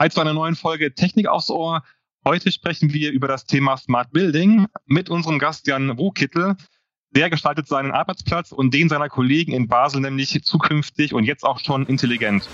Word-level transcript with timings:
Hi 0.00 0.08
zu 0.08 0.20
einer 0.20 0.32
neuen 0.32 0.54
Folge 0.54 0.94
Technik 0.94 1.26
aufs 1.26 1.50
Ohr. 1.50 1.82
Heute 2.24 2.52
sprechen 2.52 2.92
wir 2.92 3.10
über 3.10 3.26
das 3.26 3.46
Thema 3.46 3.76
Smart 3.76 4.12
Building 4.12 4.68
mit 4.86 5.10
unserem 5.10 5.40
Gast 5.40 5.66
Jan 5.66 5.98
Wohkittel. 5.98 6.54
Der 7.16 7.30
gestaltet 7.30 7.66
seinen 7.66 7.90
Arbeitsplatz 7.90 8.52
und 8.52 8.72
den 8.72 8.88
seiner 8.88 9.08
Kollegen 9.08 9.52
in 9.52 9.66
Basel 9.66 10.00
nämlich 10.00 10.40
zukünftig 10.44 11.14
und 11.14 11.24
jetzt 11.24 11.42
auch 11.42 11.58
schon 11.58 11.84
intelligent. 11.86 12.48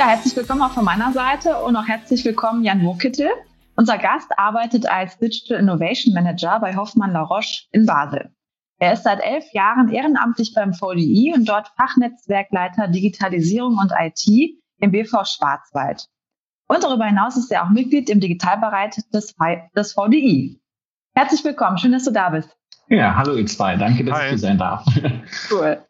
Ja, 0.00 0.06
herzlich 0.06 0.34
willkommen 0.34 0.62
auch 0.62 0.70
von 0.70 0.86
meiner 0.86 1.12
Seite 1.12 1.58
und 1.58 1.76
auch 1.76 1.86
herzlich 1.86 2.24
willkommen 2.24 2.64
Jan 2.64 2.82
Wokittel. 2.86 3.28
Unser 3.76 3.98
Gast 3.98 4.30
arbeitet 4.38 4.90
als 4.90 5.18
Digital 5.18 5.58
Innovation 5.58 6.14
Manager 6.14 6.58
bei 6.58 6.74
Hoffmann 6.74 7.12
La 7.12 7.20
Roche 7.20 7.66
in 7.72 7.84
Basel. 7.84 8.34
Er 8.78 8.94
ist 8.94 9.04
seit 9.04 9.22
elf 9.22 9.44
Jahren 9.52 9.90
ehrenamtlich 9.90 10.54
beim 10.54 10.72
VDI 10.72 11.34
und 11.36 11.46
dort 11.46 11.68
Fachnetzwerkleiter 11.76 12.88
Digitalisierung 12.88 13.76
und 13.76 13.92
IT 13.94 14.56
im 14.78 14.90
BV 14.90 15.22
Schwarzwald. 15.26 16.06
Und 16.66 16.82
darüber 16.82 17.04
hinaus 17.04 17.36
ist 17.36 17.52
er 17.52 17.66
auch 17.66 17.68
Mitglied 17.68 18.08
im 18.08 18.20
Digitalbereich 18.20 18.94
des, 19.12 19.34
des 19.76 19.92
VDI. 19.92 20.62
Herzlich 21.14 21.44
willkommen, 21.44 21.76
schön, 21.76 21.92
dass 21.92 22.04
du 22.04 22.10
da 22.10 22.30
bist. 22.30 22.56
Ja, 22.88 23.16
hallo 23.16 23.34
ihr 23.34 23.44
zwei, 23.44 23.76
danke, 23.76 24.02
dass 24.06 24.16
Hi. 24.16 24.24
ich 24.24 24.28
hier 24.30 24.38
sein 24.38 24.56
darf. 24.56 24.82
Cool. 25.50 25.84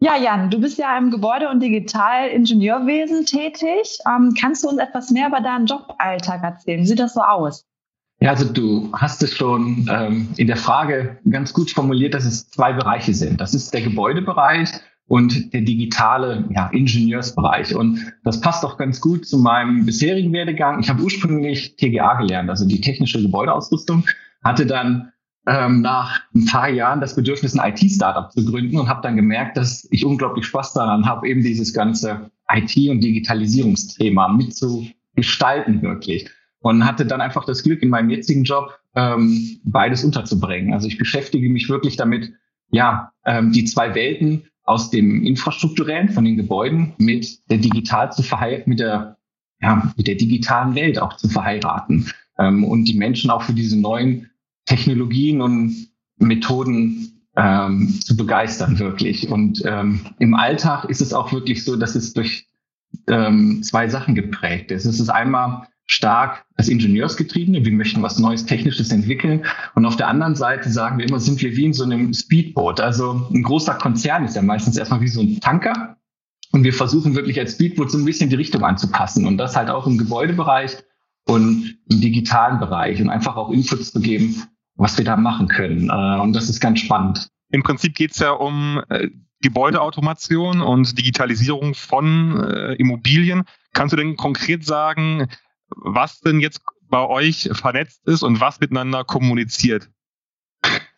Ja, 0.00 0.16
Jan, 0.16 0.48
du 0.50 0.60
bist 0.60 0.78
ja 0.78 0.96
im 0.96 1.10
Gebäude- 1.10 1.48
und 1.48 1.60
Digitalingenieurwesen 1.60 3.26
tätig. 3.26 3.98
Ähm, 4.06 4.32
kannst 4.40 4.62
du 4.62 4.68
uns 4.68 4.78
etwas 4.78 5.10
mehr 5.10 5.26
über 5.26 5.40
deinen 5.40 5.66
Joballtag 5.66 6.42
erzählen? 6.44 6.80
Wie 6.80 6.86
sieht 6.86 7.00
das 7.00 7.14
so 7.14 7.20
aus? 7.20 7.66
Ja, 8.20 8.30
also 8.30 8.52
du 8.52 8.90
hast 8.92 9.22
es 9.22 9.36
schon 9.36 9.88
ähm, 9.90 10.28
in 10.36 10.46
der 10.46 10.56
Frage 10.56 11.18
ganz 11.28 11.52
gut 11.52 11.70
formuliert, 11.70 12.14
dass 12.14 12.24
es 12.24 12.48
zwei 12.50 12.72
Bereiche 12.72 13.12
sind. 13.12 13.40
Das 13.40 13.54
ist 13.54 13.74
der 13.74 13.82
Gebäudebereich 13.82 14.70
und 15.08 15.52
der 15.52 15.62
digitale 15.62 16.44
ja, 16.50 16.68
Ingenieursbereich. 16.68 17.74
Und 17.74 18.12
das 18.22 18.40
passt 18.40 18.64
auch 18.64 18.76
ganz 18.76 19.00
gut 19.00 19.26
zu 19.26 19.38
meinem 19.38 19.84
bisherigen 19.84 20.32
Werdegang. 20.32 20.78
Ich 20.80 20.88
habe 20.90 21.02
ursprünglich 21.02 21.76
TGA 21.76 22.14
gelernt, 22.14 22.50
also 22.50 22.66
die 22.66 22.80
technische 22.80 23.20
Gebäudeausrüstung, 23.20 24.04
hatte 24.44 24.66
dann 24.66 25.12
ähm, 25.48 25.80
nach 25.80 26.20
ein 26.34 26.44
paar 26.44 26.68
Jahren 26.68 27.00
das 27.00 27.16
Bedürfnis, 27.16 27.58
ein 27.58 27.72
IT-Startup 27.72 28.30
zu 28.30 28.44
gründen 28.44 28.78
und 28.78 28.88
habe 28.88 29.00
dann 29.02 29.16
gemerkt, 29.16 29.56
dass 29.56 29.88
ich 29.90 30.04
unglaublich 30.04 30.44
Spaß 30.44 30.74
daran 30.74 31.06
habe, 31.06 31.26
eben 31.26 31.42
dieses 31.42 31.72
ganze 31.72 32.30
IT- 32.50 32.90
und 32.90 33.02
Digitalisierungsthema 33.02 34.28
mitzugestalten 34.28 35.80
wirklich. 35.80 36.28
Und 36.60 36.84
hatte 36.84 37.06
dann 37.06 37.20
einfach 37.20 37.44
das 37.44 37.62
Glück, 37.62 37.82
in 37.82 37.88
meinem 37.88 38.10
jetzigen 38.10 38.44
Job 38.44 38.78
ähm, 38.94 39.58
beides 39.64 40.04
unterzubringen. 40.04 40.74
Also 40.74 40.86
ich 40.86 40.98
beschäftige 40.98 41.48
mich 41.48 41.68
wirklich 41.68 41.96
damit, 41.96 42.32
ja, 42.70 43.12
ähm, 43.24 43.52
die 43.52 43.64
zwei 43.64 43.94
Welten 43.94 44.44
aus 44.64 44.90
dem 44.90 45.24
infrastrukturellen 45.24 46.10
von 46.10 46.24
den 46.24 46.36
Gebäuden 46.36 46.94
mit 46.98 47.38
der 47.48 47.58
digital 47.58 48.12
zu 48.12 48.22
verheiraten, 48.22 48.68
mit 48.68 48.80
der 48.80 49.16
ja, 49.60 49.92
mit 49.96 50.06
der 50.06 50.14
digitalen 50.14 50.74
Welt 50.74 51.00
auch 51.00 51.16
zu 51.16 51.28
verheiraten 51.28 52.06
ähm, 52.38 52.64
und 52.64 52.84
die 52.84 52.96
Menschen 52.96 53.30
auch 53.30 53.42
für 53.42 53.54
diese 53.54 53.80
neuen 53.80 54.30
Technologien 54.68 55.40
und 55.40 55.88
Methoden 56.18 57.22
ähm, 57.36 57.98
zu 58.04 58.16
begeistern, 58.16 58.78
wirklich. 58.78 59.30
Und 59.30 59.62
ähm, 59.64 60.00
im 60.18 60.34
Alltag 60.34 60.84
ist 60.84 61.00
es 61.00 61.14
auch 61.14 61.32
wirklich 61.32 61.64
so, 61.64 61.76
dass 61.76 61.94
es 61.94 62.12
durch 62.12 62.46
ähm, 63.06 63.62
zwei 63.62 63.88
Sachen 63.88 64.14
geprägt 64.14 64.70
ist. 64.70 64.84
Es 64.84 65.00
ist 65.00 65.08
einmal 65.08 65.68
stark 65.86 66.44
das 66.56 66.68
Ingenieursgetriebene, 66.68 67.64
wir 67.64 67.72
möchten 67.72 68.02
was 68.02 68.18
Neues, 68.18 68.44
Technisches 68.44 68.92
entwickeln. 68.92 69.46
Und 69.74 69.86
auf 69.86 69.96
der 69.96 70.08
anderen 70.08 70.34
Seite 70.34 70.70
sagen 70.70 70.98
wir 70.98 71.08
immer, 71.08 71.18
sind 71.18 71.40
wir 71.40 71.56
wie 71.56 71.64
in 71.64 71.72
so 71.72 71.84
einem 71.84 72.12
Speedboat. 72.12 72.80
Also 72.80 73.26
ein 73.32 73.42
großer 73.42 73.74
Konzern 73.74 74.24
ist 74.24 74.36
ja 74.36 74.42
meistens 74.42 74.76
erstmal 74.76 75.00
wie 75.00 75.08
so 75.08 75.22
ein 75.22 75.40
Tanker. 75.40 75.96
Und 76.52 76.64
wir 76.64 76.74
versuchen 76.74 77.14
wirklich 77.14 77.38
als 77.38 77.52
Speedboat 77.52 77.90
so 77.90 77.98
ein 77.98 78.04
bisschen 78.04 78.28
die 78.28 78.36
Richtung 78.36 78.64
anzupassen. 78.64 79.26
Und 79.26 79.38
das 79.38 79.56
halt 79.56 79.70
auch 79.70 79.86
im 79.86 79.96
Gebäudebereich 79.96 80.76
und 81.26 81.78
im 81.90 82.00
digitalen 82.00 82.58
Bereich 82.58 83.00
und 83.00 83.08
einfach 83.08 83.36
auch 83.36 83.50
Inputs 83.50 83.92
zu 83.92 84.00
geben, 84.00 84.42
was 84.78 84.96
wir 84.96 85.04
da 85.04 85.16
machen 85.16 85.48
können. 85.48 85.90
Äh, 85.90 86.20
und 86.20 86.32
das 86.32 86.48
ist 86.48 86.60
ganz 86.60 86.80
spannend. 86.80 87.28
Im 87.50 87.62
Prinzip 87.62 87.94
geht 87.94 88.12
es 88.12 88.18
ja 88.18 88.30
um 88.30 88.82
äh, 88.88 89.08
Gebäudeautomation 89.40 90.62
und 90.62 90.96
Digitalisierung 90.98 91.74
von 91.74 92.40
äh, 92.40 92.74
Immobilien. 92.74 93.44
Kannst 93.72 93.92
du 93.92 93.96
denn 93.96 94.16
konkret 94.16 94.64
sagen, 94.64 95.28
was 95.68 96.20
denn 96.20 96.40
jetzt 96.40 96.62
bei 96.88 97.06
euch 97.06 97.50
vernetzt 97.52 98.06
ist 98.06 98.22
und 98.22 98.40
was 98.40 98.60
miteinander 98.60 99.04
kommuniziert? 99.04 99.90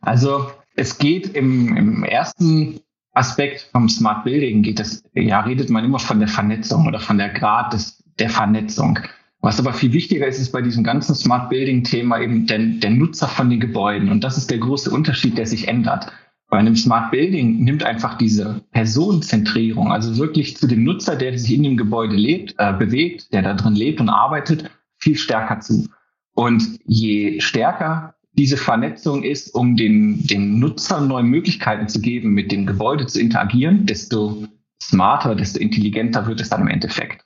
Also 0.01 0.51
es 0.77 0.99
geht 0.99 1.35
im, 1.35 1.77
im 1.77 2.05
ersten 2.05 2.81
Aspekt 3.13 3.69
vom 3.73 3.89
Smart 3.89 4.25
Building 4.25 4.63
geht 4.63 4.79
es, 4.79 5.03
ja, 5.15 5.41
redet 5.41 5.69
man 5.69 5.85
immer 5.85 5.99
von 5.99 6.21
der 6.21 6.29
Vernetzung 6.29 6.87
oder 6.87 7.01
von 7.01 7.19
der 7.19 7.31
Grad 7.31 7.73
des, 7.73 8.03
der 8.19 8.31
Vernetzung. 8.31 9.01
Was 9.43 9.59
aber 9.59 9.73
viel 9.73 9.93
wichtiger 9.93 10.27
ist, 10.27 10.39
ist 10.39 10.53
bei 10.53 10.61
diesem 10.61 10.85
ganzen 10.85 11.15
Smart 11.15 11.49
Building 11.49 11.83
Thema 11.83 12.21
eben 12.21 12.47
der, 12.47 12.59
der 12.59 12.91
Nutzer 12.91 13.27
von 13.27 13.49
den 13.49 13.61
Gebäuden. 13.61 14.11
Und 14.11 14.23
das 14.23 14.37
ist 14.37 14.51
der 14.51 14.59
große 14.59 14.91
Unterschied, 14.91 15.39
der 15.39 15.47
sich 15.47 15.67
ändert. 15.67 16.13
Bei 16.51 16.59
einem 16.59 16.77
Smart 16.77 17.11
Building 17.11 17.63
nimmt 17.65 17.85
einfach 17.85 18.19
diese 18.19 18.61
Personenzentrierung, 18.73 19.93
also 19.93 20.19
wirklich 20.19 20.57
zu 20.57 20.67
dem 20.67 20.83
Nutzer, 20.83 21.17
der 21.17 21.39
sich 21.39 21.55
in 21.55 21.63
dem 21.63 21.77
Gebäude 21.77 22.17
lebt, 22.17 22.55
äh, 22.59 22.73
bewegt, 22.73 23.33
der 23.33 23.43
da 23.43 23.55
drin 23.55 23.75
lebt 23.75 24.01
und 24.01 24.09
arbeitet, 24.09 24.69
viel 24.99 25.17
stärker 25.17 25.61
zu. 25.61 25.89
Und 26.35 26.81
je 26.85 27.41
stärker 27.41 28.15
diese 28.33 28.57
Vernetzung 28.57 29.23
ist, 29.23 29.55
um 29.55 29.77
den, 29.77 30.27
den 30.27 30.59
Nutzer 30.59 31.01
neue 31.01 31.23
Möglichkeiten 31.23 31.89
zu 31.89 32.01
geben, 32.01 32.31
mit 32.31 32.53
dem 32.53 32.67
Gebäude 32.67 33.07
zu 33.07 33.21
interagieren, 33.21 33.87
desto 33.87 34.47
smarter, 34.83 35.35
desto 35.35 35.59
intelligenter 35.61 36.27
wird 36.27 36.41
es 36.41 36.49
dann 36.49 36.63
im 36.63 36.69
Endeffekt. 36.69 37.25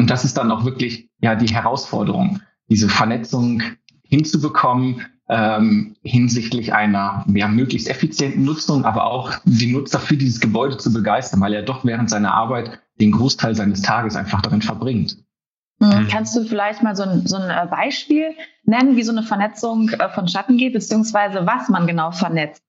Und 0.00 0.08
das 0.08 0.24
ist 0.24 0.38
dann 0.38 0.50
auch 0.50 0.64
wirklich 0.64 1.10
ja 1.20 1.34
die 1.34 1.54
Herausforderung, 1.54 2.40
diese 2.70 2.88
Vernetzung 2.88 3.62
hinzubekommen 4.02 5.04
ähm, 5.28 5.94
hinsichtlich 6.02 6.72
einer 6.72 7.26
ja, 7.34 7.48
möglichst 7.48 7.86
effizienten 7.86 8.42
Nutzung, 8.42 8.86
aber 8.86 9.04
auch 9.04 9.34
die 9.44 9.70
Nutzer 9.70 10.00
für 10.00 10.16
dieses 10.16 10.40
Gebäude 10.40 10.78
zu 10.78 10.90
begeistern, 10.90 11.42
weil 11.42 11.52
er 11.52 11.62
doch 11.62 11.84
während 11.84 12.08
seiner 12.08 12.32
Arbeit 12.32 12.80
den 12.98 13.12
Großteil 13.12 13.54
seines 13.54 13.82
Tages 13.82 14.16
einfach 14.16 14.40
darin 14.40 14.62
verbringt. 14.62 15.18
Mhm. 15.80 15.88
mhm. 15.88 16.08
Kannst 16.08 16.34
du 16.34 16.44
vielleicht 16.44 16.82
mal 16.82 16.96
so 16.96 17.02
ein, 17.02 17.26
so 17.26 17.36
ein 17.36 17.50
äh, 17.50 17.68
Beispiel 17.70 18.30
nennen, 18.64 18.96
wie 18.96 19.02
so 19.02 19.12
eine 19.12 19.22
Vernetzung 19.22 19.90
äh, 19.90 20.08
vonstatten 20.08 20.56
geht, 20.56 20.72
beziehungsweise 20.72 21.46
was 21.46 21.68
man 21.68 21.86
genau 21.86 22.10
vernetzt? 22.10 22.62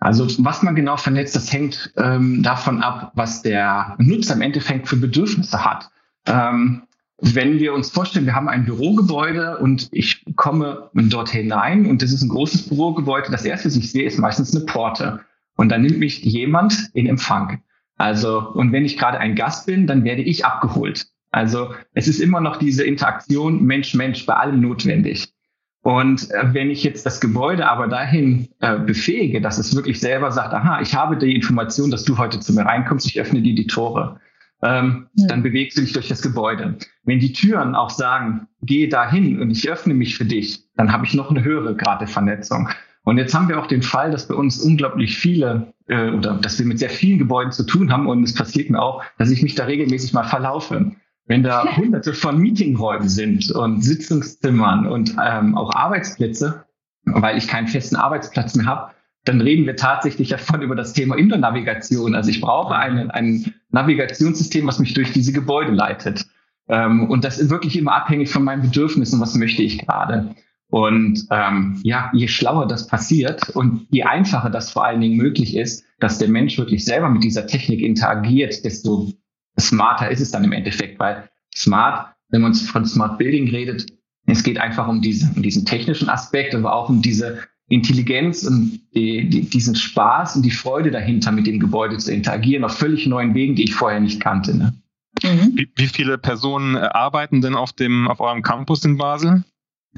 Also 0.00 0.26
was 0.38 0.62
man 0.62 0.74
genau 0.74 0.96
vernetzt, 0.96 1.36
das 1.36 1.52
hängt 1.52 1.92
ähm, 1.98 2.42
davon 2.42 2.82
ab, 2.82 3.12
was 3.14 3.42
der 3.42 3.94
Nutzer 3.98 4.32
im 4.32 4.40
Endeffekt 4.40 4.88
für 4.88 4.96
Bedürfnisse 4.96 5.66
hat. 5.66 5.90
Ähm, 6.26 6.82
wenn 7.22 7.60
wir 7.60 7.72
uns 7.72 7.90
vorstellen, 7.90 8.26
wir 8.26 8.34
haben 8.34 8.48
ein 8.48 8.64
Bürogebäude 8.64 9.58
und 9.58 9.88
ich 9.92 10.24
komme 10.34 10.90
dort 10.92 11.30
hinein 11.30 11.86
und 11.86 12.02
das 12.02 12.12
ist 12.12 12.22
ein 12.22 12.28
großes 12.28 12.68
Bürogebäude, 12.68 13.30
das 13.30 13.44
erste, 13.44 13.68
was 13.68 13.76
ich 13.76 13.92
sehe, 13.92 14.04
ist 14.04 14.18
meistens 14.18 14.54
eine 14.54 14.64
Porte. 14.66 15.20
Und 15.56 15.68
dann 15.68 15.82
nimmt 15.82 15.98
mich 15.98 16.24
jemand 16.24 16.90
in 16.94 17.06
Empfang. 17.06 17.62
Also, 17.96 18.50
und 18.54 18.72
wenn 18.72 18.84
ich 18.84 18.98
gerade 18.98 19.18
ein 19.18 19.36
Gast 19.36 19.66
bin, 19.66 19.86
dann 19.86 20.02
werde 20.02 20.22
ich 20.22 20.44
abgeholt. 20.44 21.06
Also, 21.30 21.72
es 21.94 22.08
ist 22.08 22.18
immer 22.18 22.40
noch 22.40 22.56
diese 22.56 22.82
Interaktion 22.82 23.62
Mensch-Mensch 23.62 24.26
bei 24.26 24.34
allem 24.34 24.60
notwendig. 24.60 25.32
Und 25.82 26.28
äh, 26.32 26.52
wenn 26.52 26.70
ich 26.70 26.82
jetzt 26.82 27.06
das 27.06 27.20
Gebäude 27.20 27.68
aber 27.68 27.86
dahin 27.86 28.48
äh, 28.60 28.78
befähige, 28.78 29.40
dass 29.40 29.58
es 29.58 29.76
wirklich 29.76 30.00
selber 30.00 30.32
sagt, 30.32 30.54
aha, 30.54 30.80
ich 30.80 30.94
habe 30.96 31.16
die 31.16 31.34
Information, 31.34 31.92
dass 31.92 32.04
du 32.04 32.18
heute 32.18 32.40
zu 32.40 32.52
mir 32.52 32.62
reinkommst, 32.62 33.06
ich 33.06 33.20
öffne 33.20 33.42
dir 33.42 33.54
die 33.54 33.66
Tore 33.66 34.18
ähm, 34.62 35.08
ja. 35.14 35.26
dann 35.26 35.42
bewegst 35.42 35.76
du 35.76 35.82
dich 35.82 35.92
durch 35.92 36.08
das 36.08 36.22
Gebäude. 36.22 36.76
Wenn 37.04 37.18
die 37.18 37.32
Türen 37.32 37.74
auch 37.74 37.90
sagen, 37.90 38.48
geh 38.62 38.86
dahin 38.88 39.40
und 39.40 39.50
ich 39.50 39.68
öffne 39.68 39.94
mich 39.94 40.16
für 40.16 40.24
dich, 40.24 40.64
dann 40.76 40.92
habe 40.92 41.04
ich 41.04 41.14
noch 41.14 41.30
eine 41.30 41.44
höhere 41.44 41.76
Grad 41.76 42.00
der 42.00 42.08
Vernetzung. 42.08 42.68
Und 43.04 43.18
jetzt 43.18 43.34
haben 43.34 43.48
wir 43.48 43.58
auch 43.58 43.66
den 43.66 43.82
Fall, 43.82 44.12
dass 44.12 44.28
bei 44.28 44.34
uns 44.34 44.60
unglaublich 44.60 45.16
viele 45.16 45.72
äh, 45.88 46.10
oder 46.10 46.34
dass 46.34 46.58
wir 46.58 46.66
mit 46.66 46.78
sehr 46.78 46.90
vielen 46.90 47.18
Gebäuden 47.18 47.50
zu 47.50 47.64
tun 47.64 47.92
haben 47.92 48.06
und 48.06 48.22
es 48.22 48.34
passiert 48.34 48.70
mir 48.70 48.80
auch, 48.80 49.02
dass 49.18 49.30
ich 49.30 49.42
mich 49.42 49.56
da 49.56 49.64
regelmäßig 49.64 50.12
mal 50.12 50.24
verlaufe. 50.24 50.92
Wenn 51.26 51.42
da 51.42 51.64
hunderte 51.76 52.14
von 52.14 52.38
Meetingräumen 52.38 53.08
sind 53.08 53.50
und 53.50 53.82
Sitzungszimmern 53.82 54.86
und 54.86 55.16
ähm, 55.22 55.56
auch 55.56 55.74
Arbeitsplätze, 55.74 56.64
weil 57.04 57.36
ich 57.36 57.48
keinen 57.48 57.66
festen 57.66 57.96
Arbeitsplatz 57.96 58.54
mehr 58.54 58.66
habe, 58.66 58.92
dann 59.24 59.40
reden 59.40 59.66
wir 59.66 59.76
tatsächlich 59.76 60.30
davon 60.30 60.62
über 60.62 60.74
das 60.74 60.92
Thema 60.92 61.16
Indoor-Navigation. 61.16 62.14
Also 62.14 62.30
ich 62.30 62.40
brauche 62.40 62.74
ein, 62.74 63.10
ein 63.10 63.54
Navigationssystem, 63.70 64.66
was 64.66 64.78
mich 64.78 64.94
durch 64.94 65.12
diese 65.12 65.32
Gebäude 65.32 65.72
leitet. 65.72 66.26
Ähm, 66.68 67.08
und 67.08 67.24
das 67.24 67.38
ist 67.38 67.50
wirklich 67.50 67.76
immer 67.76 67.94
abhängig 67.94 68.30
von 68.30 68.44
meinen 68.44 68.62
Bedürfnissen, 68.62 69.20
was 69.20 69.34
möchte 69.34 69.62
ich 69.62 69.78
gerade. 69.78 70.34
Und 70.68 71.26
ähm, 71.30 71.80
ja, 71.82 72.10
je 72.14 72.28
schlauer 72.28 72.66
das 72.66 72.86
passiert 72.86 73.50
und 73.50 73.86
je 73.90 74.04
einfacher 74.04 74.48
das 74.48 74.70
vor 74.70 74.86
allen 74.86 75.02
Dingen 75.02 75.18
möglich 75.18 75.54
ist, 75.54 75.84
dass 76.00 76.18
der 76.18 76.28
Mensch 76.28 76.56
wirklich 76.56 76.84
selber 76.84 77.10
mit 77.10 77.22
dieser 77.22 77.46
Technik 77.46 77.80
interagiert, 77.82 78.64
desto 78.64 79.12
smarter 79.60 80.10
ist 80.10 80.20
es 80.20 80.30
dann 80.30 80.44
im 80.44 80.52
Endeffekt, 80.52 80.98
weil 80.98 81.28
smart, 81.54 82.14
wenn 82.30 82.40
man 82.40 82.54
von 82.54 82.86
Smart 82.86 83.18
Building 83.18 83.50
redet, 83.50 83.86
es 84.26 84.42
geht 84.42 84.58
einfach 84.58 84.88
um, 84.88 85.02
diese, 85.02 85.30
um 85.36 85.42
diesen 85.42 85.66
technischen 85.66 86.08
Aspekt, 86.08 86.54
aber 86.54 86.74
auch 86.74 86.88
um 86.88 87.02
diese 87.02 87.40
Intelligenz 87.72 88.44
und 88.44 88.80
die, 88.94 89.28
die, 89.28 89.48
diesen 89.48 89.74
Spaß 89.74 90.36
und 90.36 90.42
die 90.42 90.50
Freude 90.50 90.90
dahinter, 90.90 91.32
mit 91.32 91.46
dem 91.46 91.58
Gebäude 91.58 91.96
zu 91.96 92.12
interagieren, 92.12 92.64
auf 92.64 92.76
völlig 92.76 93.06
neuen 93.06 93.34
Wegen, 93.34 93.54
die 93.54 93.64
ich 93.64 93.74
vorher 93.74 93.98
nicht 93.98 94.20
kannte. 94.20 94.54
Ne? 94.54 94.74
Mhm. 95.22 95.52
Wie, 95.56 95.70
wie, 95.76 95.86
viele 95.86 96.18
Personen 96.18 96.76
arbeiten 96.76 97.40
denn 97.40 97.54
auf, 97.54 97.72
dem, 97.72 98.08
auf 98.08 98.20
eurem 98.20 98.42
Campus 98.42 98.84
in 98.84 98.98
Basel? 98.98 99.42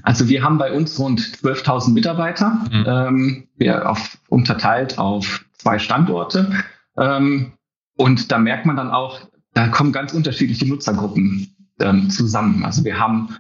Also 0.03 0.29
wir 0.29 0.45
haben 0.45 0.59
bei 0.59 0.73
uns 0.73 0.99
rund 1.01 1.21
12.000 1.21 1.93
Mitarbeiter, 1.93 2.65
mhm. 2.71 2.85
ähm, 2.87 3.49
wir 3.57 3.91
auf, 3.91 4.19
unterteilt 4.29 4.99
auf 4.99 5.45
zwei 5.55 5.81
Standorte. 5.81 6.53
Ähm, 6.97 7.55
und 7.97 8.31
da 8.31 8.39
merkt 8.39 8.67
man 8.67 8.77
dann 8.77 8.91
auch, 8.91 9.21
da 9.53 9.67
kommen 9.67 9.93
ganz 9.93 10.15
unterschiedliche 10.15 10.69
Nutzergruppen 10.69 11.73
ähm, 11.81 12.09
zusammen. 12.09 12.65
Also 12.65 12.85
wir 12.85 13.01
haben 13.01 13.37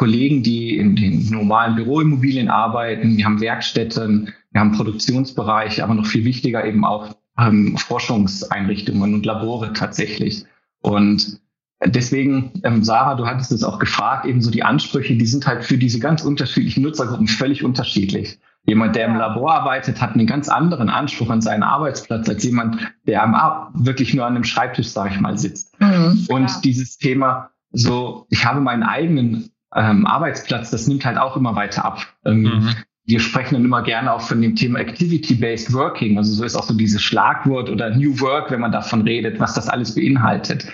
Kollegen, 0.00 0.42
die 0.42 0.78
in 0.78 0.96
den 0.96 1.28
normalen 1.28 1.74
Büroimmobilien 1.74 2.48
arbeiten, 2.48 3.18
wir 3.18 3.24
haben 3.26 3.42
Werkstätten, 3.42 4.32
wir 4.50 4.60
haben 4.62 4.72
Produktionsbereiche, 4.72 5.84
aber 5.84 5.92
noch 5.92 6.06
viel 6.06 6.24
wichtiger 6.24 6.64
eben 6.64 6.86
auch 6.86 7.14
ähm, 7.38 7.76
Forschungseinrichtungen 7.76 9.12
und 9.12 9.26
Labore 9.26 9.74
tatsächlich. 9.74 10.46
Und 10.80 11.40
Deswegen, 11.82 12.52
ähm, 12.62 12.84
Sarah, 12.84 13.14
du 13.14 13.26
hattest 13.26 13.52
es 13.52 13.64
auch 13.64 13.78
gefragt, 13.78 14.26
eben 14.26 14.42
so 14.42 14.50
die 14.50 14.62
Ansprüche, 14.62 15.16
die 15.16 15.24
sind 15.24 15.46
halt 15.46 15.64
für 15.64 15.78
diese 15.78 15.98
ganz 15.98 16.22
unterschiedlichen 16.22 16.82
Nutzergruppen 16.82 17.26
völlig 17.26 17.64
unterschiedlich. 17.64 18.38
Jemand, 18.66 18.96
der 18.96 19.06
im 19.06 19.16
Labor 19.16 19.54
arbeitet, 19.54 19.98
hat 20.02 20.12
einen 20.12 20.26
ganz 20.26 20.50
anderen 20.50 20.90
Anspruch 20.90 21.30
an 21.30 21.40
seinen 21.40 21.62
Arbeitsplatz 21.62 22.28
als 22.28 22.44
jemand, 22.44 22.76
der 23.06 23.22
am, 23.22 23.34
wirklich 23.72 24.12
nur 24.12 24.26
an 24.26 24.34
einem 24.34 24.44
Schreibtisch, 24.44 24.88
sage 24.88 25.14
ich 25.14 25.20
mal, 25.20 25.38
sitzt. 25.38 25.80
Mhm, 25.80 26.26
Und 26.28 26.50
ja. 26.50 26.60
dieses 26.62 26.98
Thema, 26.98 27.50
so, 27.72 28.26
ich 28.28 28.44
habe 28.44 28.60
meinen 28.60 28.82
eigenen 28.82 29.50
ähm, 29.74 30.06
Arbeitsplatz, 30.06 30.70
das 30.70 30.86
nimmt 30.86 31.04
halt 31.04 31.18
auch 31.18 31.36
immer 31.36 31.54
weiter 31.54 31.84
ab. 31.84 32.06
Ähm, 32.24 32.42
mhm. 32.42 32.74
Wir 33.04 33.20
sprechen 33.20 33.54
dann 33.54 33.64
immer 33.64 33.82
gerne 33.82 34.12
auch 34.12 34.20
von 34.20 34.40
dem 34.40 34.54
Thema 34.54 34.78
Activity-Based 34.78 35.72
Working. 35.72 36.18
Also 36.18 36.32
so 36.32 36.44
ist 36.44 36.54
auch 36.54 36.64
so 36.64 36.74
dieses 36.74 37.02
Schlagwort 37.02 37.68
oder 37.70 37.90
New 37.96 38.20
Work, 38.20 38.50
wenn 38.50 38.60
man 38.60 38.72
davon 38.72 39.02
redet, 39.02 39.40
was 39.40 39.54
das 39.54 39.68
alles 39.68 39.94
beinhaltet. 39.94 40.66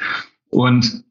Und 0.50 1.04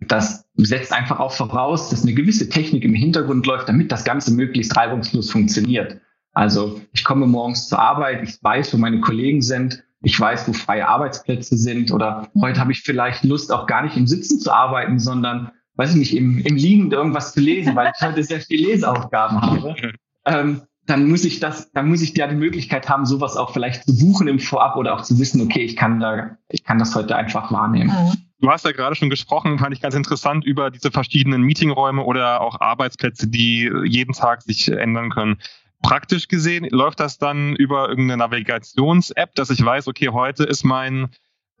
das 0.00 0.46
setzt 0.56 0.92
einfach 0.92 1.18
auch 1.18 1.32
voraus, 1.32 1.90
dass 1.90 2.02
eine 2.02 2.14
gewisse 2.14 2.48
Technik 2.48 2.84
im 2.84 2.94
Hintergrund 2.94 3.46
läuft, 3.46 3.68
damit 3.68 3.90
das 3.92 4.04
Ganze 4.04 4.32
möglichst 4.32 4.76
reibungslos 4.76 5.30
funktioniert. 5.30 5.98
Also 6.32 6.80
ich 6.92 7.04
komme 7.04 7.26
morgens 7.26 7.68
zur 7.68 7.78
Arbeit, 7.78 8.22
ich 8.22 8.42
weiß, 8.42 8.74
wo 8.74 8.78
meine 8.78 9.00
Kollegen 9.00 9.40
sind, 9.40 9.82
ich 10.02 10.20
weiß, 10.20 10.46
wo 10.46 10.52
freie 10.52 10.86
Arbeitsplätze 10.86 11.56
sind 11.56 11.90
oder 11.90 12.28
heute 12.38 12.60
habe 12.60 12.72
ich 12.72 12.82
vielleicht 12.82 13.24
Lust, 13.24 13.50
auch 13.50 13.66
gar 13.66 13.82
nicht 13.82 13.96
im 13.96 14.06
Sitzen 14.06 14.38
zu 14.38 14.52
arbeiten, 14.52 14.98
sondern, 14.98 15.50
weiß 15.76 15.90
ich 15.90 15.96
nicht, 15.96 16.16
im, 16.16 16.38
im 16.38 16.56
Liegen 16.56 16.90
irgendwas 16.90 17.32
zu 17.32 17.40
lesen, 17.40 17.76
weil 17.76 17.92
ich 17.94 18.06
heute 18.06 18.22
sehr 18.22 18.40
viele 18.40 18.68
Leseaufgaben 18.68 19.40
habe. 19.40 19.76
Ähm, 20.24 20.62
dann 20.86 21.08
muss 21.08 21.24
ich 21.24 21.40
das, 21.40 21.72
dann 21.72 21.88
muss 21.88 22.00
ich 22.00 22.16
ja 22.16 22.26
die 22.26 22.36
Möglichkeit 22.36 22.88
haben, 22.88 23.06
sowas 23.06 23.36
auch 23.36 23.52
vielleicht 23.52 23.84
zu 23.84 23.98
buchen 23.98 24.28
im 24.28 24.38
Vorab 24.38 24.76
oder 24.76 24.94
auch 24.94 25.02
zu 25.02 25.18
wissen, 25.18 25.40
okay, 25.40 25.62
ich 25.62 25.76
kann 25.76 26.00
da, 26.00 26.36
ich 26.48 26.64
kann 26.64 26.78
das 26.78 26.94
heute 26.94 27.16
einfach 27.16 27.52
wahrnehmen. 27.52 27.90
Mhm. 27.90 28.12
Du 28.38 28.50
hast 28.50 28.64
ja 28.64 28.72
gerade 28.72 28.94
schon 28.94 29.10
gesprochen, 29.10 29.58
fand 29.58 29.74
ich 29.74 29.80
ganz 29.80 29.94
interessant, 29.94 30.44
über 30.44 30.70
diese 30.70 30.90
verschiedenen 30.90 31.42
Meetingräume 31.42 32.04
oder 32.04 32.42
auch 32.42 32.60
Arbeitsplätze, 32.60 33.28
die 33.28 33.70
jeden 33.84 34.12
Tag 34.12 34.42
sich 34.42 34.68
ändern 34.68 35.10
können. 35.10 35.38
Praktisch 35.82 36.28
gesehen 36.28 36.66
läuft 36.70 37.00
das 37.00 37.18
dann 37.18 37.56
über 37.56 37.88
irgendeine 37.88 38.24
Navigations-App, 38.24 39.34
dass 39.34 39.50
ich 39.50 39.64
weiß, 39.64 39.88
okay, 39.88 40.08
heute 40.08 40.44
ist 40.44 40.64
mein 40.64 41.08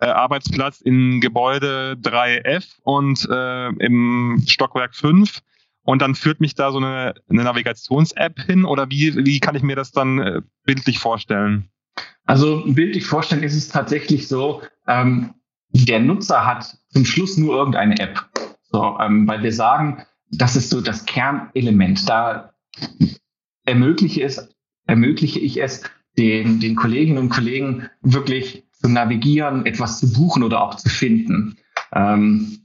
äh, 0.00 0.06
Arbeitsplatz 0.06 0.80
in 0.80 1.20
Gebäude 1.20 1.96
3F 2.02 2.76
und 2.82 3.26
äh, 3.30 3.68
im 3.84 4.42
Stockwerk 4.46 4.94
5 4.94 5.40
und 5.86 6.02
dann 6.02 6.14
führt 6.14 6.40
mich 6.40 6.54
da 6.54 6.72
so 6.72 6.78
eine, 6.78 7.14
eine 7.28 7.44
Navigations-App 7.44 8.40
hin 8.40 8.64
oder 8.64 8.90
wie, 8.90 9.24
wie 9.24 9.40
kann 9.40 9.54
ich 9.54 9.62
mir 9.62 9.76
das 9.76 9.92
dann 9.92 10.18
äh, 10.18 10.42
bildlich 10.64 10.98
vorstellen? 10.98 11.70
Also 12.24 12.64
bildlich 12.66 13.06
vorstellen 13.06 13.44
ist 13.44 13.54
es 13.54 13.68
tatsächlich 13.68 14.26
so, 14.26 14.62
ähm, 14.88 15.34
der 15.70 16.00
Nutzer 16.00 16.44
hat 16.44 16.76
zum 16.88 17.04
Schluss 17.04 17.36
nur 17.36 17.56
irgendeine 17.56 17.98
App. 18.00 18.28
So, 18.72 18.98
ähm, 19.00 19.28
weil 19.28 19.42
wir 19.42 19.52
sagen, 19.52 20.04
das 20.30 20.56
ist 20.56 20.70
so 20.70 20.80
das 20.80 21.06
Kernelement. 21.06 22.08
Da 22.08 22.52
ermögliche, 23.64 24.24
es, 24.24 24.48
ermögliche 24.86 25.38
ich 25.38 25.62
es 25.62 25.82
den, 26.18 26.58
den 26.58 26.74
Kolleginnen 26.74 27.18
und 27.18 27.28
Kollegen 27.28 27.88
wirklich 28.02 28.65
zu 28.86 28.92
navigieren, 28.92 29.66
etwas 29.66 29.98
zu 29.98 30.12
buchen 30.12 30.44
oder 30.44 30.62
auch 30.62 30.76
zu 30.76 30.88
finden. 30.88 31.56
Ähm, 31.92 32.58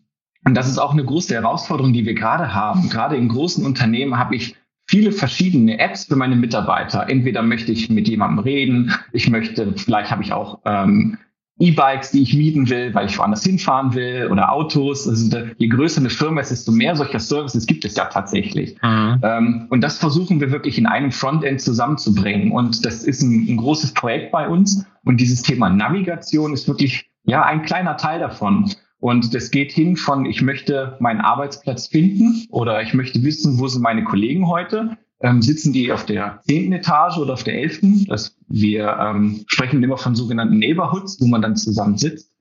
und 0.46 0.56
das 0.56 0.68
ist 0.68 0.78
auch 0.78 0.94
eine 0.94 1.04
große 1.04 1.34
Herausforderung, 1.34 1.94
die 1.94 2.06
wir 2.06 2.14
gerade 2.14 2.54
haben. 2.54 2.90
Gerade 2.90 3.16
in 3.16 3.28
großen 3.28 3.66
Unternehmen 3.66 4.18
habe 4.18 4.36
ich 4.36 4.56
viele 4.88 5.12
verschiedene 5.12 5.80
Apps 5.80 6.06
für 6.06 6.16
meine 6.16 6.36
Mitarbeiter. 6.36 7.10
Entweder 7.10 7.42
möchte 7.42 7.72
ich 7.72 7.90
mit 7.90 8.08
jemandem 8.08 8.40
reden, 8.40 8.94
ich 9.14 9.30
möchte, 9.30 9.74
vielleicht 9.78 10.12
habe 10.12 10.24
ich 10.24 10.34
auch 10.34 10.60
ähm, 10.66 11.18
E-Bikes, 11.62 12.12
die 12.12 12.24
ich 12.24 12.34
mieten 12.34 12.70
will, 12.70 12.94
weil 12.94 13.06
ich 13.06 13.18
woanders 13.18 13.44
hinfahren 13.44 13.94
will 13.94 14.28
oder 14.32 14.52
Autos. 14.52 15.08
Also 15.08 15.38
je 15.58 15.68
größer 15.68 16.02
eine 16.02 16.10
Firma 16.10 16.42
ist, 16.42 16.52
desto 16.52 16.72
mehr 16.72 16.96
solcher 16.96 17.20
Services 17.20 17.68
gibt 17.68 17.86
es 17.86 17.96
ja 17.96 18.06
tatsächlich. 18.06 18.76
Mhm. 18.82 19.20
Ähm, 19.22 19.68
und 19.70 19.82
das 19.82 20.00
versuchen 20.00 20.40
wir 20.42 20.52
wirklich 20.52 20.78
in 20.78 20.88
einem 20.88 21.12
Frontend 21.12 21.62
zusammenzubringen. 21.62 22.52
Und 22.52 22.86
das 22.86 23.04
ist 23.04 23.22
ein, 23.22 23.48
ein, 23.48 23.58
großes 23.58 23.94
Projekt 23.94 24.32
bei 24.32 24.50
uns. 24.50 24.86
Und 25.04 25.18
dieses 25.22 25.44
Thema 25.44 25.70
Navigation 25.70 26.54
ist 26.54 26.68
wirklich 26.68 27.10
ja 27.26 27.44
ein 27.44 27.62
kleiner 27.62 27.96
Teil 27.98 28.20
davon. 28.20 28.72
Und 29.00 29.34
das 29.34 29.52
geht 29.52 29.72
hin 29.72 29.98
von, 29.98 30.26
ich 30.26 30.42
möchte 30.42 30.96
meinen 31.00 31.22
Arbeitsplatz 31.22 31.88
finden 31.88 32.46
oder 32.50 32.82
ich 32.82 32.94
möchte 32.94 33.24
wissen, 33.24 33.60
wo 33.60 33.68
sind 33.68 33.82
meine 33.82 34.04
Kollegen 34.04 34.48
heute, 34.48 34.98
ähm, 35.24 35.42
sitzen 35.42 35.74
die 35.74 35.92
auf 35.92 36.06
der 36.06 36.40
zehnten 36.46 36.74
Etage 36.74 37.18
oder 37.18 37.34
auf 37.34 37.44
der 37.44 37.56
elften. 37.56 38.06
Das, 38.06 38.36
wir 38.48 38.98
ähm, 39.00 39.44
sprechen 39.48 39.84
immer 39.84 39.98
von 39.98 40.16
sogenannten 40.16 40.60
Neighborhoods, 40.60 41.20
wo 41.22 41.28
man 41.28 41.42
dann 41.42 41.56
zusammen 41.56 41.98
sitzt. 41.98 42.32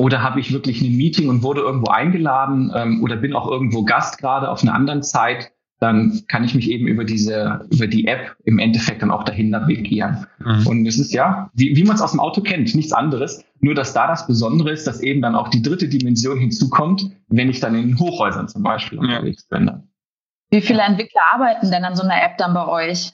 Oder 0.00 0.22
habe 0.22 0.40
ich 0.40 0.52
wirklich 0.52 0.80
ein 0.80 0.96
Meeting 0.96 1.28
und 1.28 1.42
wurde 1.42 1.60
irgendwo 1.60 1.90
eingeladen 1.90 2.72
ähm, 2.74 3.02
oder 3.02 3.16
bin 3.16 3.34
auch 3.34 3.50
irgendwo 3.50 3.84
Gast 3.84 4.18
gerade 4.18 4.48
auf 4.48 4.62
einer 4.62 4.74
anderen 4.74 5.02
Zeit, 5.02 5.52
dann 5.80 6.22
kann 6.28 6.44
ich 6.44 6.54
mich 6.54 6.70
eben 6.70 6.86
über 6.86 7.04
diese, 7.04 7.66
über 7.70 7.86
die 7.86 8.06
App 8.06 8.36
im 8.44 8.58
Endeffekt 8.58 9.02
dann 9.02 9.10
auch 9.10 9.24
dahin 9.24 9.48
navigieren. 9.50 10.26
Mhm. 10.38 10.66
Und 10.66 10.86
es 10.86 10.98
ist 10.98 11.12
ja, 11.12 11.50
wie, 11.54 11.74
wie 11.74 11.84
man 11.84 11.96
es 11.96 12.02
aus 12.02 12.10
dem 12.10 12.20
Auto 12.20 12.42
kennt, 12.42 12.74
nichts 12.74 12.92
anderes. 12.92 13.42
Nur, 13.60 13.74
dass 13.74 13.94
da 13.94 14.06
das 14.06 14.26
Besondere 14.26 14.70
ist, 14.70 14.86
dass 14.86 15.00
eben 15.00 15.22
dann 15.22 15.34
auch 15.34 15.48
die 15.48 15.62
dritte 15.62 15.88
Dimension 15.88 16.38
hinzukommt, 16.38 17.10
wenn 17.28 17.48
ich 17.48 17.60
dann 17.60 17.74
in 17.74 17.98
Hochhäusern 17.98 18.48
zum 18.48 18.62
Beispiel 18.62 18.98
ja. 18.98 19.04
unterwegs 19.04 19.46
bin. 19.48 19.70
Wie 20.50 20.60
viele 20.60 20.82
Entwickler 20.82 21.20
arbeiten 21.32 21.70
denn 21.70 21.84
an 21.84 21.96
so 21.96 22.02
einer 22.02 22.22
App 22.22 22.36
dann 22.38 22.54
bei 22.54 22.66
euch? 22.66 23.12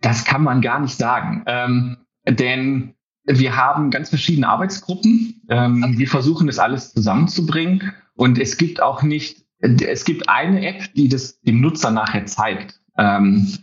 Das 0.00 0.24
kann 0.24 0.42
man 0.42 0.60
gar 0.60 0.80
nicht 0.80 0.96
sagen. 0.96 1.44
Ähm, 1.46 1.96
denn 2.28 2.94
wir 3.24 3.56
haben 3.56 3.90
ganz 3.90 4.08
verschiedene 4.08 4.48
Arbeitsgruppen. 4.48 5.42
Ähm, 5.48 5.84
okay. 5.84 5.98
Wir 5.98 6.08
versuchen 6.08 6.46
das 6.46 6.58
alles 6.58 6.92
zusammenzubringen. 6.92 7.92
Und 8.14 8.38
es 8.38 8.56
gibt 8.56 8.82
auch 8.82 9.02
nicht, 9.02 9.44
es 9.60 10.04
gibt 10.04 10.28
eine 10.28 10.66
App, 10.66 10.92
die 10.94 11.08
das 11.08 11.40
dem 11.40 11.60
Nutzer 11.60 11.90
nachher 11.90 12.26
zeigt. 12.26 12.80
Ähm, 12.98 13.58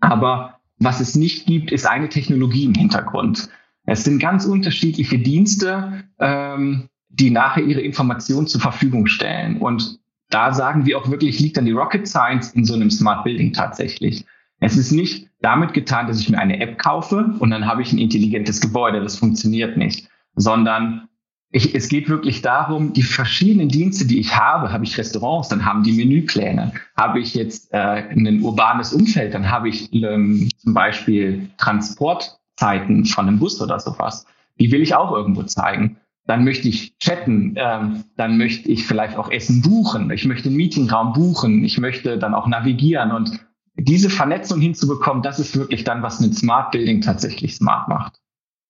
aber 0.00 0.60
was 0.78 1.00
es 1.00 1.14
nicht 1.14 1.46
gibt, 1.46 1.72
ist 1.72 1.86
eine 1.86 2.08
Technologie 2.08 2.64
im 2.64 2.74
Hintergrund. 2.74 3.48
Es 3.84 4.04
sind 4.04 4.18
ganz 4.18 4.44
unterschiedliche 4.44 5.18
Dienste, 5.18 6.04
ähm, 6.18 6.88
die 7.08 7.30
nachher 7.30 7.64
ihre 7.64 7.80
Informationen 7.80 8.46
zur 8.46 8.60
Verfügung 8.60 9.06
stellen. 9.06 9.58
Und 9.58 9.99
da 10.30 10.52
sagen 10.52 10.86
wir 10.86 10.98
auch 10.98 11.10
wirklich, 11.10 11.40
liegt 11.40 11.56
dann 11.56 11.66
die 11.66 11.72
Rocket 11.72 12.06
Science 12.08 12.52
in 12.52 12.64
so 12.64 12.74
einem 12.74 12.90
Smart 12.90 13.24
Building 13.24 13.52
tatsächlich. 13.52 14.24
Es 14.60 14.76
ist 14.76 14.92
nicht 14.92 15.28
damit 15.40 15.72
getan, 15.72 16.06
dass 16.06 16.20
ich 16.20 16.28
mir 16.28 16.38
eine 16.38 16.60
App 16.60 16.78
kaufe 16.78 17.34
und 17.38 17.50
dann 17.50 17.66
habe 17.66 17.82
ich 17.82 17.92
ein 17.92 17.98
intelligentes 17.98 18.60
Gebäude. 18.60 19.00
Das 19.00 19.16
funktioniert 19.16 19.76
nicht, 19.76 20.08
sondern 20.36 21.08
ich, 21.52 21.74
es 21.74 21.88
geht 21.88 22.08
wirklich 22.08 22.42
darum, 22.42 22.92
die 22.92 23.02
verschiedenen 23.02 23.68
Dienste, 23.68 24.06
die 24.06 24.20
ich 24.20 24.36
habe, 24.36 24.70
habe 24.72 24.84
ich 24.84 24.96
Restaurants, 24.96 25.48
dann 25.48 25.64
haben 25.64 25.82
die 25.82 25.92
Menüpläne. 25.92 26.72
Habe 26.96 27.18
ich 27.18 27.34
jetzt 27.34 27.72
äh, 27.72 28.04
ein 28.10 28.42
urbanes 28.42 28.92
Umfeld, 28.92 29.34
dann 29.34 29.50
habe 29.50 29.68
ich 29.68 29.92
ähm, 29.92 30.48
zum 30.58 30.74
Beispiel 30.74 31.50
Transportzeiten 31.58 33.04
von 33.04 33.26
einem 33.26 33.40
Bus 33.40 33.60
oder 33.60 33.80
sowas. 33.80 34.26
Die 34.60 34.70
will 34.70 34.82
ich 34.82 34.94
auch 34.94 35.10
irgendwo 35.10 35.42
zeigen 35.42 35.96
dann 36.30 36.44
möchte 36.44 36.68
ich 36.68 36.96
chatten, 36.98 37.54
ähm, 37.56 38.04
dann 38.16 38.38
möchte 38.38 38.68
ich 38.68 38.86
vielleicht 38.86 39.16
auch 39.16 39.32
Essen 39.32 39.62
buchen, 39.62 40.12
ich 40.12 40.24
möchte 40.26 40.48
einen 40.48 40.56
Meetingraum 40.56 41.12
buchen, 41.12 41.64
ich 41.64 41.76
möchte 41.76 42.18
dann 42.18 42.34
auch 42.34 42.46
navigieren 42.46 43.10
und 43.10 43.44
diese 43.74 44.08
Vernetzung 44.08 44.60
hinzubekommen, 44.60 45.24
das 45.24 45.40
ist 45.40 45.56
wirklich 45.56 45.82
dann, 45.82 46.04
was 46.04 46.20
ein 46.20 46.32
Smart 46.32 46.70
Building 46.70 47.00
tatsächlich 47.00 47.56
smart 47.56 47.88
macht. 47.88 48.20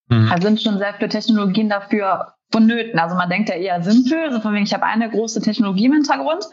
Mhm. 0.09 0.29
Da 0.29 0.41
sind 0.41 0.59
schon 0.59 0.79
sehr 0.79 0.95
viele 0.95 1.09
Technologien 1.09 1.69
dafür 1.69 2.33
vonnöten. 2.51 2.97
Also 2.97 3.15
man 3.15 3.29
denkt 3.29 3.49
ja 3.49 3.55
eher 3.55 3.83
simpel, 3.83 4.31
so 4.31 4.39
von 4.39 4.55
wegen, 4.55 4.65
ich 4.65 4.73
habe 4.73 4.85
eine 4.85 5.11
große 5.11 5.41
Technologie 5.41 5.85
im 5.85 5.93
Hintergrund 5.93 6.43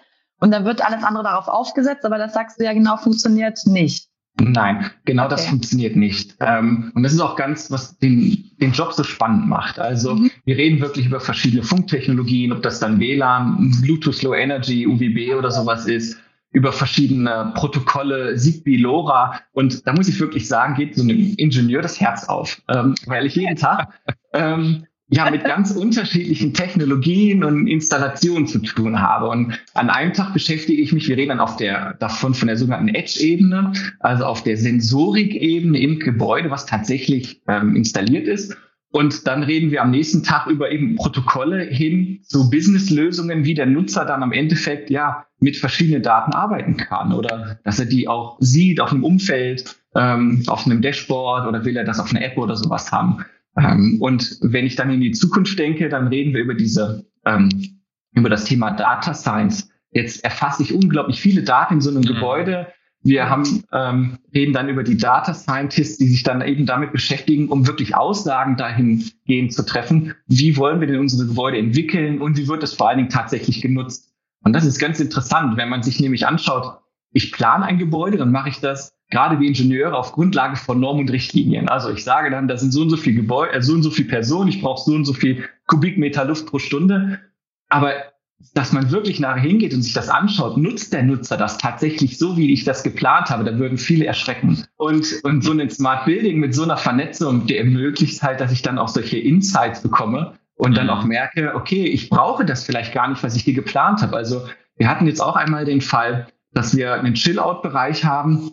und 0.41 0.51
dann 0.51 0.67
wird 0.67 0.85
alles 0.85 1.03
andere 1.05 1.25
darauf 1.25 1.49
aufgesetzt, 1.49 2.05
aber 2.05 2.19
das 2.19 2.35
sagst 2.35 2.61
du 2.61 2.65
ja 2.65 2.75
genau, 2.75 2.99
funktioniert 2.99 3.59
nicht. 3.65 4.11
Nein, 4.41 4.91
genau 5.05 5.25
okay. 5.25 5.31
das 5.31 5.47
funktioniert 5.47 5.97
nicht. 5.97 6.37
Ähm, 6.41 6.93
und 6.95 7.03
das 7.03 7.13
ist 7.13 7.21
auch 7.21 7.37
ganz, 7.37 7.71
was 7.71 7.99
den, 7.99 8.51
den 8.61 8.73
Job 8.73 8.93
so 8.93 9.03
spannend 9.03 9.49
macht. 9.49 9.79
Also 9.79 10.15
mhm. 10.15 10.31
wir 10.45 10.57
reden 10.57 10.81
wirklich 10.81 11.07
über 11.07 11.21
verschiedene 11.21 11.63
Funktechnologien, 11.63 12.53
ob 12.53 12.63
das 12.63 12.79
dann 12.79 13.01
WLAN, 13.01 13.77
Bluetooth 13.83 14.23
Low 14.23 14.35
Energy, 14.35 14.87
UWB 14.87 15.35
oder 15.35 15.51
sowas 15.51 15.87
ist, 15.87 16.19
über 16.53 16.73
verschiedene 16.73 17.53
Protokolle, 17.57 18.37
Zigbee, 18.37 18.77
LoRa. 18.77 19.41
Und 19.53 19.87
da 19.87 19.93
muss 19.93 20.09
ich 20.09 20.19
wirklich 20.21 20.49
sagen, 20.49 20.75
geht 20.75 20.95
so 20.95 21.03
einem 21.03 21.35
Ingenieur 21.37 21.83
das 21.83 22.01
Herz 22.01 22.25
auf, 22.29 22.63
ähm, 22.69 22.95
weil 23.07 23.27
ich 23.27 23.35
jeden 23.35 23.57
Tag 23.57 23.89
ähm, 24.33 24.87
ja 25.11 25.31
mit 25.31 25.45
ganz 25.45 25.71
unterschiedlichen 25.71 26.53
Technologien 26.53 27.43
und 27.45 27.67
Installationen 27.67 28.47
zu 28.47 28.59
tun 28.59 29.01
habe. 29.01 29.29
Und 29.29 29.59
an 29.75 29.91
einem 29.91 30.13
Tag 30.13 30.33
beschäftige 30.35 30.83
ich 30.83 30.93
mich, 30.93 31.09
wir 31.09 31.17
reden 31.17 31.31
dann 31.31 31.41
auf 31.41 31.57
der 31.57 31.95
davon 31.95 32.35
von 32.35 32.49
der 32.49 32.57
sogenannten 32.57 32.89
Edge-Ebene, 32.89 33.73
also 34.01 34.25
auf 34.25 34.43
der 34.43 34.57
Sensorik-Ebene 34.57 35.81
im 35.81 35.99
Gebäude, 35.99 36.51
was 36.51 36.67
tatsächlich 36.67 37.43
ähm, 37.49 37.75
installiert 37.75 38.29
ist. 38.29 38.57
Und 38.91 39.27
dann 39.27 39.43
reden 39.43 39.71
wir 39.71 39.83
am 39.83 39.91
nächsten 39.91 40.23
Tag 40.23 40.47
über 40.47 40.71
eben 40.71 40.97
Protokolle 40.97 41.63
hin 41.63 42.21
zu 42.23 42.51
Business-Lösungen, 42.51 43.45
wie 43.45 43.55
der 43.55 43.67
Nutzer 43.67 44.07
dann 44.07 44.23
am 44.23 44.33
Endeffekt 44.33 44.89
ja 44.89 45.27
mit 45.41 45.57
verschiedenen 45.57 46.03
Daten 46.03 46.33
arbeiten 46.33 46.77
kann 46.77 47.13
oder 47.13 47.59
dass 47.65 47.79
er 47.79 47.85
die 47.85 48.09
auch 48.09 48.39
sieht 48.41 48.81
auf 48.81 48.91
einem 48.91 49.05
Umfeld, 49.05 49.77
ähm, 49.95 50.43
auf 50.47 50.65
einem 50.65 50.81
Dashboard 50.81 51.47
oder 51.47 51.65
will 51.65 51.77
er 51.77 51.85
das 51.85 52.01
auf 52.01 52.11
einer 52.11 52.25
App 52.25 52.39
oder 52.39 52.57
sowas 52.57 52.91
haben. 52.91 53.25
Ähm, 53.59 53.97
und 54.01 54.39
wenn 54.41 54.67
ich 54.67 54.77
dann 54.77 54.91
in 54.91 55.01
die 55.01 55.13
Zukunft 55.13 55.59
denke, 55.59 55.89
dann 55.89 56.09
reden 56.09 56.35
wir 56.35 56.43
über 56.43 56.55
diese, 56.55 57.07
ähm, 57.25 57.49
über 58.15 58.29
das 58.29 58.45
Thema 58.45 58.71
Data 58.71 59.15
Science. 59.15 59.71
Jetzt 59.91 60.23
erfasse 60.25 60.63
ich 60.63 60.75
unglaublich 60.75 61.21
viele 61.21 61.43
Daten 61.43 61.75
in 61.75 61.81
so 61.81 61.91
einem 61.91 62.01
mhm. 62.01 62.07
Gebäude. 62.07 62.69
Wir 63.03 63.31
haben, 63.31 63.65
ähm, 63.73 64.19
reden 64.35 64.53
dann 64.53 64.69
über 64.69 64.83
die 64.83 64.97
Data 64.97 65.33
Scientists, 65.33 65.99
die 65.99 66.09
sich 66.09 66.25
dann 66.25 66.43
eben 66.43 66.67
damit 66.67 66.93
beschäftigen, 66.93 67.49
um 67.49 67.67
wirklich 67.67 67.95
Aussagen 67.95 68.57
dahingehend 68.57 69.53
zu 69.53 69.65
treffen. 69.65 70.15
Wie 70.27 70.57
wollen 70.57 70.81
wir 70.81 70.89
denn 70.89 70.99
unsere 70.99 71.27
Gebäude 71.27 71.59
entwickeln 71.59 72.21
und 72.21 72.37
wie 72.37 72.49
wird 72.49 72.63
es 72.63 72.75
vor 72.75 72.89
allen 72.89 72.99
Dingen 72.99 73.11
tatsächlich 73.11 73.61
genutzt? 73.61 74.13
Und 74.43 74.53
das 74.53 74.65
ist 74.65 74.79
ganz 74.79 75.01
interessant, 75.01 75.57
wenn 75.57 75.69
man 75.69 75.83
sich 75.83 76.01
nämlich 76.01 76.27
anschaut, 76.27 76.81
ich 77.13 77.33
plane 77.33 77.65
ein 77.65 77.79
Gebäude, 77.79 78.19
dann 78.19 78.33
mache 78.33 78.49
ich 78.51 78.61
das 78.61 78.98
gerade 79.11 79.41
wie 79.41 79.47
Ingenieure 79.47 79.97
auf 79.97 80.13
Grundlage 80.13 80.57
von 80.57 80.81
Normen 80.81 81.03
und 81.03 81.11
Richtlinien. 81.11 81.69
Also 81.69 81.91
ich 81.91 82.05
sage 82.05 82.31
dann, 82.31 82.49
da 82.49 82.57
sind 82.57 82.73
so 82.73 82.83
und 82.83 82.91
so 82.91 82.97
viel 82.97 83.15
Gebäude, 83.15 83.53
äh, 83.53 83.63
so 83.63 83.75
und 83.75 83.83
so 83.83 83.91
viel 83.91 84.07
Personen, 84.07 84.49
ich 84.49 84.61
brauche 84.61 84.83
so 84.83 84.95
und 84.95 85.05
so 85.05 85.15
viel 85.15 85.45
Kubikmeter 85.67 86.25
Luft 86.25 86.47
pro 86.47 86.59
Stunde. 86.59 87.21
Aber 87.69 87.93
dass 88.55 88.73
man 88.73 88.91
wirklich 88.93 89.19
nachher 89.19 89.43
hingeht 89.43 89.75
und 89.75 89.83
sich 89.83 89.95
das 89.95 90.09
anschaut, 90.09 90.57
nutzt 90.57 90.93
der 90.93 91.03
Nutzer 91.03 91.37
das 91.37 91.59
tatsächlich 91.59 92.19
so, 92.19 92.37
wie 92.37 92.53
ich 92.53 92.65
das 92.65 92.83
geplant 92.83 93.31
habe, 93.31 93.45
da 93.45 93.59
würden 93.59 93.79
viele 93.79 94.07
erschrecken. 94.07 94.65
Und, 94.77 95.21
und 95.25 95.43
so 95.43 95.53
ein 95.53 95.71
Smart 95.71 96.05
Building 96.05 96.39
mit 96.39 96.55
so 96.55 96.63
einer 96.63 96.77
Vernetzung, 96.77 97.47
der 97.47 97.59
ermöglicht 97.59 98.23
halt, 98.23 98.41
dass 98.41 98.53
ich 98.53 98.63
dann 98.63 98.79
auch 98.79 98.89
solche 98.89 99.19
Insights 99.19 99.83
bekomme 99.83 100.35
und 100.57 100.77
dann 100.77 100.89
auch 100.89 101.05
merke, 101.05 101.55
okay, 101.55 101.85
ich 101.85 102.11
brauche 102.11 102.45
das 102.45 102.65
vielleicht 102.65 102.95
gar 102.95 103.09
nicht, 103.09 103.23
was 103.23 103.35
ich 103.35 103.43
hier 103.43 103.55
geplant 103.55 104.03
habe. 104.03 104.17
Also 104.17 104.47
wir 104.77 104.89
hatten 104.89 105.07
jetzt 105.07 105.21
auch 105.21 105.35
einmal 105.35 105.65
den 105.65 105.81
Fall, 105.81 106.29
dass 106.53 106.77
wir 106.77 106.95
einen 106.95 107.15
Chill-Out-Bereich 107.15 108.05
haben, 108.05 108.53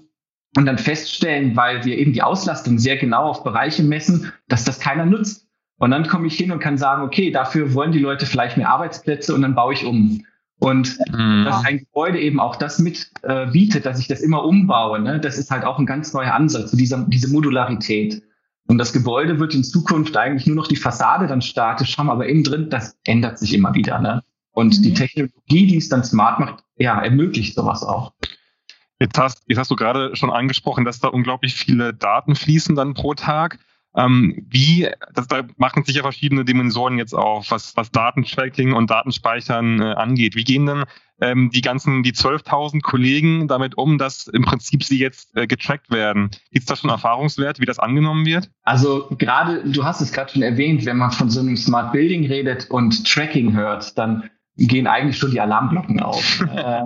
und 0.56 0.66
dann 0.66 0.78
feststellen, 0.78 1.56
weil 1.56 1.84
wir 1.86 1.98
eben 1.98 2.14
die 2.14 2.24
Auslastung 2.24 2.80
sehr 2.80 2.98
genau 2.98 3.26
auf 3.26 3.44
Bereiche 3.44 3.84
messen, 3.84 4.32
dass 4.48 4.64
das 4.64 4.80
keiner 4.80 5.06
nutzt. 5.06 5.48
Und 5.78 5.92
dann 5.92 6.08
komme 6.08 6.28
ich 6.28 6.38
hin 6.38 6.52
und 6.52 6.60
kann 6.60 6.78
sagen, 6.78 7.04
okay, 7.04 7.32
dafür 7.32 7.74
wollen 7.74 7.92
die 7.92 8.00
Leute 8.00 8.26
vielleicht 8.26 8.56
mehr 8.56 8.70
Arbeitsplätze 8.70 9.36
und 9.36 9.42
dann 9.42 9.56
baue 9.56 9.74
ich 9.74 9.86
um. 9.86 10.24
Und 10.60 10.98
mhm. 11.12 11.44
dass 11.44 11.66
ein 11.66 11.80
Gebäude 11.80 12.20
eben 12.20 12.40
auch 12.40 12.56
das 12.56 12.80
mit 12.80 13.12
äh, 13.24 13.48
bietet, 13.48 13.86
dass 13.86 14.00
ich 14.00 14.08
das 14.08 14.22
immer 14.22 14.46
umbaue, 14.46 15.00
ne? 15.00 15.20
das 15.20 15.38
ist 15.38 15.52
halt 15.52 15.66
auch 15.66 15.78
ein 15.78 15.86
ganz 15.86 16.14
neuer 16.14 16.34
Ansatz, 16.34 16.72
so 16.72 16.78
dieser, 16.78 17.06
diese 17.10 17.30
Modularität. 17.30 18.24
Und 18.68 18.78
das 18.78 18.94
Gebäude 18.94 19.40
wird 19.40 19.54
in 19.54 19.66
Zukunft 19.66 20.16
eigentlich 20.16 20.48
nur 20.48 20.56
noch 20.56 20.68
die 20.68 20.78
Fassade 20.78 21.28
dann 21.28 21.42
statisch 21.42 21.98
haben, 21.98 22.10
aber 22.10 22.28
innen 22.28 22.46
drin, 22.46 22.70
das 22.70 22.98
ändert 23.04 23.38
sich 23.38 23.54
immer 23.54 23.74
wieder. 23.74 24.00
Ne? 24.00 24.24
Und 24.54 24.78
mhm. 24.78 24.82
die 24.82 24.94
Technologie, 24.94 25.68
die 25.68 25.78
es 25.78 25.90
dann 25.90 26.06
smart 26.06 26.40
macht, 26.40 26.64
ja, 26.78 27.02
ermöglicht 27.02 27.54
sowas 27.54 27.84
auch. 27.84 28.14
Jetzt 29.00 29.18
hast, 29.18 29.44
jetzt 29.48 29.58
hast 29.58 29.72
du 29.72 29.76
gerade 29.76 30.16
schon 30.16 30.32
angesprochen, 30.32 30.86
dass 30.86 31.00
da 31.00 31.10
unglaublich 31.10 31.56
viele 31.56 31.94
Daten 31.94 32.36
fließen 32.36 32.76
dann 32.76 32.94
pro 32.94 33.14
Tag. 33.14 33.60
Ähm, 33.96 34.46
wie, 34.50 34.90
das, 35.14 35.28
da 35.28 35.44
machen 35.58 35.84
sich 35.86 35.96
ja 35.96 36.02
verschiedene 36.02 36.44
Dimensionen 36.44 37.00
jetzt 37.00 37.14
auf, 37.14 37.50
was, 37.52 37.78
was 37.78 37.92
Datentracking 37.92 38.74
und 38.74 38.90
Datenspeichern 38.90 39.82
äh, 39.82 39.94
angeht. 39.94 40.36
Wie 40.36 40.44
gehen 40.44 40.66
denn 40.66 40.84
ähm, 41.22 41.50
die 41.54 41.62
ganzen, 41.62 42.04
die 42.04 42.12
12.000 42.12 42.82
Kollegen 42.82 43.48
damit 43.48 43.78
um, 43.78 43.98
dass 43.98 44.28
im 44.28 44.44
Prinzip 44.44 44.84
sie 44.84 45.00
jetzt 45.00 45.36
äh, 45.38 45.48
getrackt 45.48 45.92
werden? 45.92 46.32
Gibt 46.52 46.64
es 46.64 46.66
da 46.66 46.76
schon 46.76 46.90
Erfahrungswerte, 46.90 47.62
wie 47.62 47.66
das 47.66 47.80
angenommen 47.80 48.26
wird? 48.26 48.50
Also 48.64 49.08
gerade, 49.18 49.64
du 49.64 49.86
hast 49.86 50.02
es 50.02 50.12
gerade 50.12 50.32
schon 50.32 50.42
erwähnt, 50.42 50.86
wenn 50.86 50.98
man 50.98 51.12
von 51.12 51.30
so 51.30 51.40
einem 51.40 51.56
Smart 51.56 51.94
Building 51.94 52.26
redet 52.26 52.70
und 52.70 53.08
Tracking 53.08 53.54
hört, 53.54 53.98
dann 53.98 54.30
gehen 54.58 54.88
eigentlich 54.88 55.18
schon 55.18 55.32
die 55.32 55.40
Alarmglocken 55.40 56.02
auf. 56.02 56.42
äh, 56.54 56.84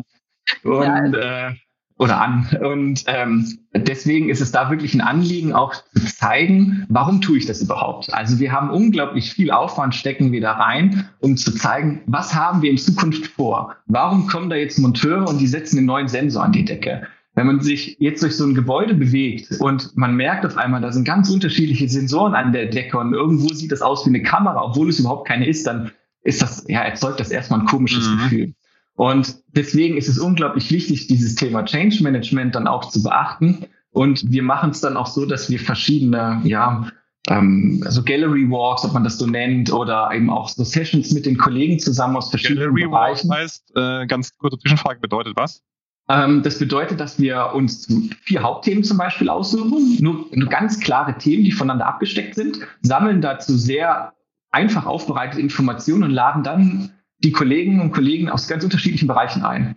und 0.63 1.15
äh, 1.15 1.53
oder 1.99 2.21
an. 2.21 2.47
Und 2.61 3.03
ähm, 3.07 3.59
deswegen 3.75 4.29
ist 4.29 4.39
es 4.41 4.51
da 4.51 4.71
wirklich 4.71 4.93
ein 4.93 5.01
Anliegen, 5.01 5.53
auch 5.53 5.73
zu 5.93 6.05
zeigen, 6.15 6.85
warum 6.89 7.19
tue 7.21 7.37
ich 7.37 7.45
das 7.45 7.61
überhaupt? 7.61 8.11
Also 8.13 8.39
wir 8.39 8.53
haben 8.53 8.69
unglaublich 8.69 9.33
viel 9.33 9.51
Aufwand, 9.51 9.93
stecken 9.93 10.31
wir 10.31 10.41
da 10.41 10.53
rein, 10.53 11.09
um 11.19 11.35
zu 11.35 11.53
zeigen, 11.53 12.01
was 12.07 12.33
haben 12.33 12.61
wir 12.61 12.71
in 12.71 12.77
Zukunft 12.77 13.27
vor? 13.27 13.75
Warum 13.85 14.27
kommen 14.27 14.49
da 14.49 14.55
jetzt 14.55 14.79
Monteure 14.79 15.27
und 15.27 15.39
die 15.39 15.47
setzen 15.47 15.75
den 15.75 15.85
neuen 15.85 16.07
Sensor 16.07 16.43
an 16.43 16.53
die 16.53 16.65
Decke? 16.65 17.05
Wenn 17.35 17.47
man 17.47 17.59
sich 17.59 17.97
jetzt 17.99 18.23
durch 18.23 18.35
so 18.35 18.45
ein 18.45 18.55
Gebäude 18.55 18.95
bewegt 18.95 19.59
und 19.59 19.95
man 19.95 20.15
merkt 20.15 20.45
auf 20.45 20.57
einmal, 20.57 20.81
da 20.81 20.91
sind 20.91 21.05
ganz 21.05 21.29
unterschiedliche 21.29 21.87
Sensoren 21.89 22.33
an 22.33 22.53
der 22.53 22.67
Decke 22.67 22.97
und 22.97 23.13
irgendwo 23.13 23.49
sieht 23.49 23.71
das 23.71 23.81
aus 23.81 24.05
wie 24.05 24.09
eine 24.09 24.23
Kamera, 24.23 24.63
obwohl 24.63 24.89
es 24.89 24.99
überhaupt 24.99 25.27
keine 25.27 25.47
ist, 25.47 25.67
dann 25.67 25.91
ist 26.23 26.41
das, 26.41 26.65
ja, 26.67 26.81
erzeugt 26.81 27.19
das 27.19 27.29
erstmal 27.29 27.61
ein 27.61 27.65
komisches 27.65 28.09
mhm. 28.09 28.17
Gefühl. 28.17 28.53
Und 28.99 29.37
deswegen 29.55 29.95
ist 29.95 30.09
es 30.09 30.19
unglaublich 30.19 30.71
wichtig, 30.71 31.07
dieses 31.07 31.35
Thema 31.35 31.63
Change 31.63 32.03
Management 32.03 32.53
dann 32.53 32.67
auch 32.67 32.89
zu 32.89 33.01
beachten. 33.01 33.65
Und 33.91 34.29
wir 34.29 34.43
machen 34.43 34.71
es 34.71 34.81
dann 34.81 34.97
auch 34.97 35.07
so, 35.07 35.25
dass 35.25 35.49
wir 35.49 35.57
verschiedene, 35.57 36.41
ja, 36.43 36.85
ähm, 37.29 37.81
also 37.85 38.03
Gallery 38.03 38.49
Walks, 38.49 38.83
ob 38.83 38.91
man 38.91 39.05
das 39.05 39.17
so 39.17 39.25
nennt, 39.25 39.71
oder 39.71 40.11
eben 40.13 40.29
auch 40.29 40.49
so 40.49 40.65
Sessions 40.65 41.13
mit 41.13 41.25
den 41.25 41.37
Kollegen 41.37 41.79
zusammen 41.79 42.17
aus 42.17 42.29
verschiedenen 42.29 42.75
Gallery 42.75 42.89
Bereichen. 42.89 43.29
Walk 43.29 43.39
heißt, 43.39 43.71
äh, 43.77 44.05
ganz 44.05 44.37
kurze 44.37 44.59
Zwischenfrage, 44.59 44.99
bedeutet 44.99 45.37
was? 45.37 45.63
Ähm, 46.09 46.43
das 46.43 46.59
bedeutet, 46.59 46.99
dass 46.99 47.17
wir 47.21 47.51
uns 47.53 47.87
vier 48.23 48.43
Hauptthemen 48.43 48.83
zum 48.83 48.97
Beispiel 48.97 49.29
aussuchen, 49.29 49.95
nur, 50.01 50.25
nur 50.33 50.49
ganz 50.49 50.77
klare 50.81 51.17
Themen, 51.17 51.45
die 51.45 51.53
voneinander 51.53 51.87
abgesteckt 51.87 52.35
sind, 52.35 52.59
sammeln 52.81 53.21
dazu 53.21 53.55
sehr 53.55 54.11
einfach 54.51 54.85
aufbereitete 54.85 55.39
Informationen 55.39 56.03
und 56.03 56.11
laden 56.11 56.43
dann 56.43 56.91
die 57.19 57.31
Kollegen 57.31 57.81
und 57.81 57.91
Kollegen 57.91 58.29
aus 58.29 58.47
ganz 58.47 58.63
unterschiedlichen 58.63 59.07
Bereichen 59.07 59.43
ein. 59.43 59.75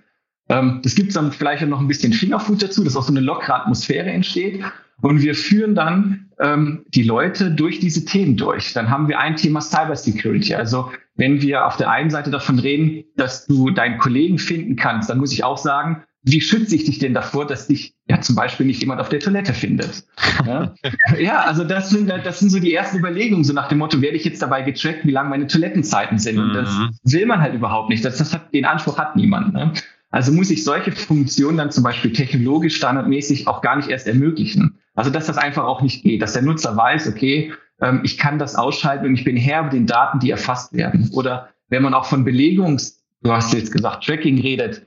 Ähm, 0.48 0.80
das 0.82 0.94
gibt 0.94 1.14
dann 1.14 1.32
vielleicht 1.32 1.66
noch 1.66 1.80
ein 1.80 1.88
bisschen 1.88 2.12
Fingerfood 2.12 2.62
dazu, 2.62 2.84
dass 2.84 2.96
auch 2.96 3.04
so 3.04 3.12
eine 3.12 3.20
lockere 3.20 3.54
Atmosphäre 3.54 4.10
entsteht. 4.10 4.62
Und 5.00 5.22
wir 5.22 5.34
führen 5.34 5.74
dann 5.74 6.30
ähm, 6.38 6.84
die 6.88 7.02
Leute 7.02 7.50
durch 7.50 7.80
diese 7.80 8.04
Themen 8.04 8.36
durch. 8.36 8.72
Dann 8.72 8.90
haben 8.90 9.08
wir 9.08 9.18
ein 9.18 9.36
Thema 9.36 9.60
Cybersecurity. 9.60 10.54
Also 10.54 10.92
wenn 11.16 11.42
wir 11.42 11.66
auf 11.66 11.76
der 11.76 11.90
einen 11.90 12.10
Seite 12.10 12.30
davon 12.30 12.58
reden, 12.58 13.04
dass 13.16 13.46
du 13.46 13.70
deinen 13.70 13.98
Kollegen 13.98 14.38
finden 14.38 14.76
kannst, 14.76 15.10
dann 15.10 15.18
muss 15.18 15.32
ich 15.32 15.44
auch 15.44 15.58
sagen, 15.58 16.04
wie 16.24 16.40
schütze 16.40 16.76
ich 16.76 16.84
dich 16.84 16.98
denn 16.98 17.14
davor, 17.14 17.46
dass 17.46 17.66
dich 17.66 17.94
ja 18.08 18.20
zum 18.20 18.36
Beispiel 18.36 18.64
nicht 18.64 18.80
jemand 18.80 19.00
auf 19.00 19.08
der 19.08 19.18
Toilette 19.18 19.54
findet? 19.54 20.04
Ja, 20.46 20.74
ja 21.18 21.40
also 21.40 21.64
das 21.64 21.90
sind, 21.90 22.08
das 22.08 22.38
sind 22.38 22.50
so 22.50 22.60
die 22.60 22.72
ersten 22.72 22.98
Überlegungen, 22.98 23.44
so 23.44 23.52
nach 23.52 23.68
dem 23.68 23.78
Motto, 23.78 24.00
werde 24.00 24.16
ich 24.16 24.24
jetzt 24.24 24.40
dabei 24.40 24.62
getrackt, 24.62 25.04
wie 25.04 25.10
lang 25.10 25.28
meine 25.28 25.48
Toilettenzeiten 25.48 26.18
sind? 26.18 26.38
Und 26.38 26.54
das 26.54 26.72
mhm. 26.72 26.90
will 27.04 27.26
man 27.26 27.40
halt 27.40 27.54
überhaupt 27.54 27.88
nicht. 27.88 28.04
Das, 28.04 28.18
das 28.18 28.32
hat, 28.32 28.54
den 28.54 28.64
Anspruch 28.64 28.98
hat 28.98 29.16
niemand. 29.16 29.52
Ne? 29.52 29.72
Also 30.10 30.30
muss 30.30 30.50
ich 30.50 30.62
solche 30.62 30.92
Funktionen 30.92 31.56
dann 31.56 31.72
zum 31.72 31.82
Beispiel 31.82 32.12
technologisch 32.12 32.76
standardmäßig 32.76 33.48
auch 33.48 33.60
gar 33.60 33.76
nicht 33.76 33.88
erst 33.88 34.06
ermöglichen. 34.06 34.78
Also 34.94 35.10
dass 35.10 35.26
das 35.26 35.38
einfach 35.38 35.64
auch 35.64 35.82
nicht 35.82 36.04
geht, 36.04 36.22
dass 36.22 36.34
der 36.34 36.42
Nutzer 36.42 36.76
weiß, 36.76 37.08
okay, 37.08 37.52
ähm, 37.80 38.02
ich 38.04 38.16
kann 38.16 38.38
das 38.38 38.54
ausschalten 38.54 39.06
und 39.06 39.14
ich 39.14 39.24
bin 39.24 39.36
Herr 39.36 39.62
über 39.62 39.70
den 39.70 39.86
Daten, 39.86 40.20
die 40.20 40.30
erfasst 40.30 40.72
werden. 40.74 41.10
Oder 41.12 41.48
wenn 41.68 41.82
man 41.82 41.94
auch 41.94 42.04
von 42.04 42.24
Belegungs, 42.24 43.02
du 43.22 43.32
hast 43.32 43.52
jetzt 43.54 43.72
gesagt, 43.72 44.04
Tracking 44.04 44.38
redet, 44.40 44.86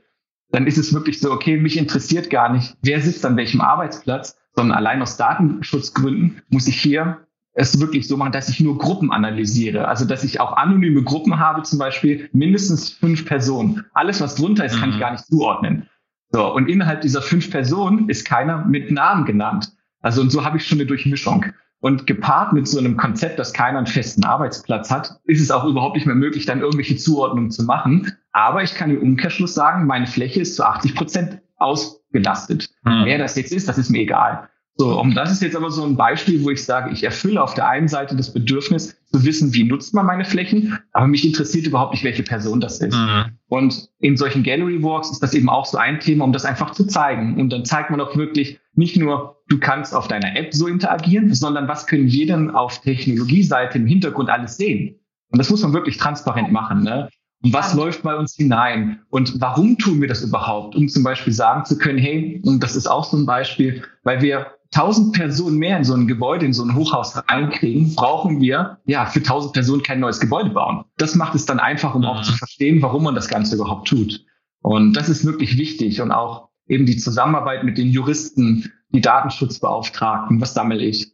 dann 0.50 0.66
ist 0.66 0.78
es 0.78 0.94
wirklich 0.94 1.20
so, 1.20 1.32
okay, 1.32 1.56
mich 1.56 1.76
interessiert 1.76 2.30
gar 2.30 2.52
nicht, 2.52 2.76
wer 2.82 3.00
sitzt 3.00 3.24
an 3.26 3.36
welchem 3.36 3.60
Arbeitsplatz, 3.60 4.38
sondern 4.54 4.76
allein 4.76 5.02
aus 5.02 5.16
Datenschutzgründen 5.16 6.42
muss 6.48 6.66
ich 6.66 6.80
hier 6.80 7.26
es 7.58 7.80
wirklich 7.80 8.06
so 8.06 8.18
machen, 8.18 8.32
dass 8.32 8.50
ich 8.50 8.60
nur 8.60 8.76
Gruppen 8.76 9.10
analysiere. 9.10 9.88
Also, 9.88 10.04
dass 10.04 10.24
ich 10.24 10.40
auch 10.40 10.56
anonyme 10.58 11.02
Gruppen 11.02 11.38
habe, 11.38 11.62
zum 11.62 11.78
Beispiel 11.78 12.28
mindestens 12.32 12.90
fünf 12.90 13.24
Personen. 13.24 13.86
Alles, 13.94 14.20
was 14.20 14.34
drunter 14.34 14.66
ist, 14.66 14.78
kann 14.78 14.90
ich 14.90 14.96
mhm. 14.96 15.00
gar 15.00 15.12
nicht 15.12 15.24
zuordnen. 15.24 15.88
So. 16.30 16.52
Und 16.54 16.68
innerhalb 16.68 17.00
dieser 17.00 17.22
fünf 17.22 17.50
Personen 17.50 18.10
ist 18.10 18.26
keiner 18.26 18.66
mit 18.66 18.90
Namen 18.90 19.24
genannt. 19.24 19.72
Also, 20.02 20.20
und 20.20 20.30
so 20.30 20.44
habe 20.44 20.58
ich 20.58 20.66
schon 20.66 20.78
eine 20.78 20.86
Durchmischung. 20.86 21.46
Und 21.80 22.06
gepaart 22.06 22.52
mit 22.52 22.66
so 22.66 22.78
einem 22.78 22.96
Konzept, 22.96 23.38
dass 23.38 23.52
keiner 23.52 23.78
einen 23.78 23.86
festen 23.86 24.24
Arbeitsplatz 24.24 24.90
hat, 24.90 25.20
ist 25.24 25.42
es 25.42 25.50
auch 25.50 25.64
überhaupt 25.64 25.94
nicht 25.94 26.06
mehr 26.06 26.14
möglich, 26.14 26.46
dann 26.46 26.60
irgendwelche 26.60 26.96
Zuordnungen 26.96 27.50
zu 27.50 27.64
machen. 27.64 28.12
Aber 28.32 28.62
ich 28.62 28.74
kann 28.74 28.90
im 28.90 29.00
Umkehrschluss 29.00 29.54
sagen, 29.54 29.86
meine 29.86 30.06
Fläche 30.06 30.40
ist 30.40 30.56
zu 30.56 30.64
80 30.64 30.94
Prozent 30.94 31.40
ausgelastet. 31.56 32.70
Mhm. 32.84 33.04
Wer 33.04 33.18
das 33.18 33.36
jetzt 33.36 33.52
ist, 33.52 33.68
das 33.68 33.78
ist 33.78 33.90
mir 33.90 34.00
egal. 34.00 34.48
So, 34.78 35.00
und 35.00 35.14
das 35.14 35.32
ist 35.32 35.40
jetzt 35.40 35.56
aber 35.56 35.70
so 35.70 35.84
ein 35.84 35.96
Beispiel, 35.96 36.44
wo 36.44 36.50
ich 36.50 36.62
sage, 36.62 36.90
ich 36.92 37.02
erfülle 37.02 37.42
auf 37.42 37.54
der 37.54 37.66
einen 37.66 37.88
Seite 37.88 38.14
das 38.14 38.34
Bedürfnis 38.34 38.94
zu 39.10 39.24
wissen, 39.24 39.54
wie 39.54 39.64
nutzt 39.64 39.94
man 39.94 40.04
meine 40.04 40.26
Flächen, 40.26 40.78
aber 40.92 41.06
mich 41.06 41.24
interessiert 41.24 41.66
überhaupt 41.66 41.94
nicht, 41.94 42.04
welche 42.04 42.22
Person 42.22 42.60
das 42.60 42.80
ist. 42.80 42.94
Mhm. 42.94 43.38
Und 43.48 43.88
in 44.00 44.18
solchen 44.18 44.42
Gallery 44.42 44.82
Walks 44.82 45.10
ist 45.10 45.22
das 45.22 45.32
eben 45.32 45.48
auch 45.48 45.64
so 45.64 45.78
ein 45.78 46.00
Thema, 46.00 46.24
um 46.24 46.32
das 46.32 46.44
einfach 46.44 46.72
zu 46.72 46.86
zeigen. 46.86 47.40
Und 47.40 47.50
dann 47.50 47.64
zeigt 47.64 47.90
man 47.90 48.02
auch 48.02 48.16
wirklich 48.16 48.60
nicht 48.74 48.98
nur, 48.98 49.35
du 49.48 49.58
kannst 49.58 49.94
auf 49.94 50.08
deiner 50.08 50.36
App 50.36 50.54
so 50.54 50.66
interagieren, 50.66 51.34
sondern 51.34 51.68
was 51.68 51.86
können 51.86 52.10
wir 52.10 52.26
denn 52.26 52.50
auf 52.50 52.80
Technologieseite 52.80 53.78
im 53.78 53.86
Hintergrund 53.86 54.30
alles 54.30 54.56
sehen? 54.56 54.96
Und 55.30 55.38
das 55.38 55.50
muss 55.50 55.62
man 55.62 55.72
wirklich 55.72 55.98
transparent 55.98 56.52
machen. 56.52 56.82
Ne? 56.82 57.08
Und 57.42 57.52
was 57.52 57.72
ja. 57.72 57.78
läuft 57.78 58.02
bei 58.02 58.16
uns 58.16 58.34
hinein? 58.34 59.00
Und 59.10 59.40
warum 59.40 59.78
tun 59.78 60.00
wir 60.00 60.08
das 60.08 60.22
überhaupt? 60.22 60.74
Um 60.74 60.88
zum 60.88 61.02
Beispiel 61.02 61.32
sagen 61.32 61.64
zu 61.64 61.78
können, 61.78 61.98
hey, 61.98 62.40
und 62.44 62.62
das 62.62 62.76
ist 62.76 62.86
auch 62.86 63.04
so 63.04 63.16
ein 63.16 63.26
Beispiel, 63.26 63.82
weil 64.02 64.22
wir 64.22 64.46
tausend 64.70 65.14
Personen 65.14 65.58
mehr 65.58 65.76
in 65.76 65.84
so 65.84 65.94
ein 65.94 66.06
Gebäude, 66.06 66.44
in 66.44 66.52
so 66.52 66.64
ein 66.64 66.74
Hochhaus 66.74 67.16
reinkriegen, 67.28 67.94
brauchen 67.94 68.40
wir 68.40 68.78
ja 68.84 69.06
für 69.06 69.22
tausend 69.22 69.52
Personen 69.52 69.82
kein 69.82 70.00
neues 70.00 70.20
Gebäude 70.20 70.50
bauen. 70.50 70.84
Das 70.96 71.14
macht 71.14 71.34
es 71.34 71.46
dann 71.46 71.60
einfach, 71.60 71.94
um 71.94 72.02
mhm. 72.02 72.08
auch 72.08 72.22
zu 72.22 72.32
verstehen, 72.32 72.82
warum 72.82 73.04
man 73.04 73.14
das 73.14 73.28
Ganze 73.28 73.54
überhaupt 73.54 73.88
tut. 73.88 74.24
Und 74.62 74.94
das 74.94 75.08
ist 75.08 75.24
wirklich 75.24 75.58
wichtig 75.58 76.00
und 76.00 76.10
auch 76.10 76.48
eben 76.68 76.86
die 76.86 76.96
Zusammenarbeit 76.96 77.64
mit 77.64 77.78
den 77.78 77.88
Juristen, 77.88 78.72
die 78.90 79.00
Datenschutzbeauftragten, 79.00 80.40
was 80.40 80.54
sammle 80.54 80.82
ich, 80.82 81.12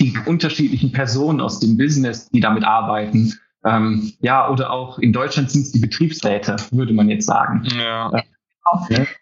die 0.00 0.14
unterschiedlichen 0.26 0.92
Personen 0.92 1.40
aus 1.40 1.60
dem 1.60 1.76
Business, 1.76 2.28
die 2.30 2.40
damit 2.40 2.64
arbeiten. 2.64 3.34
Ähm, 3.64 4.12
ja, 4.20 4.48
oder 4.50 4.70
auch 4.70 4.98
in 4.98 5.12
Deutschland 5.12 5.50
sind 5.50 5.62
es 5.62 5.72
die 5.72 5.80
Betriebsräte, 5.80 6.56
würde 6.70 6.92
man 6.92 7.08
jetzt 7.08 7.26
sagen. 7.26 7.66
Ja. 7.76 8.10
Äh, 8.10 8.22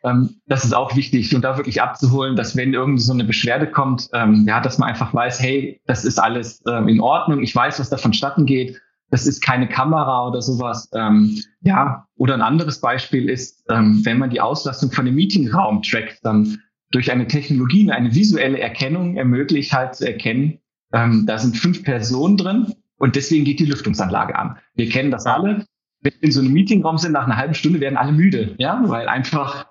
ähm, 0.04 0.40
das 0.46 0.64
ist 0.64 0.72
auch 0.72 0.94
wichtig 0.96 1.34
und 1.34 1.42
da 1.42 1.56
wirklich 1.56 1.82
abzuholen, 1.82 2.36
dass 2.36 2.56
wenn 2.56 2.72
irgendwie 2.72 3.02
so 3.02 3.12
eine 3.12 3.24
Beschwerde 3.24 3.66
kommt, 3.66 4.08
ähm, 4.12 4.44
ja, 4.46 4.60
dass 4.60 4.78
man 4.78 4.88
einfach 4.88 5.12
weiß, 5.12 5.40
hey, 5.40 5.80
das 5.86 6.04
ist 6.04 6.18
alles 6.18 6.62
ähm, 6.68 6.88
in 6.88 7.00
Ordnung, 7.00 7.42
ich 7.42 7.54
weiß, 7.54 7.80
was 7.80 7.90
da 7.90 7.96
vonstatten 7.96 8.46
geht, 8.46 8.80
das 9.10 9.26
ist 9.26 9.42
keine 9.42 9.68
Kamera 9.68 10.26
oder 10.28 10.40
sowas. 10.40 10.88
Ähm, 10.94 11.38
ja, 11.60 12.06
oder 12.16 12.34
ein 12.34 12.40
anderes 12.40 12.80
Beispiel 12.80 13.28
ist, 13.28 13.64
wenn 13.68 14.18
man 14.18 14.30
die 14.30 14.40
Auslastung 14.40 14.90
von 14.90 15.04
dem 15.04 15.16
Meetingraum 15.16 15.82
trackt, 15.82 16.24
dann 16.24 16.62
durch 16.92 17.10
eine 17.10 17.26
Technologie, 17.26 17.90
eine 17.90 18.14
visuelle 18.14 18.60
Erkennung 18.60 19.16
ermöglicht 19.16 19.72
halt 19.72 19.96
zu 19.96 20.06
erkennen, 20.06 20.58
ähm, 20.92 21.24
da 21.26 21.38
sind 21.38 21.56
fünf 21.56 21.82
Personen 21.82 22.36
drin 22.36 22.74
und 22.98 23.16
deswegen 23.16 23.44
geht 23.44 23.60
die 23.60 23.66
Lüftungsanlage 23.66 24.36
an. 24.36 24.58
Wir 24.74 24.88
kennen 24.88 25.10
das 25.10 25.26
alle 25.26 25.66
wenn 26.02 26.12
wir 26.12 26.22
in 26.22 26.32
so 26.32 26.40
einem 26.40 26.52
Meetingraum 26.52 26.98
sind, 26.98 27.12
nach 27.12 27.24
einer 27.24 27.36
halben 27.36 27.54
Stunde 27.54 27.80
werden 27.80 27.96
alle 27.96 28.12
müde, 28.12 28.54
ja, 28.58 28.82
weil 28.86 29.08
einfach 29.08 29.66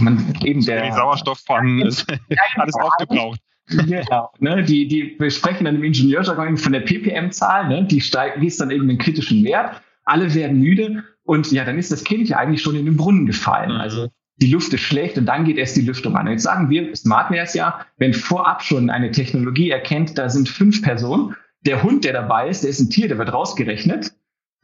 man 0.00 0.34
eben 0.42 0.64
der 0.64 0.86
die 0.86 0.92
Sauerstoff 0.92 1.38
vorhanden 1.38 1.82
ist, 1.82 2.06
alles 2.56 2.74
aufgebraucht. 2.74 3.40
Genau, 3.68 4.30
ne, 4.38 4.62
die, 4.62 4.86
die 4.86 5.16
wir 5.18 5.30
sprechen 5.30 5.64
dann 5.64 5.76
im 5.76 5.84
Ingenieurjargon 5.84 6.56
von 6.56 6.72
der 6.72 6.80
PPM-Zahl, 6.80 7.68
ne, 7.68 7.84
die 7.84 8.00
steigt, 8.00 8.40
die 8.40 8.46
ist 8.46 8.60
dann 8.60 8.70
eben 8.70 8.88
einen 8.88 8.98
kritischen 8.98 9.44
Wert. 9.44 9.82
Alle 10.04 10.34
werden 10.34 10.60
müde 10.60 11.02
und 11.24 11.50
ja, 11.50 11.64
dann 11.64 11.78
ist 11.78 11.90
das 11.90 12.04
Kind 12.04 12.28
ja 12.28 12.36
eigentlich 12.36 12.62
schon 12.62 12.76
in 12.76 12.84
den 12.84 12.96
Brunnen 12.96 13.26
gefallen. 13.26 13.72
Mhm. 13.72 13.80
Also 13.80 14.08
die 14.38 14.50
Luft 14.50 14.72
ist 14.74 14.82
schlecht 14.82 15.16
und 15.16 15.26
dann 15.26 15.44
geht 15.44 15.56
erst 15.56 15.76
die 15.76 15.82
Lüftung 15.82 16.16
an. 16.16 16.26
Und 16.26 16.32
jetzt 16.32 16.42
sagen 16.42 16.68
wir, 16.68 16.94
smart 16.94 17.30
wäre 17.30 17.44
es 17.44 17.54
ja, 17.54 17.86
wenn 17.96 18.12
vorab 18.12 18.62
schon 18.62 18.90
eine 18.90 19.10
Technologie 19.10 19.70
erkennt, 19.70 20.18
da 20.18 20.28
sind 20.28 20.48
fünf 20.48 20.82
Personen, 20.82 21.34
der 21.62 21.82
Hund, 21.82 22.04
der 22.04 22.12
dabei 22.12 22.48
ist, 22.48 22.62
der 22.62 22.70
ist 22.70 22.80
ein 22.80 22.90
Tier, 22.90 23.08
der 23.08 23.18
wird 23.18 23.32
rausgerechnet. 23.32 24.12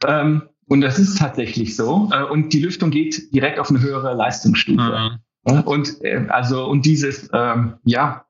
Ähm, 0.05 0.43
und 0.67 0.81
das 0.81 0.99
ist 0.99 1.17
tatsächlich 1.17 1.75
so. 1.75 2.09
Äh, 2.13 2.23
und 2.23 2.53
die 2.53 2.61
Lüftung 2.61 2.91
geht 2.91 3.33
direkt 3.33 3.59
auf 3.59 3.69
eine 3.69 3.81
höhere 3.81 4.13
Leistungsstufe. 4.13 5.19
Mhm. 5.45 5.61
Und 5.61 6.03
äh, 6.03 6.25
also 6.29 6.65
und 6.65 6.85
dieses 6.85 7.29
ähm, 7.33 7.75
ja 7.83 8.25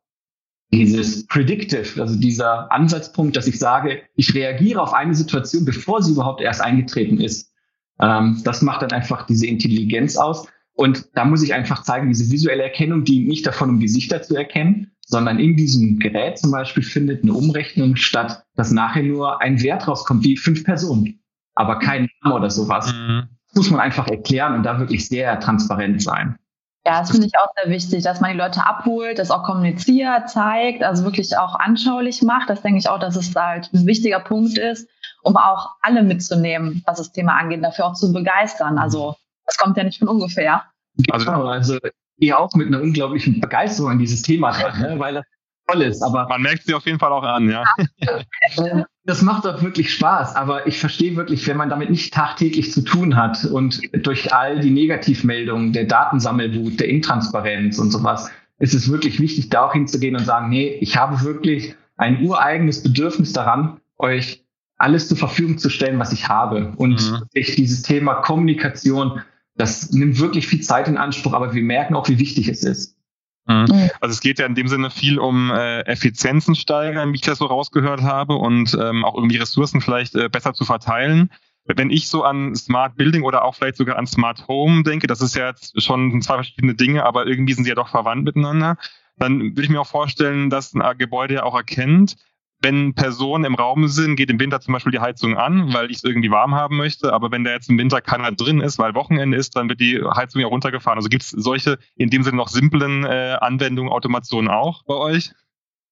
dieses 0.74 1.28
Predictive, 1.28 2.02
also 2.02 2.20
dieser 2.20 2.72
Ansatzpunkt, 2.72 3.36
dass 3.36 3.46
ich 3.46 3.60
sage, 3.60 4.02
ich 4.16 4.34
reagiere 4.34 4.82
auf 4.82 4.94
eine 4.94 5.14
Situation, 5.14 5.66
bevor 5.66 6.02
sie 6.02 6.14
überhaupt 6.14 6.42
erst 6.42 6.62
eingetreten 6.62 7.20
ist. 7.20 7.52
Ähm, 8.00 8.42
das 8.44 8.62
macht 8.64 8.82
dann 8.82 8.92
einfach 8.92 9.26
diese 9.28 9.46
Intelligenz 9.46 10.18
aus. 10.18 10.48
Und 10.76 11.10
da 11.16 11.26
muss 11.26 11.44
ich 11.44 11.54
einfach 11.54 11.84
zeigen, 11.84 12.10
diese 12.10 12.32
visuelle 12.32 12.64
Erkennung 12.64 13.04
dient 13.04 13.28
nicht 13.28 13.46
davon, 13.46 13.70
um 13.70 13.80
Gesichter 13.80 14.22
zu 14.22 14.36
erkennen, 14.36 14.92
sondern 15.06 15.40
in 15.40 15.56
diesem 15.56 16.00
Gerät 16.00 16.40
zum 16.40 16.52
Beispiel 16.52 16.84
findet 16.84 17.24
eine 17.24 17.34
Umrechnung 17.34 17.96
statt, 17.96 18.44
dass 18.56 18.72
nachher 18.72 19.04
nur 19.04 19.42
ein 19.42 19.62
Wert 19.62 19.88
rauskommt, 19.88 20.24
wie 20.24 20.38
fünf 20.38 20.64
Personen 20.64 21.20
aber 21.56 21.80
kein 21.80 22.10
Name 22.22 22.36
oder 22.36 22.50
sowas. 22.50 22.94
Mhm. 22.94 23.30
Das 23.48 23.56
muss 23.56 23.72
man 23.72 23.80
einfach 23.80 24.08
erklären 24.08 24.56
und 24.56 24.64
da 24.64 24.80
wirklich 24.80 25.08
sehr 25.08 25.40
transparent 25.40 26.02
sein. 26.02 26.38
Ja, 26.86 27.00
das 27.00 27.12
finde 27.12 27.28
ich 27.28 27.34
auch 27.38 27.48
sehr 27.56 27.72
wichtig, 27.72 28.04
dass 28.04 28.20
man 28.20 28.34
die 28.34 28.38
Leute 28.38 28.66
abholt, 28.66 29.18
das 29.18 29.32
auch 29.32 29.44
kommuniziert, 29.44 30.30
zeigt, 30.30 30.84
also 30.84 31.06
wirklich 31.06 31.38
auch 31.38 31.56
anschaulich 31.56 32.22
macht. 32.24 32.50
Das 32.50 32.62
denke 32.62 32.80
ich 32.80 32.90
auch, 32.90 33.00
dass 33.00 33.16
es 33.16 33.34
halt 33.34 33.70
ein 33.74 33.86
wichtiger 33.86 34.20
Punkt 34.20 34.58
ist, 34.58 34.90
um 35.22 35.38
auch 35.38 35.76
alle 35.82 36.04
mitzunehmen, 36.04 36.84
was 36.86 36.98
das 36.98 37.14
Thema 37.14 37.38
angeht, 37.38 37.64
dafür 37.64 37.86
auch 37.86 37.94
zu 37.94 38.12
begeistern. 38.12 38.78
Also 38.78 39.16
das 39.46 39.58
kommt 39.58 39.78
ja 39.78 39.84
nicht 39.84 40.00
von 40.00 40.08
ungefähr. 40.08 40.64
Also, 41.10 41.32
also 41.32 41.78
ihr 42.18 42.40
auch 42.40 42.54
mit 42.54 42.68
einer 42.68 42.82
unglaublichen 42.82 43.42
Begeisterung 43.42 43.94
in 43.94 44.00
dieses 44.00 44.22
Thema 44.22 44.52
dran, 44.52 44.80
ne? 44.80 45.00
weil 45.00 45.16
das 45.16 45.26
toll 45.68 45.82
ist. 45.82 46.02
Aber 46.02 46.28
man 46.28 46.42
merkt 46.42 46.64
sie 46.64 46.74
auf 46.74 46.86
jeden 46.86 47.00
Fall 47.00 47.12
auch 47.12 47.24
an, 47.24 47.50
ja. 47.50 47.64
das 49.06 49.22
macht 49.22 49.46
doch 49.46 49.62
wirklich 49.62 49.94
Spaß, 49.94 50.36
aber 50.36 50.68
ich 50.68 50.80
verstehe 50.80 51.16
wirklich, 51.16 51.48
wenn 51.48 51.58
man 51.58 51.70
damit 51.70 51.90
nicht 51.90 52.14
tagtäglich 52.14 52.72
zu 52.72 52.82
tun 52.82 53.16
hat 53.16 53.46
und 53.46 53.82
durch 54.06 54.34
all 54.34 54.60
die 54.60 54.72
Negativmeldungen, 54.72 55.74
der 55.74 55.86
Datensammelwut, 55.86 56.80
der 56.80 56.90
Intransparenz 56.90 57.80
und 57.80 57.92
sowas, 57.92 58.30
ist 58.60 58.74
es 58.74 58.90
wirklich 58.90 59.20
wichtig, 59.20 59.50
da 59.50 59.66
auch 59.66 59.74
hinzugehen 59.74 60.16
und 60.16 60.26
sagen, 60.26 60.50
nee, 60.50 60.78
ich 60.80 60.96
habe 60.96 61.22
wirklich 61.24 61.76
ein 61.98 62.24
ureigenes 62.24 62.84
Bedürfnis 62.84 63.34
daran, 63.34 63.80
euch 63.98 64.44
alles 64.78 65.08
zur 65.08 65.18
Verfügung 65.18 65.58
zu 65.58 65.70
stellen, 65.70 66.00
was 66.00 66.12
ich 66.12 66.28
habe. 66.28 66.74
Und 66.78 67.12
mhm. 67.12 67.24
ich, 67.34 67.56
dieses 67.56 67.84
Thema 67.84 68.16
Kommunikation, 68.16 69.22
das 69.56 69.92
nimmt 69.92 70.20
wirklich 70.20 70.48
viel 70.48 70.62
Zeit 70.62 70.88
in 70.88 70.98
Anspruch, 70.98 71.34
aber 71.34 71.54
wir 71.54 71.64
merken 71.64 71.96
auch, 71.96 72.08
wie 72.10 72.20
wichtig 72.20 72.48
es 72.48 72.64
ist. 72.64 72.98
Mhm. 73.46 73.66
Mhm. 73.70 73.90
Also 74.00 74.14
es 74.14 74.22
geht 74.22 74.40
ja 74.40 74.46
in 74.46 74.56
dem 74.56 74.68
Sinne 74.68 74.90
viel 74.90 75.20
um 75.20 75.52
äh, 75.52 75.82
Effizienzen 75.82 76.56
steigern, 76.56 77.12
wie 77.12 77.16
ich 77.16 77.22
das 77.22 77.40
so 77.40 77.46
rausgehört 77.46 78.02
habe, 78.02 78.36
und 78.36 78.78
ähm, 78.80 79.04
auch 79.06 79.16
irgendwie 79.16 79.38
Ressourcen 79.38 79.82
vielleicht 79.82 80.16
äh, 80.16 80.30
besser 80.30 80.54
zu 80.54 80.66
verteilen. 80.66 81.30
Wenn 81.66 81.92
ich 81.92 82.10
so 82.10 82.24
an 82.24 82.56
Smart 82.56 82.98
Building 82.98 83.24
oder 83.24 83.46
auch 83.46 83.56
vielleicht 83.56 83.78
sogar 83.78 83.98
an 83.98 84.06
Smart 84.06 84.48
Home 84.50 84.84
denke, 84.84 85.08
das 85.08 85.22
ist 85.22 85.36
ja 85.36 85.48
jetzt 85.48 85.82
schon 85.82 86.22
zwei 86.22 86.36
verschiedene 86.36 86.76
Dinge, 86.76 87.06
aber 87.06 87.26
irgendwie 87.26 87.54
sind 87.54 87.64
sie 87.64 87.70
ja 87.70 87.76
doch 87.76 87.88
verwandt 87.88 88.26
miteinander, 88.26 88.78
dann 89.18 89.42
würde 89.42 89.62
ich 89.62 89.70
mir 89.70 89.80
auch 89.80 89.88
vorstellen, 89.88 90.50
dass 90.50 90.74
ein 90.74 90.98
Gebäude 90.98 91.36
ja 91.36 91.44
auch 91.44 91.56
erkennt, 91.56 92.18
wenn 92.64 92.96
Personen 92.96 93.44
im 93.46 93.56
Raum 93.56 93.88
sind, 93.88 94.16
geht 94.16 94.30
im 94.30 94.40
Winter 94.40 94.62
zum 94.62 94.74
Beispiel 94.74 94.92
die 94.92 95.00
Heizung 95.00 95.38
an, 95.38 95.74
weil 95.74 95.92
ich 95.92 95.98
es 95.98 96.04
irgendwie 96.04 96.32
warm 96.32 96.56
haben 96.56 96.78
möchte. 96.78 97.14
Aber 97.14 97.32
wenn 97.32 97.44
da 97.44 97.52
jetzt 97.52 97.70
im 97.70 97.78
Winter 97.78 98.02
keiner 98.02 98.32
drin 98.32 98.62
ist, 98.62 98.80
weil 98.80 98.96
Wochenende 98.96 99.38
ist, 99.38 99.56
dann 99.56 99.70
wird 99.70 99.80
die 99.80 100.02
Heizung 100.16 100.42
ja 100.42 100.48
runtergefahren. 100.48 100.98
Also 100.98 101.10
gibt 101.10 101.24
es 101.24 101.30
solche 101.30 101.78
in 101.96 102.10
dem 102.10 102.24
Sinne 102.24 102.38
noch 102.38 102.48
simplen 102.48 103.04
äh, 103.04 103.38
Anwendungen, 103.40 103.92
Automationen 103.92 104.50
auch 104.50 104.84
bei 104.86 104.96
euch? 104.96 105.32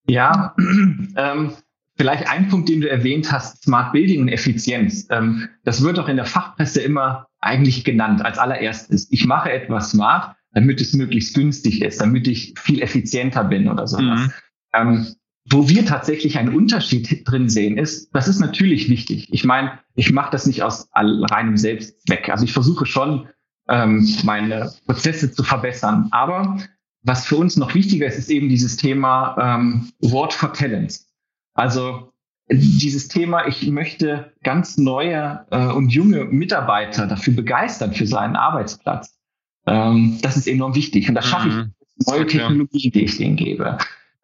Ja, 0.08 0.56
ähm, 1.16 1.54
vielleicht 1.98 2.28
ein 2.28 2.48
Punkt, 2.48 2.70
den 2.70 2.82
du 2.82 2.90
erwähnt 2.90 3.32
hast, 3.32 3.64
Smart 3.64 3.92
Building 3.92 4.22
und 4.22 4.28
Effizienz. 4.30 5.08
Ähm, 5.12 5.50
das 5.64 5.84
wird 5.84 6.00
auch 6.00 6.08
in 6.08 6.16
der 6.16 6.26
Fachpresse 6.26 6.82
immer 6.82 7.28
eigentlich 7.40 7.84
genannt 7.84 8.24
als 8.24 8.38
allererstes. 8.38 9.12
Ich 9.12 9.26
mache 9.26 9.52
etwas 9.52 9.92
smart, 9.92 10.36
damit 10.54 10.82
es 10.82 10.94
möglichst 10.94 11.36
günstig 11.36 11.82
ist, 11.82 12.02
damit 12.02 12.28
ich 12.28 12.54
viel 12.58 12.82
effizienter 12.82 13.44
bin 13.44 13.70
oder 13.70 13.88
sowas. 13.88 14.20
Mhm. 14.20 14.34
Ähm, 14.74 15.16
wo 15.49 15.67
wir 15.67 15.86
tatsächlich 15.86 16.38
einen 16.38 16.54
Unterschied 16.56 17.23
drin 17.30 17.49
sehen, 17.49 17.77
ist, 17.77 18.13
das 18.13 18.27
ist 18.27 18.39
natürlich 18.39 18.89
wichtig. 18.89 19.27
Ich 19.32 19.43
meine, 19.43 19.80
ich 19.95 20.12
mache 20.12 20.32
das 20.32 20.45
nicht 20.45 20.63
aus 20.63 20.89
reinem 20.93 21.58
Selbstzweck. 21.58 22.30
Also 22.30 22.45
ich 22.45 22.54
versuche 22.54 22.86
schon, 22.86 23.27
ähm, 23.67 24.08
meine 24.23 24.71
Prozesse 24.86 25.32
zu 25.32 25.43
verbessern. 25.43 26.08
Aber 26.12 26.58
was 27.04 27.25
für 27.25 27.38
uns 27.38 27.58
noch 27.58 27.73
wichtiger 27.73 28.06
ist, 28.06 28.17
ist 28.17 28.30
eben 28.30 28.49
dieses 28.49 28.77
Thema 28.77 29.36
ähm, 29.39 29.91
Word 29.99 30.34
for 30.34 30.54
Talents. 30.54 31.10
Also 31.54 32.12
dieses 32.51 33.08
Thema, 33.08 33.47
ich 33.47 33.67
möchte 33.67 34.34
ganz 34.43 34.77
neue 34.77 35.45
äh, 35.51 35.67
und 35.67 35.89
junge 35.89 36.25
Mitarbeiter 36.25 37.08
dafür 37.08 37.34
begeistern 37.34 37.93
für 37.93 38.06
seinen 38.06 38.36
Arbeitsplatz. 38.36 39.17
Ähm, 39.65 40.19
das 40.21 40.38
ist 40.38 40.47
enorm 40.47 40.75
wichtig. 40.75 41.08
Und 41.10 41.15
das 41.15 41.27
schaffe 41.27 41.47
ich 41.47 41.56
mhm. 41.56 41.73
neue 42.08 42.27
Technologien, 42.27 42.91
die 42.91 43.04
ich 43.04 43.17
denen 43.17 43.36
gebe. 43.38 43.77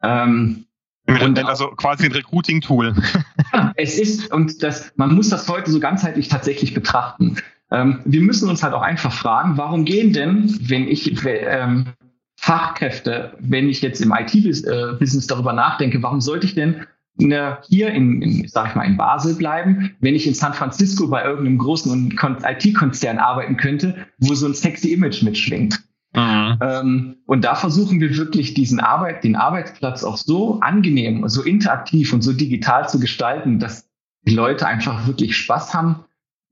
Ähm, 0.03 0.66
und 1.07 1.39
also 1.45 1.67
quasi 1.69 2.05
ein 2.05 2.11
Recruiting-Tool. 2.11 2.95
es 3.75 3.97
ist, 3.97 4.31
und 4.31 4.61
das, 4.61 4.91
man 4.95 5.15
muss 5.15 5.29
das 5.29 5.47
heute 5.47 5.71
so 5.71 5.79
ganzheitlich 5.79 6.27
tatsächlich 6.27 6.73
betrachten. 6.73 7.37
Ähm, 7.71 8.01
wir 8.05 8.21
müssen 8.21 8.49
uns 8.49 8.63
halt 8.63 8.73
auch 8.73 8.81
einfach 8.81 9.11
fragen, 9.11 9.57
warum 9.57 9.85
gehen 9.85 10.13
denn, 10.13 10.57
wenn 10.61 10.87
ich 10.87 11.15
ähm, 11.25 11.87
Fachkräfte, 12.35 13.33
wenn 13.39 13.69
ich 13.69 13.81
jetzt 13.81 14.01
im 14.01 14.13
IT-Business 14.13 15.27
darüber 15.27 15.53
nachdenke, 15.53 16.01
warum 16.03 16.21
sollte 16.21 16.45
ich 16.45 16.55
denn 16.55 16.85
ne, 17.17 17.57
hier 17.67 17.89
in, 17.89 18.21
in, 18.21 18.47
sag 18.47 18.69
ich 18.69 18.75
mal, 18.75 18.83
in 18.83 18.97
Basel 18.97 19.35
bleiben, 19.35 19.95
wenn 19.99 20.15
ich 20.15 20.27
in 20.27 20.33
San 20.33 20.53
Francisco 20.53 21.07
bei 21.07 21.23
irgendeinem 21.23 21.57
großen 21.57 22.17
IT-Konzern 22.43 23.17
arbeiten 23.17 23.57
könnte, 23.57 24.07
wo 24.19 24.33
so 24.33 24.45
ein 24.45 24.53
sexy 24.53 24.93
Image 24.93 25.23
mitschwingt. 25.23 25.79
Mhm. 26.13 26.57
Ähm, 26.61 27.15
und 27.25 27.43
da 27.43 27.55
versuchen 27.55 27.99
wir 27.99 28.15
wirklich 28.17 28.53
diesen 28.53 28.79
Arbeit, 28.79 29.23
den 29.23 29.35
Arbeitsplatz 29.35 30.03
auch 30.03 30.17
so 30.17 30.59
angenehm, 30.61 31.27
so 31.27 31.43
interaktiv 31.43 32.13
und 32.13 32.21
so 32.21 32.33
digital 32.33 32.87
zu 32.89 32.99
gestalten, 32.99 33.59
dass 33.59 33.89
die 34.23 34.35
Leute 34.35 34.67
einfach 34.67 35.07
wirklich 35.07 35.37
Spaß 35.37 35.73
haben, 35.73 36.03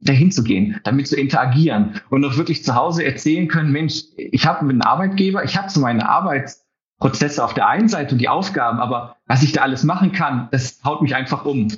dahin 0.01 0.31
zu 0.31 0.43
gehen, 0.43 0.79
damit 0.83 1.07
zu 1.07 1.15
interagieren 1.15 2.01
und 2.09 2.23
auch 2.25 2.37
wirklich 2.37 2.63
zu 2.63 2.75
Hause 2.75 3.03
erzählen 3.03 3.47
können, 3.47 3.71
Mensch, 3.71 4.03
ich 4.17 4.45
habe 4.45 4.61
einen 4.61 4.81
Arbeitgeber, 4.81 5.43
ich 5.43 5.57
habe 5.57 5.69
so 5.69 5.79
meine 5.79 6.07
Arbeitsprozesse 6.07 7.43
auf 7.43 7.53
der 7.53 7.67
einen 7.67 7.87
Seite 7.87 8.13
und 8.13 8.19
die 8.19 8.29
Aufgaben, 8.29 8.79
aber 8.79 9.15
was 9.25 9.41
ich 9.41 9.53
da 9.53 9.61
alles 9.61 9.83
machen 9.83 10.11
kann, 10.11 10.49
das 10.51 10.81
haut 10.83 11.01
mich 11.01 11.15
einfach 11.15 11.45
um. 11.45 11.69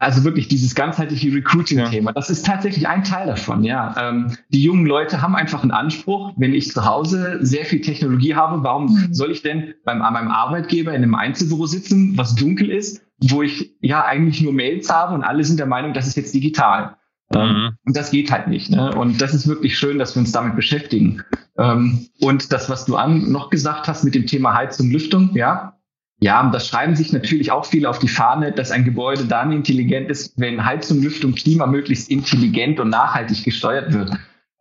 Also 0.00 0.22
wirklich 0.22 0.46
dieses 0.46 0.76
ganzheitliche 0.76 1.34
Recruiting-Thema, 1.34 2.10
ja. 2.10 2.14
das 2.14 2.30
ist 2.30 2.46
tatsächlich 2.46 2.86
ein 2.86 3.02
Teil 3.02 3.26
davon, 3.26 3.64
ja. 3.64 3.94
Ähm, 3.98 4.36
die 4.48 4.62
jungen 4.62 4.86
Leute 4.86 5.22
haben 5.22 5.34
einfach 5.34 5.62
einen 5.62 5.72
Anspruch, 5.72 6.32
wenn 6.36 6.54
ich 6.54 6.70
zu 6.70 6.84
Hause 6.84 7.38
sehr 7.40 7.64
viel 7.64 7.80
Technologie 7.80 8.36
habe, 8.36 8.62
warum 8.62 8.92
mhm. 8.92 9.12
soll 9.12 9.32
ich 9.32 9.42
denn 9.42 9.74
beim, 9.84 9.98
meinem 9.98 10.30
Arbeitgeber 10.30 10.92
in 10.92 11.02
einem 11.02 11.16
Einzelbüro 11.16 11.66
sitzen, 11.66 12.16
was 12.16 12.36
dunkel 12.36 12.70
ist, 12.70 13.02
wo 13.18 13.42
ich 13.42 13.74
ja 13.80 14.04
eigentlich 14.04 14.40
nur 14.40 14.52
Mails 14.52 14.88
habe 14.88 15.14
und 15.14 15.24
alle 15.24 15.42
sind 15.42 15.58
der 15.58 15.66
Meinung, 15.66 15.92
das 15.94 16.06
ist 16.06 16.16
jetzt 16.16 16.32
digital. 16.32 16.96
Ähm, 17.34 17.48
mhm. 17.48 17.70
Und 17.84 17.96
das 17.96 18.10
geht 18.10 18.30
halt 18.30 18.46
nicht. 18.46 18.70
Ne? 18.70 18.94
Und 18.94 19.20
das 19.20 19.34
ist 19.34 19.48
wirklich 19.48 19.76
schön, 19.76 19.98
dass 19.98 20.14
wir 20.14 20.20
uns 20.20 20.32
damit 20.32 20.56
beschäftigen. 20.56 21.22
Ähm, 21.58 22.06
und 22.20 22.52
das, 22.52 22.70
was 22.70 22.84
du 22.84 22.96
an 22.96 23.30
noch 23.30 23.50
gesagt 23.50 23.88
hast 23.88 24.04
mit 24.04 24.14
dem 24.14 24.26
Thema 24.26 24.54
Heizung, 24.54 24.90
Lüftung, 24.90 25.30
ja, 25.34 25.77
ja, 26.20 26.50
das 26.50 26.66
schreiben 26.66 26.96
sich 26.96 27.12
natürlich 27.12 27.52
auch 27.52 27.64
viele 27.64 27.88
auf 27.88 27.98
die 27.98 28.08
Fahne, 28.08 28.50
dass 28.52 28.70
ein 28.70 28.84
Gebäude 28.84 29.24
dann 29.26 29.52
intelligent 29.52 30.10
ist, 30.10 30.32
wenn 30.36 30.64
Heizung, 30.64 31.00
Lüftung, 31.00 31.34
Klima 31.34 31.66
möglichst 31.66 32.10
intelligent 32.10 32.80
und 32.80 32.90
nachhaltig 32.90 33.44
gesteuert 33.44 33.92
wird. 33.92 34.12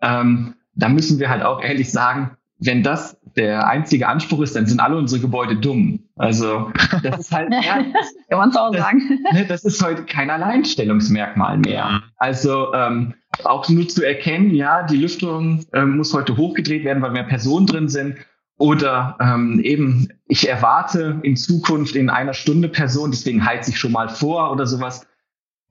Ähm, 0.01 0.53
da 0.75 0.89
müssen 0.89 1.19
wir 1.19 1.29
halt 1.29 1.43
auch 1.43 1.61
ehrlich 1.61 1.91
sagen, 1.91 2.37
wenn 2.59 2.83
das 2.83 3.17
der 3.35 3.67
einzige 3.67 4.07
Anspruch 4.07 4.41
ist, 4.41 4.55
dann 4.55 4.65
sind 4.65 4.79
alle 4.79 4.97
unsere 4.97 5.21
Gebäude 5.21 5.55
dumm. 5.55 5.99
Also 6.15 6.71
das 7.03 7.19
ist 7.19 7.31
halt, 7.31 7.51
ja, 7.63 7.83
kann 8.29 8.39
man 8.39 8.55
auch 8.55 8.71
das, 8.71 8.81
sagen. 8.81 9.19
Ne, 9.33 9.45
das 9.47 9.63
ist 9.63 9.83
heute 9.83 10.03
kein 10.05 10.29
Alleinstellungsmerkmal 10.29 11.57
mehr. 11.59 12.01
Also 12.17 12.73
ähm, 12.73 13.13
auch 13.43 13.67
nur 13.69 13.87
zu 13.87 14.03
erkennen, 14.03 14.53
ja, 14.55 14.83
die 14.83 14.97
Lüftung 14.97 15.65
ähm, 15.73 15.97
muss 15.97 16.13
heute 16.13 16.37
hochgedreht 16.37 16.83
werden, 16.83 17.01
weil 17.03 17.11
mehr 17.11 17.23
Personen 17.23 17.67
drin 17.67 17.89
sind. 17.89 18.17
Oder 18.57 19.15
ähm, 19.19 19.59
eben, 19.59 20.09
ich 20.27 20.49
erwarte 20.49 21.19
in 21.21 21.37
Zukunft 21.37 21.95
in 21.95 22.09
einer 22.09 22.33
Stunde 22.33 22.69
Person, 22.69 23.11
deswegen 23.11 23.45
heize 23.45 23.69
ich 23.69 23.79
schon 23.79 23.91
mal 23.91 24.09
vor 24.09 24.51
oder 24.51 24.65
sowas. 24.65 25.05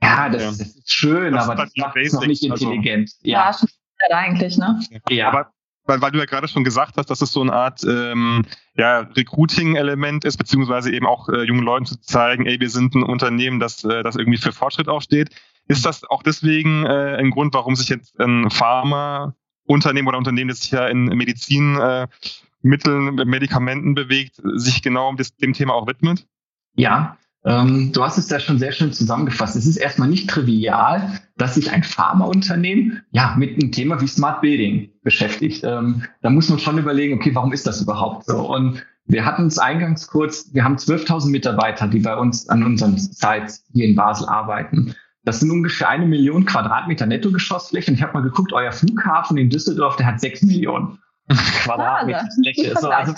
Ja, 0.02 0.28
das, 0.28 0.42
ja. 0.42 0.48
das 0.50 0.60
ist 0.60 0.90
schön, 0.90 1.34
das 1.34 1.44
aber 1.44 1.64
das 1.64 1.72
macht 1.76 1.96
es 1.96 2.12
noch 2.12 2.26
nicht 2.26 2.48
also 2.50 2.66
intelligent. 2.66 3.10
Also, 3.10 3.28
ja, 3.28 3.46
ja 3.46 3.52
schon 3.52 3.68
eigentlich, 4.10 4.56
ne? 4.56 4.80
Ja. 5.08 5.28
Aber 5.28 5.50
weil, 5.86 6.00
weil 6.00 6.10
du 6.10 6.18
ja 6.18 6.24
gerade 6.24 6.48
schon 6.48 6.64
gesagt 6.64 6.96
hast, 6.96 7.10
dass 7.10 7.20
es 7.20 7.32
so 7.32 7.40
eine 7.40 7.52
Art 7.52 7.82
ähm, 7.84 8.44
ja, 8.76 9.00
Recruiting-Element 9.00 10.24
ist, 10.24 10.36
beziehungsweise 10.36 10.92
eben 10.92 11.06
auch 11.06 11.28
äh, 11.28 11.42
jungen 11.44 11.62
Leuten 11.62 11.86
zu 11.86 12.00
zeigen, 12.00 12.46
ey, 12.46 12.60
wir 12.60 12.70
sind 12.70 12.94
ein 12.94 13.02
Unternehmen, 13.02 13.60
das, 13.60 13.84
äh, 13.84 14.02
das 14.02 14.16
irgendwie 14.16 14.38
für 14.38 14.52
Fortschritt 14.52 14.88
auch 14.88 15.02
steht. 15.02 15.30
Ist 15.68 15.86
das 15.86 16.04
auch 16.04 16.22
deswegen 16.22 16.84
äh, 16.86 17.16
ein 17.16 17.30
Grund, 17.30 17.54
warum 17.54 17.76
sich 17.76 17.88
jetzt 17.88 18.18
ein 18.20 18.50
Pharma-Unternehmen 18.50 20.08
oder 20.08 20.18
Unternehmen, 20.18 20.48
das 20.48 20.60
sich 20.60 20.72
ja 20.72 20.86
in 20.86 21.04
Medizin 21.06 21.76
äh, 21.76 22.06
Mitteln, 22.62 23.14
Medikamenten 23.14 23.94
bewegt, 23.94 24.40
sich 24.54 24.82
genau 24.82 25.14
das, 25.14 25.36
dem 25.36 25.52
Thema 25.52 25.74
auch 25.74 25.86
widmet? 25.86 26.26
Ja, 26.74 27.18
ähm, 27.46 27.92
du 27.92 28.02
hast 28.02 28.18
es 28.18 28.28
ja 28.28 28.40
schon 28.40 28.58
sehr 28.58 28.72
schön 28.72 28.92
zusammengefasst. 28.92 29.54
Es 29.54 29.66
ist 29.66 29.76
erstmal 29.76 30.08
nicht 30.08 30.28
trivial, 30.28 31.20
dass 31.36 31.54
sich 31.54 31.70
ein 31.70 31.84
Pharmaunternehmen 31.84 33.02
ja 33.12 33.36
mit 33.38 33.54
einem 33.54 33.70
Thema 33.70 34.00
wie 34.00 34.08
Smart 34.08 34.40
Building 34.40 34.90
beschäftigt. 35.04 35.62
Ähm, 35.64 36.02
da 36.22 36.30
muss 36.30 36.48
man 36.48 36.58
schon 36.58 36.76
überlegen, 36.76 37.14
okay, 37.14 37.34
warum 37.34 37.52
ist 37.52 37.66
das 37.66 37.80
überhaupt 37.80 38.26
so? 38.26 38.52
Und 38.52 38.84
wir 39.04 39.24
hatten 39.24 39.46
es 39.46 39.58
eingangs 39.58 40.08
kurz, 40.08 40.52
wir 40.52 40.64
haben 40.64 40.74
12.000 40.74 41.30
Mitarbeiter, 41.30 41.86
die 41.86 42.00
bei 42.00 42.16
uns 42.16 42.48
an 42.48 42.64
unseren 42.64 42.98
Sites 42.98 43.64
hier 43.72 43.86
in 43.86 43.94
Basel 43.94 44.28
arbeiten. 44.28 44.96
Das 45.22 45.38
sind 45.38 45.52
ungefähr 45.52 45.88
eine 45.88 46.06
Million 46.06 46.46
Quadratmeter 46.46 47.06
Nettogeschossfläche. 47.06 47.92
Und 47.92 47.96
ich 47.96 48.02
habe 48.02 48.14
mal 48.14 48.22
geguckt, 48.22 48.52
euer 48.52 48.72
Flughafen 48.72 49.36
in 49.38 49.50
Düsseldorf, 49.50 49.94
der 49.94 50.06
hat 50.06 50.20
sechs 50.20 50.42
Millionen. 50.42 50.98
Quadratmeter 51.28 52.28
Fläche. 52.40 52.74
So, 52.80 52.88
also, 52.88 53.14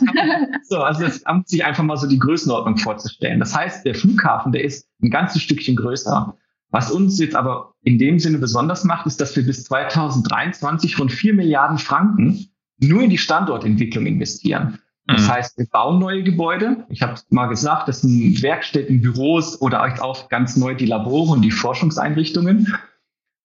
so, 0.63 0.79
also 0.79 1.05
es 1.05 1.25
ammt 1.27 1.49
sich 1.49 1.65
einfach 1.65 1.85
mal 1.85 1.97
so 1.97 2.07
die 2.07 2.19
Größenordnung 2.19 2.79
vorzustellen. 2.79 3.41
Das 3.41 3.55
heißt, 3.55 3.85
der 3.85 3.95
Flughafen, 3.95 4.53
der 4.53 4.65
ist 4.65 4.89
ein 5.03 5.11
ganzes 5.11 5.43
Stückchen 5.43 5.77
größer. 5.77 6.35
Was 6.71 6.91
uns 6.91 7.19
jetzt 7.19 7.35
aber 7.35 7.75
in 7.83 7.99
dem 7.99 8.19
Sinne 8.19 8.39
besonders 8.39 8.85
macht, 8.85 9.07
ist, 9.07 9.21
dass 9.21 9.35
wir 9.37 9.45
bis 9.45 9.65
2023 9.65 10.99
rund 10.99 11.13
4 11.13 11.35
Milliarden 11.35 11.79
Franken 11.79 12.49
nur 12.79 13.03
in 13.03 13.11
die 13.11 13.19
Standortentwicklung 13.19 14.07
investieren. 14.07 14.79
Das 15.07 15.23
mhm. 15.23 15.29
heißt, 15.29 15.59
wir 15.59 15.67
bauen 15.67 15.99
neue 15.99 16.23
Gebäude. 16.23 16.85
Ich 16.91 17.01
habe 17.01 17.19
mal 17.31 17.47
gesagt, 17.47 17.89
das 17.89 18.03
sind 18.03 18.43
Werkstätten, 18.43 19.01
Büros 19.01 19.61
oder 19.61 19.83
auch 20.03 20.29
ganz 20.29 20.57
neu 20.57 20.75
die 20.75 20.87
Labore 20.87 21.33
und 21.33 21.43
die 21.43 21.51
Forschungseinrichtungen. 21.51 22.75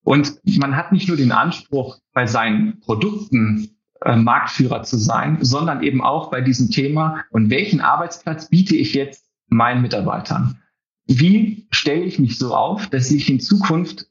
Und 0.04 0.38
man 0.58 0.76
hat 0.76 0.92
nicht 0.92 1.08
nur 1.08 1.16
den 1.16 1.32
Anspruch, 1.32 1.98
bei 2.12 2.26
seinen 2.26 2.80
Produkten 2.80 3.70
äh, 4.04 4.16
Marktführer 4.16 4.82
zu 4.82 4.96
sein, 4.96 5.38
sondern 5.40 5.82
eben 5.82 6.02
auch 6.02 6.30
bei 6.30 6.40
diesem 6.40 6.70
Thema, 6.70 7.24
und 7.30 7.50
welchen 7.50 7.80
Arbeitsplatz 7.80 8.48
biete 8.48 8.76
ich 8.76 8.94
jetzt 8.94 9.26
meinen 9.48 9.82
Mitarbeitern? 9.82 10.58
Wie 11.06 11.66
stelle 11.70 12.02
ich 12.02 12.18
mich 12.18 12.38
so 12.38 12.54
auf, 12.54 12.88
dass 12.88 13.10
ich 13.10 13.28
in 13.28 13.40
Zukunft 13.40 14.06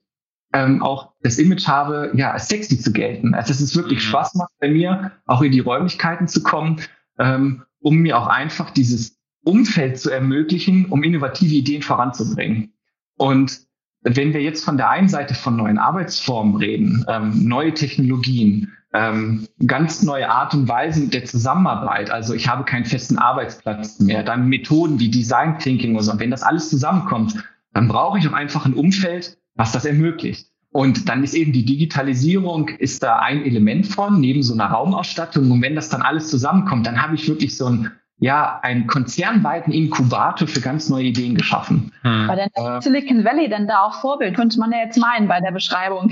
ähm, 0.53 0.81
auch 0.81 1.13
das 1.21 1.39
Image 1.39 1.67
habe, 1.67 2.11
ja, 2.13 2.37
sexy 2.37 2.79
zu 2.79 2.93
gelten. 2.93 3.33
Also 3.33 3.49
dass 3.49 3.59
es 3.59 3.75
wirklich 3.75 3.99
mhm. 3.99 4.09
Spaß 4.09 4.35
macht 4.35 4.51
bei 4.59 4.69
mir, 4.69 5.11
auch 5.25 5.41
in 5.41 5.51
die 5.51 5.59
Räumlichkeiten 5.59 6.27
zu 6.27 6.43
kommen, 6.43 6.79
ähm, 7.19 7.63
um 7.81 7.97
mir 7.97 8.17
auch 8.17 8.27
einfach 8.27 8.69
dieses 8.69 9.19
Umfeld 9.43 9.99
zu 9.99 10.09
ermöglichen, 10.09 10.85
um 10.85 11.03
innovative 11.03 11.55
Ideen 11.55 11.81
voranzubringen. 11.81 12.73
Und 13.17 13.61
wenn 14.01 14.33
wir 14.33 14.41
jetzt 14.41 14.63
von 14.63 14.77
der 14.77 14.89
einen 14.89 15.09
Seite 15.09 15.33
von 15.33 15.55
neuen 15.55 15.77
Arbeitsformen 15.77 16.55
reden, 16.55 17.05
ähm, 17.09 17.47
neue 17.47 17.73
Technologien, 17.73 18.71
ähm, 18.93 19.47
ganz 19.65 20.03
neue 20.03 20.29
Art 20.29 20.53
und 20.53 20.67
Weisen 20.67 21.09
der 21.09 21.25
Zusammenarbeit. 21.25 22.11
Also 22.11 22.33
ich 22.33 22.47
habe 22.47 22.63
keinen 22.63 22.85
festen 22.85 23.17
Arbeitsplatz 23.17 23.99
mehr. 23.99 24.23
Dann 24.23 24.47
Methoden 24.47 24.99
wie 24.99 25.09
Design 25.09 25.57
Thinking 25.59 25.95
und 25.95 26.03
so. 26.03 26.11
Und 26.11 26.19
wenn 26.19 26.31
das 26.31 26.43
alles 26.43 26.69
zusammenkommt, 26.69 27.43
dann 27.73 27.87
brauche 27.87 28.19
ich 28.19 28.27
auch 28.27 28.33
einfach 28.33 28.65
ein 28.65 28.73
Umfeld, 28.73 29.37
was 29.55 29.71
das 29.71 29.85
ermöglicht. 29.85 30.47
Und 30.71 31.09
dann 31.09 31.23
ist 31.23 31.33
eben 31.33 31.53
die 31.53 31.65
Digitalisierung 31.65 32.67
ist 32.67 33.03
da 33.03 33.19
ein 33.19 33.43
Element 33.43 33.87
von, 33.87 34.19
neben 34.19 34.41
so 34.41 34.53
einer 34.53 34.65
Raumausstattung. 34.65 35.49
Und 35.51 35.61
wenn 35.61 35.75
das 35.75 35.89
dann 35.89 36.01
alles 36.01 36.29
zusammenkommt, 36.29 36.87
dann 36.87 37.01
habe 37.01 37.15
ich 37.15 37.27
wirklich 37.27 37.57
so 37.57 37.67
ein 37.67 37.91
ja, 38.19 38.59
einen 38.61 38.87
konzernweiten 38.87 39.73
Inkubator 39.73 40.47
für 40.47 40.61
ganz 40.61 40.87
neue 40.87 41.05
Ideen 41.05 41.35
geschaffen. 41.35 41.91
Hm. 42.03 42.27
War 42.27 42.35
denn 42.37 42.81
Silicon 42.81 43.25
Valley 43.25 43.49
denn 43.49 43.67
da 43.67 43.81
auch 43.81 43.95
Vorbild? 43.95 44.35
Könnte 44.35 44.59
man 44.59 44.71
ja 44.71 44.77
jetzt 44.77 44.97
meinen 44.97 45.27
bei 45.27 45.41
der 45.41 45.51
Beschreibung. 45.51 46.09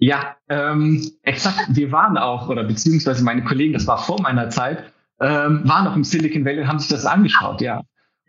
Ja, 0.00 0.36
ähm, 0.48 1.10
exakt. 1.22 1.66
Wir 1.68 1.92
waren 1.92 2.16
auch, 2.16 2.48
oder 2.48 2.64
beziehungsweise 2.64 3.22
meine 3.22 3.44
Kollegen, 3.44 3.74
das 3.74 3.86
war 3.86 3.98
vor 3.98 4.20
meiner 4.20 4.48
Zeit, 4.48 4.92
ähm, 5.20 5.60
waren 5.64 5.86
auch 5.86 5.94
im 5.94 6.04
Silicon 6.04 6.44
Valley 6.44 6.62
und 6.62 6.68
haben 6.68 6.78
sich 6.78 6.88
das 6.88 7.06
angeschaut, 7.06 7.60
ja. 7.60 7.82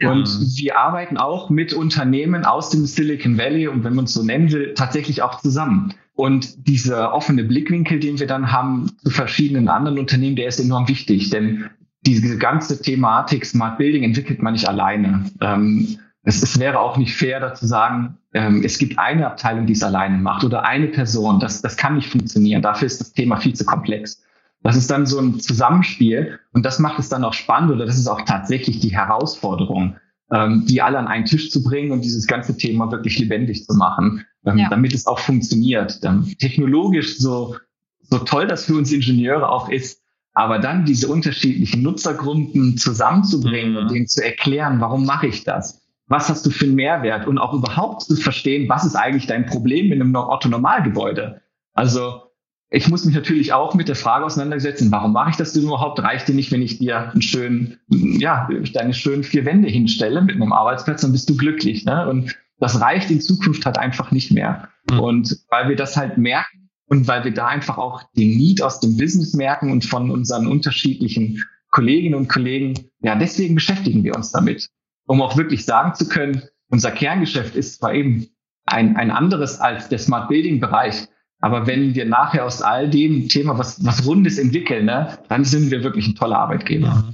Und 0.03 0.27
mhm. 0.27 0.45
wir 0.57 0.77
arbeiten 0.77 1.17
auch 1.17 1.49
mit 1.49 1.73
Unternehmen 1.73 2.43
aus 2.45 2.71
dem 2.71 2.85
Silicon 2.85 3.37
Valley 3.37 3.67
und 3.67 3.83
wenn 3.83 3.95
man 3.95 4.05
es 4.05 4.13
so 4.13 4.23
nennen 4.23 4.51
will, 4.51 4.73
tatsächlich 4.73 5.21
auch 5.21 5.39
zusammen. 5.39 5.93
Und 6.13 6.67
dieser 6.67 7.13
offene 7.13 7.43
Blickwinkel, 7.43 7.99
den 7.99 8.19
wir 8.19 8.27
dann 8.27 8.51
haben 8.51 8.91
zu 8.97 9.09
verschiedenen 9.09 9.69
anderen 9.69 9.99
Unternehmen, 9.99 10.35
der 10.35 10.47
ist 10.47 10.59
enorm 10.59 10.87
wichtig, 10.87 11.29
denn 11.29 11.69
diese 12.01 12.37
ganze 12.37 12.81
Thematik 12.81 13.45
Smart 13.45 13.77
Building 13.77 14.03
entwickelt 14.03 14.41
man 14.41 14.53
nicht 14.53 14.67
alleine. 14.67 15.25
Ähm, 15.39 15.99
es, 16.23 16.43
es 16.43 16.59
wäre 16.59 16.79
auch 16.79 16.97
nicht 16.97 17.15
fair, 17.15 17.39
dazu 17.39 17.65
sagen, 17.65 18.17
ähm, 18.33 18.61
es 18.63 18.77
gibt 18.77 18.99
eine 18.99 19.27
Abteilung, 19.27 19.65
die 19.65 19.73
es 19.73 19.83
alleine 19.83 20.17
macht 20.17 20.43
oder 20.43 20.63
eine 20.65 20.87
Person. 20.87 21.39
Das, 21.39 21.61
das 21.61 21.77
kann 21.77 21.95
nicht 21.95 22.09
funktionieren. 22.09 22.61
Dafür 22.61 22.85
ist 22.85 23.01
das 23.01 23.13
Thema 23.13 23.37
viel 23.37 23.53
zu 23.53 23.65
komplex. 23.65 24.21
Das 24.63 24.75
ist 24.75 24.91
dann 24.91 25.07
so 25.07 25.19
ein 25.19 25.39
Zusammenspiel 25.39 26.39
und 26.53 26.63
das 26.65 26.77
macht 26.77 26.99
es 26.99 27.09
dann 27.09 27.23
auch 27.23 27.33
spannend 27.33 27.71
oder 27.71 27.85
das 27.85 27.97
ist 27.97 28.07
auch 28.07 28.21
tatsächlich 28.21 28.79
die 28.79 28.95
Herausforderung, 28.95 29.95
ähm, 30.31 30.65
die 30.67 30.81
alle 30.81 30.99
an 30.99 31.07
einen 31.07 31.25
Tisch 31.25 31.49
zu 31.49 31.63
bringen 31.63 31.91
und 31.91 32.03
dieses 32.03 32.27
ganze 32.27 32.55
Thema 32.55 32.91
wirklich 32.91 33.17
lebendig 33.17 33.65
zu 33.65 33.75
machen, 33.75 34.23
ähm, 34.45 34.59
ja. 34.59 34.69
damit 34.69 34.93
es 34.93 35.07
auch 35.07 35.17
funktioniert. 35.17 35.99
Ähm, 36.03 36.35
technologisch 36.37 37.17
so, 37.17 37.55
so 38.03 38.19
toll 38.19 38.45
das 38.45 38.65
für 38.65 38.75
uns 38.75 38.91
Ingenieure 38.91 39.49
auch 39.49 39.67
ist, 39.67 39.99
aber 40.33 40.59
dann 40.59 40.85
diese 40.85 41.07
unterschiedlichen 41.07 41.81
Nutzergruppen 41.81 42.77
zusammenzubringen 42.77 43.71
mhm. 43.71 43.77
und 43.77 43.91
denen 43.91 44.07
zu 44.07 44.23
erklären, 44.23 44.79
warum 44.79 45.05
mache 45.05 45.25
ich 45.25 45.43
das? 45.43 45.80
Was 46.11 46.29
hast 46.29 46.45
du 46.45 46.49
für 46.49 46.65
einen 46.65 46.75
Mehrwert 46.75 47.25
und 47.25 47.37
auch 47.37 47.53
überhaupt 47.53 48.01
zu 48.03 48.15
verstehen, 48.15 48.67
was 48.69 48.85
ist 48.85 48.95
eigentlich 48.95 49.27
dein 49.27 49.45
Problem 49.45 49.91
in 49.91 50.01
einem 50.01 50.15
Otto-Normalgebäude. 50.15 51.41
Also 51.73 52.21
ich 52.69 52.89
muss 52.89 53.05
mich 53.05 53.15
natürlich 53.15 53.53
auch 53.53 53.75
mit 53.75 53.87
der 53.87 53.95
Frage 53.95 54.25
auseinandersetzen, 54.25 54.91
warum 54.91 55.13
mache 55.13 55.31
ich 55.31 55.37
das 55.37 55.53
denn 55.53 55.63
überhaupt? 55.63 56.01
Reicht 56.01 56.27
dir 56.27 56.35
nicht, 56.35 56.51
wenn 56.51 56.61
ich 56.61 56.79
dir 56.79 57.11
einen 57.11 57.21
schönen, 57.21 57.79
ja, 57.89 58.47
deine 58.73 58.93
schönen 58.93 59.23
vier 59.23 59.45
Wände 59.45 59.69
hinstelle 59.69 60.21
mit 60.21 60.35
einem 60.35 60.53
Arbeitsplatz, 60.53 61.01
dann 61.01 61.13
bist 61.13 61.29
du 61.29 61.35
glücklich. 61.35 61.85
Ne? 61.85 62.09
Und 62.09 62.37
das 62.59 62.79
reicht 62.79 63.09
in 63.09 63.21
Zukunft 63.21 63.65
halt 63.65 63.77
einfach 63.77 64.11
nicht 64.11 64.31
mehr. 64.31 64.69
Mhm. 64.89 64.99
Und 64.99 65.37
weil 65.49 65.69
wir 65.69 65.75
das 65.75 65.97
halt 65.97 66.17
merken 66.17 66.69
und 66.87 67.07
weil 67.07 67.23
wir 67.23 67.33
da 67.33 67.47
einfach 67.47 67.77
auch 67.77 68.03
den 68.17 68.37
Need 68.37 68.61
aus 68.61 68.79
dem 68.79 68.97
Business 68.97 69.33
merken 69.33 69.71
und 69.71 69.85
von 69.85 70.11
unseren 70.11 70.47
unterschiedlichen 70.47 71.43
Kolleginnen 71.71 72.15
und 72.15 72.27
Kollegen, 72.27 72.73
ja, 73.01 73.15
deswegen 73.15 73.55
beschäftigen 73.55 74.03
wir 74.03 74.15
uns 74.15 74.31
damit, 74.31 74.69
um 75.11 75.21
auch 75.21 75.35
wirklich 75.35 75.65
sagen 75.65 75.93
zu 75.93 76.07
können, 76.07 76.43
unser 76.69 76.89
Kerngeschäft 76.89 77.53
ist 77.53 77.79
zwar 77.79 77.93
eben 77.93 78.27
ein, 78.65 78.95
ein 78.95 79.11
anderes 79.11 79.59
als 79.59 79.89
der 79.89 79.99
Smart 79.99 80.29
Building 80.29 80.61
Bereich, 80.61 81.09
aber 81.41 81.67
wenn 81.67 81.93
wir 81.95 82.05
nachher 82.05 82.45
aus 82.45 82.61
all 82.61 82.89
dem 82.89 83.27
Thema 83.27 83.57
was, 83.57 83.85
was 83.85 84.05
Rundes 84.05 84.37
entwickeln, 84.37 84.85
ne, 84.85 85.17
dann 85.27 85.43
sind 85.43 85.69
wir 85.69 85.83
wirklich 85.83 86.07
ein 86.07 86.15
toller 86.15 86.39
Arbeitgeber. 86.39 87.13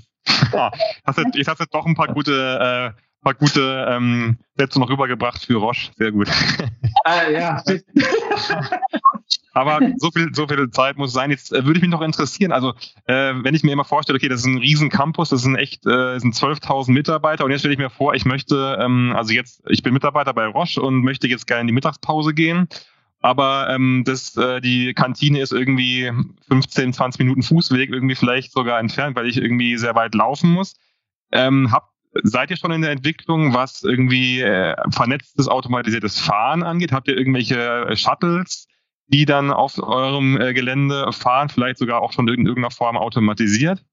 Ja, 0.54 0.72
hast 1.06 1.18
jetzt, 1.18 1.36
jetzt 1.36 1.48
hast 1.48 1.60
du 1.60 1.66
doch 1.72 1.88
ein 1.88 1.96
paar 1.96 2.14
gute, 2.14 2.94
äh, 2.94 3.02
paar 3.24 3.34
gute 3.34 3.88
ähm, 3.90 4.38
Sätze 4.56 4.80
noch 4.80 4.92
rübergebracht 4.92 5.44
für 5.44 5.56
Roche. 5.56 5.90
Sehr 5.98 6.12
gut. 6.12 6.30
Äh, 7.06 7.34
ja. 7.34 7.64
Aber 9.58 9.80
so 9.98 10.12
viel, 10.12 10.34
so 10.34 10.48
viel 10.48 10.70
Zeit 10.70 10.98
muss 10.98 11.14
sein. 11.14 11.32
Jetzt 11.32 11.52
äh, 11.52 11.66
würde 11.66 11.78
ich 11.78 11.82
mich 11.82 11.92
noch 11.92 12.02
interessieren. 12.02 12.52
Also, 12.52 12.74
äh, 13.06 13.34
wenn 13.36 13.56
ich 13.56 13.64
mir 13.64 13.72
immer 13.72 13.86
vorstelle, 13.86 14.18
okay, 14.18 14.30
das 14.30 14.42
ist 14.42 14.46
ein 14.46 14.58
riesen 14.58 14.90
Campus, 14.90 15.30
das 15.30 15.42
sind 15.42 15.56
echt, 15.56 15.86
äh, 15.86 16.20
sind 16.20 16.36
12.000 16.36 16.92
Mitarbeiter. 16.92 17.46
Und 17.46 17.52
jetzt 17.52 17.62
stelle 17.62 17.74
ich 17.74 17.80
mir 17.80 17.90
vor, 17.90 18.14
ich 18.14 18.26
möchte, 18.26 18.78
ähm, 18.80 19.14
also 19.16 19.34
jetzt, 19.34 19.64
ich 19.68 19.84
bin 19.84 19.94
Mitarbeiter 19.94 20.34
bei 20.34 20.46
Roche 20.46 20.82
und 20.82 21.02
möchte 21.02 21.28
jetzt 21.28 21.48
gerne 21.48 21.62
in 21.62 21.68
die 21.68 21.74
Mittagspause 21.74 22.34
gehen 22.34 22.68
aber 23.20 23.70
ähm, 23.70 24.04
das, 24.06 24.38
äh, 24.38 24.62
die 24.62 24.94
Kantine 24.94 25.42
ist 25.42 25.52
irgendwie 25.52 26.12
15, 26.50 26.94
20 26.94 27.20
Minuten 27.20 27.44
Fußweg 27.44 27.90
irgendwie 27.90 28.16
vielleicht 28.16 28.52
sogar 28.52 28.80
entfernt, 28.80 29.16
weil 29.16 29.28
ich 29.28 29.38
irgendwie 29.38 29.78
sehr 29.78 29.96
weit 29.96 30.14
laufen 30.14 30.52
muss. 30.52 30.76
Ähm, 31.32 31.72
hab, 31.72 31.90
seid 32.24 32.52
ihr 32.52 32.58
schon 32.58 32.72
in 32.72 32.82
der 32.82 32.92
Entwicklung, 32.92 33.54
was 33.54 33.84
irgendwie 33.84 34.42
äh, 34.42 34.76
vernetztes 34.92 35.48
automatisiertes 35.48 36.20
Fahren 36.20 36.64
angeht? 36.64 36.92
Habt 36.92 37.08
ihr 37.08 37.18
irgendwelche 37.18 37.88
Shuttles, 37.96 38.68
die 39.08 39.26
dann 39.26 39.52
auf 39.52 39.78
eurem 39.82 40.40
äh, 40.40 40.54
Gelände 40.54 41.12
fahren, 41.12 41.50
vielleicht 41.50 41.78
sogar 41.78 42.02
auch 42.02 42.12
schon 42.12 42.28
in 42.28 42.46
irgendeiner 42.46 42.72
Form 42.72 42.98
automatisiert? 42.98 43.84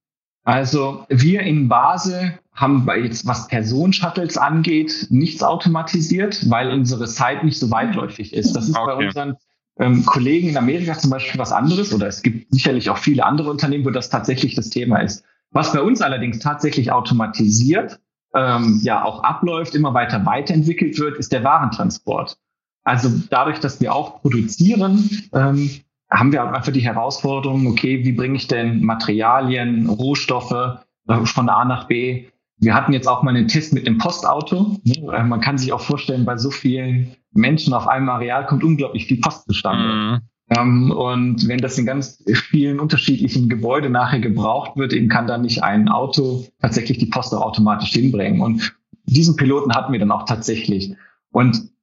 Also 0.44 1.06
wir 1.08 1.40
in 1.40 1.68
Basel 1.68 2.38
haben 2.52 2.84
bei 2.84 2.98
jetzt, 2.98 3.26
was 3.26 3.48
Personenshuttles 3.48 4.36
angeht, 4.36 5.06
nichts 5.10 5.42
automatisiert, 5.42 6.48
weil 6.50 6.70
unsere 6.70 7.06
Site 7.06 7.44
nicht 7.44 7.58
so 7.58 7.70
weitläufig 7.70 8.32
ist. 8.34 8.54
Das 8.54 8.68
ist 8.68 8.76
okay. 8.76 8.94
bei 8.96 9.06
unseren 9.06 9.36
ähm, 9.78 10.04
Kollegen 10.04 10.50
in 10.50 10.56
Amerika 10.56 10.96
zum 10.96 11.10
Beispiel 11.10 11.40
was 11.40 11.50
anderes 11.50 11.92
oder 11.92 12.06
es 12.06 12.22
gibt 12.22 12.52
sicherlich 12.52 12.90
auch 12.90 12.98
viele 12.98 13.24
andere 13.24 13.50
Unternehmen, 13.50 13.84
wo 13.84 13.90
das 13.90 14.10
tatsächlich 14.10 14.54
das 14.54 14.70
Thema 14.70 14.98
ist. 14.98 15.24
Was 15.50 15.72
bei 15.72 15.80
uns 15.80 16.00
allerdings 16.00 16.38
tatsächlich 16.38 16.92
automatisiert, 16.92 18.00
ähm, 18.34 18.80
ja 18.82 19.04
auch 19.04 19.22
abläuft, 19.22 19.74
immer 19.74 19.94
weiter 19.94 20.24
weiterentwickelt 20.26 20.98
wird, 20.98 21.16
ist 21.18 21.32
der 21.32 21.44
Warentransport. 21.44 22.36
Also 22.84 23.10
dadurch, 23.30 23.60
dass 23.60 23.80
wir 23.80 23.94
auch 23.94 24.20
produzieren, 24.20 25.08
ähm, 25.32 25.70
haben 26.10 26.32
wir 26.32 26.44
einfach 26.44 26.72
die 26.72 26.80
Herausforderung, 26.80 27.66
okay, 27.66 28.04
wie 28.04 28.12
bringe 28.12 28.36
ich 28.36 28.46
denn 28.46 28.84
Materialien, 28.84 29.88
Rohstoffe 29.88 30.78
äh, 31.08 31.24
von 31.24 31.48
A 31.48 31.64
nach 31.64 31.88
B? 31.88 32.26
Wir 32.58 32.74
hatten 32.74 32.92
jetzt 32.92 33.08
auch 33.08 33.22
mal 33.22 33.34
einen 33.34 33.48
Test 33.48 33.72
mit 33.72 33.86
dem 33.86 33.98
Postauto. 33.98 34.78
Ne? 34.84 35.12
Äh, 35.12 35.24
man 35.24 35.40
kann 35.40 35.58
sich 35.58 35.72
auch 35.72 35.80
vorstellen, 35.80 36.24
bei 36.24 36.36
so 36.36 36.50
vielen 36.50 37.16
Menschen 37.32 37.72
auf 37.72 37.88
einem 37.88 38.08
Areal 38.08 38.46
kommt 38.46 38.62
unglaublich 38.62 39.06
viel 39.06 39.20
Post 39.20 39.46
zustande. 39.46 39.94
Mhm. 39.94 40.20
Ähm, 40.50 40.90
und 40.90 41.48
wenn 41.48 41.58
das 41.58 41.78
in 41.78 41.86
ganz 41.86 42.22
vielen 42.50 42.78
unterschiedlichen 42.78 43.48
Gebäuden 43.48 43.92
nachher 43.92 44.20
gebraucht 44.20 44.76
wird, 44.76 44.92
eben 44.92 45.08
kann 45.08 45.26
dann 45.26 45.42
nicht 45.42 45.62
ein 45.62 45.88
Auto 45.88 46.44
tatsächlich 46.60 46.98
die 46.98 47.06
Post 47.06 47.34
auch 47.34 47.40
automatisch 47.40 47.92
hinbringen. 47.92 48.40
Und 48.40 48.76
diesen 49.06 49.36
Piloten 49.36 49.74
hatten 49.74 49.92
wir 49.92 50.00
dann 50.00 50.10
auch 50.10 50.26
tatsächlich. 50.26 50.94
Und 51.32 51.73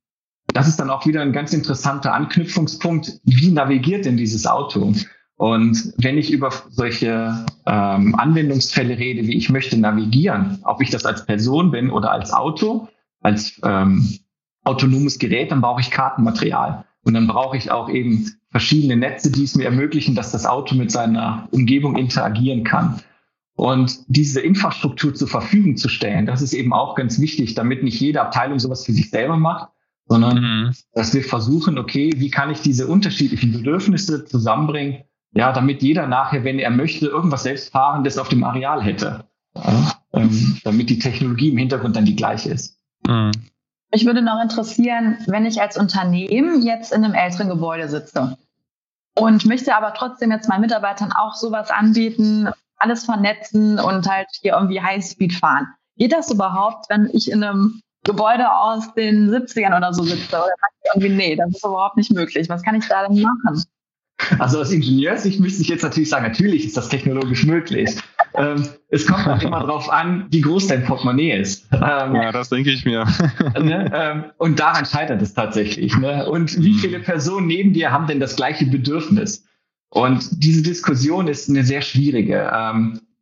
das 0.54 0.68
ist 0.68 0.80
dann 0.80 0.90
auch 0.90 1.06
wieder 1.06 1.22
ein 1.22 1.34
ganz 1.34 1.54
interessanter 1.54 2.14
Anknüpfungspunkt. 2.14 3.20
Wie 3.24 3.52
navigiert 3.52 4.06
denn 4.06 4.18
dieses 4.18 4.46
Auto? 4.46 4.94
Und 5.38 5.94
wenn 5.98 6.18
ich 6.18 6.32
über 6.32 6.52
solche 6.70 7.46
ähm, 7.66 8.16
Anwendungsfälle 8.16 8.98
rede, 8.98 9.26
wie 9.26 9.36
ich 9.36 9.50
möchte 9.50 9.78
navigieren, 9.78 10.60
ob 10.64 10.82
ich 10.82 10.92
das 10.92 11.06
als 11.06 11.26
Person 11.26 11.72
bin 11.72 11.90
oder 11.90 12.12
als 12.12 12.32
Auto, 12.32 12.88
als 13.22 13.60
ähm, 13.64 14.20
autonomes 14.64 15.18
Gerät, 15.18 15.52
dann 15.52 15.62
brauche 15.62 15.82
ich 15.82 15.90
Kartenmaterial. 15.90 16.86
Und 17.04 17.16
dann 17.16 17.28
brauche 17.28 17.58
ich 17.58 17.72
auch 17.72 17.90
eben 17.90 18.32
verschiedene 18.52 18.96
Netze, 18.96 19.32
die 19.32 19.44
es 19.44 19.56
mir 19.56 19.66
ermöglichen, 19.66 20.14
dass 20.14 20.32
das 20.32 20.46
Auto 20.46 20.76
mit 20.76 20.92
seiner 20.92 21.48
Umgebung 21.52 21.98
interagieren 21.98 22.64
kann. 22.64 23.02
Und 23.56 24.00
diese 24.08 24.42
Infrastruktur 24.42 25.14
zur 25.14 25.28
Verfügung 25.28 25.78
zu 25.78 25.90
stellen, 25.90 26.26
das 26.26 26.42
ist 26.42 26.54
eben 26.54 26.74
auch 26.74 26.96
ganz 26.96 27.20
wichtig, 27.20 27.56
damit 27.56 27.84
nicht 27.84 28.00
jede 28.00 28.22
Abteilung 28.22 28.60
sowas 28.60 28.86
für 28.86 28.94
sich 28.94 29.10
selber 29.10 29.38
macht, 29.38 29.70
sondern 30.08 30.42
mhm. 30.42 30.76
dass 30.94 31.14
wir 31.14 31.24
versuchen, 31.24 31.78
okay, 31.78 32.12
wie 32.16 32.30
kann 32.30 32.52
ich 32.52 32.62
diese 32.62 32.88
unterschiedlichen 32.88 33.52
Bedürfnisse 33.52 34.26
zusammenbringen, 34.26 35.04
ja, 35.34 35.54
damit 35.54 35.82
jeder 35.82 36.08
nachher, 36.08 36.44
wenn 36.44 36.60
er 36.60 36.72
möchte, 36.72 37.08
irgendwas 37.08 37.44
Selbstfahrendes 37.44 38.18
auf 38.18 38.30
dem 38.30 38.44
Areal 38.44 38.84
hätte. 38.84 39.26
Ja, 39.56 39.94
ähm, 40.14 40.58
damit 40.64 40.90
die 40.90 41.00
Technologie 41.00 41.50
im 41.50 41.58
Hintergrund 41.58 41.96
dann 41.96 42.06
die 42.06 42.16
gleiche 42.16 42.50
ist. 42.50 42.78
Mhm. 43.08 43.32
Mich 43.92 44.06
würde 44.06 44.22
noch 44.22 44.42
interessieren, 44.42 45.18
wenn 45.28 45.46
ich 45.46 45.62
als 45.62 45.78
Unternehmen 45.78 46.62
jetzt 46.62 46.94
in 46.94 47.04
einem 47.04 47.14
älteren 47.14 47.50
Gebäude 47.50 47.90
sitze 47.90 48.38
und 49.16 49.46
möchte 49.46 49.76
aber 49.76 49.94
trotzdem 49.94 50.32
jetzt 50.32 50.48
meinen 50.48 50.62
Mitarbeitern 50.62 51.12
auch 51.12 51.36
sowas 51.36 51.70
anbieten, 51.70 52.50
alles 52.78 53.04
vernetzen 53.04 53.80
und 53.80 54.08
halt 54.08 54.28
hier 54.42 54.54
irgendwie 54.54 54.82
Highspeed 54.82 55.34
fahren. 55.34 55.68
Geht 55.98 56.14
das 56.14 56.32
überhaupt, 56.32 56.90
wenn 56.90 57.10
ich 57.12 57.30
in 57.30 57.44
einem 57.44 57.82
Gebäude 58.04 58.52
aus 58.52 58.94
den 58.94 59.30
70ern 59.30 59.78
oder 59.78 59.94
so 59.94 60.04
sitze. 60.04 60.36
Oder 60.36 60.48
sagt 60.60 60.96
irgendwie, 60.96 61.16
nee, 61.16 61.36
das 61.36 61.50
ist 61.50 61.66
überhaupt 61.66 61.98
nicht 61.98 62.12
möglich. 62.12 62.50
Was 62.50 62.64
kann 62.64 62.76
ich 62.76 62.88
da 62.88 63.08
denn 63.08 63.22
machen? 63.22 63.64
Also 64.40 64.62
aus 64.62 64.72
Ingenieurssicht 64.72 65.40
müsste 65.40 65.62
ich 65.62 65.68
jetzt 65.68 65.82
natürlich 65.84 66.10
sagen, 66.10 66.26
natürlich 66.26 66.66
ist 66.66 66.78
das 66.78 66.90
technologisch 66.90 67.46
möglich. 67.46 67.90
Ähm, 68.34 68.68
es 68.90 69.06
kommt 69.06 69.28
auch 69.28 69.42
immer 69.42 69.60
darauf 69.62 69.90
an, 69.90 70.28
wie 70.30 70.42
groß 70.42 70.68
dein 70.68 70.86
Portemonnaie 70.86 71.32
ist. 71.32 71.68
Ähm, 71.74 72.16
ja, 72.16 72.32
das 72.32 72.50
denke 72.50 72.72
ich 72.72 72.86
mir. 72.86 73.06
ne? 73.60 73.92
ähm, 73.94 74.26
und 74.38 74.60
daran 74.60 74.86
scheitert 74.86 75.22
es 75.22 75.34
tatsächlich. 75.34 75.98
Ne? 75.98 76.30
Und 76.30 76.62
wie 76.64 76.76
viele 76.76 77.00
Personen 77.00 77.48
neben 77.48 77.74
dir 77.74 77.92
haben 77.92 78.08
denn 78.08 78.20
das 78.20 78.36
gleiche 78.36 78.66
Bedürfnis? 78.66 79.46
Und 79.90 80.44
diese 80.44 80.62
Diskussion 80.62 81.28
ist 81.28 81.50
eine 81.50 81.64
sehr 81.64 81.82
schwierige. 81.82 82.50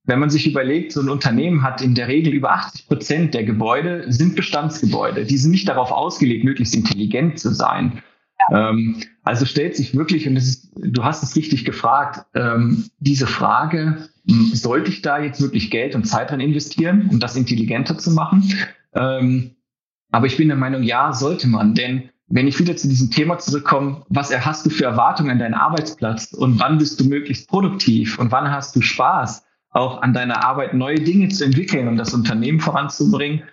Wenn 0.10 0.18
man 0.20 0.32
sich 0.32 0.48
überlegt, 0.48 0.92
so 0.92 1.02
ein 1.02 1.10
Unternehmen 1.10 1.62
hat 1.62 1.84
in 1.84 1.94
der 1.94 2.08
Regel 2.08 2.34
über 2.34 2.52
80 2.52 2.88
Prozent 2.88 3.34
der 3.36 3.44
Gebäude 3.44 4.12
sind 4.12 4.36
Bestandsgebäude. 4.36 5.24
Die 5.24 5.38
sind 5.38 5.52
nicht 5.52 5.70
darauf 5.70 5.92
ausgelegt, 5.92 6.44
möglichst 6.44 6.74
intelligent 6.74 7.38
zu 7.38 7.54
sein. 7.54 8.02
Ähm, 8.52 9.04
also 9.22 9.46
stellt 9.46 9.76
sich 9.76 9.96
wirklich, 9.96 10.28
und 10.28 10.36
ist, 10.36 10.72
du 10.76 11.04
hast 11.04 11.22
es 11.22 11.36
richtig 11.36 11.64
gefragt, 11.64 12.26
ähm, 12.34 12.86
diese 12.98 13.28
Frage, 13.28 14.10
hm, 14.28 14.50
sollte 14.56 14.90
ich 14.90 15.04
da 15.04 15.22
jetzt 15.22 15.42
wirklich 15.42 15.70
Geld 15.70 15.94
und 15.94 16.06
Zeit 16.06 16.32
dran 16.32 16.40
investieren, 16.40 17.08
um 17.12 17.20
das 17.20 17.36
intelligenter 17.36 17.96
zu 18.00 18.10
machen? 18.10 18.52
Ähm, 18.96 19.52
aber 20.10 20.26
ich 20.26 20.38
bin 20.38 20.48
der 20.48 20.58
Meinung, 20.58 20.82
ja, 20.82 21.14
sollte 21.14 21.48
man, 21.48 21.76
denn 21.76 22.10
wenn 22.26 22.48
ich 22.48 22.58
wieder 22.58 22.76
zu 22.76 22.88
diesem 22.88 23.12
Thema 23.12 23.38
zurückkomme, 23.38 24.06
was 24.10 24.36
hast 24.36 24.66
du 24.66 24.72
für 24.72 24.86
Erwartungen 24.86 25.30
an 25.30 25.38
deinen 25.38 25.54
Arbeitsplatz 25.54 26.34
und 26.34 26.60
wann 26.60 26.80
bist 26.80 27.00
du 27.00 27.06
möglichst 27.06 27.48
produktiv 27.48 28.18
und 28.18 28.32
wann 28.32 28.50
hast 28.50 28.76
du 28.76 28.82
Spaß? 28.82 29.44
Auch 29.72 30.02
an 30.02 30.14
deiner 30.14 30.44
Arbeit 30.44 30.74
neue 30.74 31.00
Dinge 31.00 31.30
zu 31.30 31.46
entwickeln 31.46 31.88
und 31.88 31.98
das 31.98 32.14
Unternehmen 32.14 32.60
voranzubringen, 32.60 33.44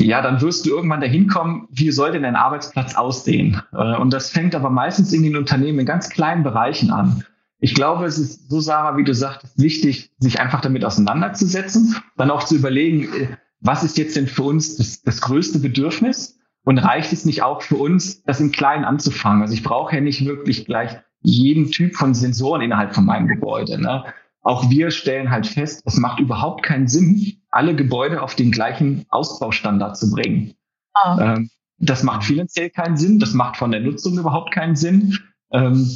ja, 0.00 0.22
dann 0.22 0.40
wirst 0.40 0.66
du 0.66 0.70
irgendwann 0.70 1.00
dahin 1.00 1.28
kommen, 1.28 1.68
wie 1.70 1.90
soll 1.92 2.12
denn 2.12 2.24
dein 2.24 2.36
Arbeitsplatz 2.36 2.96
aussehen? 2.96 3.62
Äh, 3.72 3.96
und 3.96 4.12
das 4.12 4.30
fängt 4.30 4.54
aber 4.54 4.70
meistens 4.70 5.12
in 5.12 5.22
den 5.22 5.36
Unternehmen 5.36 5.80
in 5.80 5.86
ganz 5.86 6.10
kleinen 6.10 6.42
Bereichen 6.42 6.90
an. 6.90 7.24
Ich 7.60 7.74
glaube, 7.74 8.04
es 8.04 8.18
ist 8.18 8.50
so, 8.50 8.60
Sarah, 8.60 8.96
wie 8.96 9.04
du 9.04 9.14
sagst, 9.14 9.56
wichtig, 9.56 10.12
sich 10.18 10.40
einfach 10.40 10.60
damit 10.60 10.84
auseinanderzusetzen, 10.84 11.96
dann 12.16 12.30
auch 12.30 12.42
zu 12.42 12.56
überlegen, 12.56 13.04
äh, 13.14 13.28
was 13.60 13.84
ist 13.84 13.96
jetzt 13.96 14.16
denn 14.16 14.26
für 14.26 14.42
uns 14.42 14.76
das, 14.76 15.02
das 15.02 15.20
größte 15.20 15.60
Bedürfnis? 15.60 16.38
Und 16.66 16.78
reicht 16.78 17.12
es 17.12 17.26
nicht 17.26 17.42
auch 17.42 17.60
für 17.60 17.76
uns, 17.76 18.22
das 18.24 18.40
im 18.40 18.50
Kleinen 18.50 18.84
anzufangen? 18.84 19.42
Also 19.42 19.52
ich 19.52 19.62
brauche 19.62 19.94
ja 19.94 20.00
nicht 20.00 20.24
wirklich 20.24 20.64
gleich 20.64 20.98
jeden 21.20 21.70
Typ 21.70 21.94
von 21.94 22.14
Sensoren 22.14 22.62
innerhalb 22.62 22.94
von 22.94 23.04
meinem 23.04 23.28
Gebäude. 23.28 23.80
Ne? 23.80 24.04
Auch 24.44 24.68
wir 24.70 24.90
stellen 24.90 25.30
halt 25.30 25.46
fest, 25.46 25.82
es 25.86 25.96
macht 25.96 26.20
überhaupt 26.20 26.62
keinen 26.62 26.86
Sinn, 26.86 27.42
alle 27.50 27.74
Gebäude 27.74 28.22
auf 28.22 28.34
den 28.34 28.50
gleichen 28.50 29.06
Ausbaustandard 29.08 29.96
zu 29.96 30.10
bringen. 30.10 30.54
Oh. 30.94 31.18
Ähm, 31.18 31.50
das 31.78 32.02
macht 32.02 32.24
finanziell 32.24 32.70
keinen 32.70 32.96
Sinn, 32.96 33.18
das 33.18 33.32
macht 33.32 33.56
von 33.56 33.70
der 33.70 33.80
Nutzung 33.80 34.18
überhaupt 34.18 34.52
keinen 34.52 34.76
Sinn. 34.76 35.18
Ähm, 35.50 35.88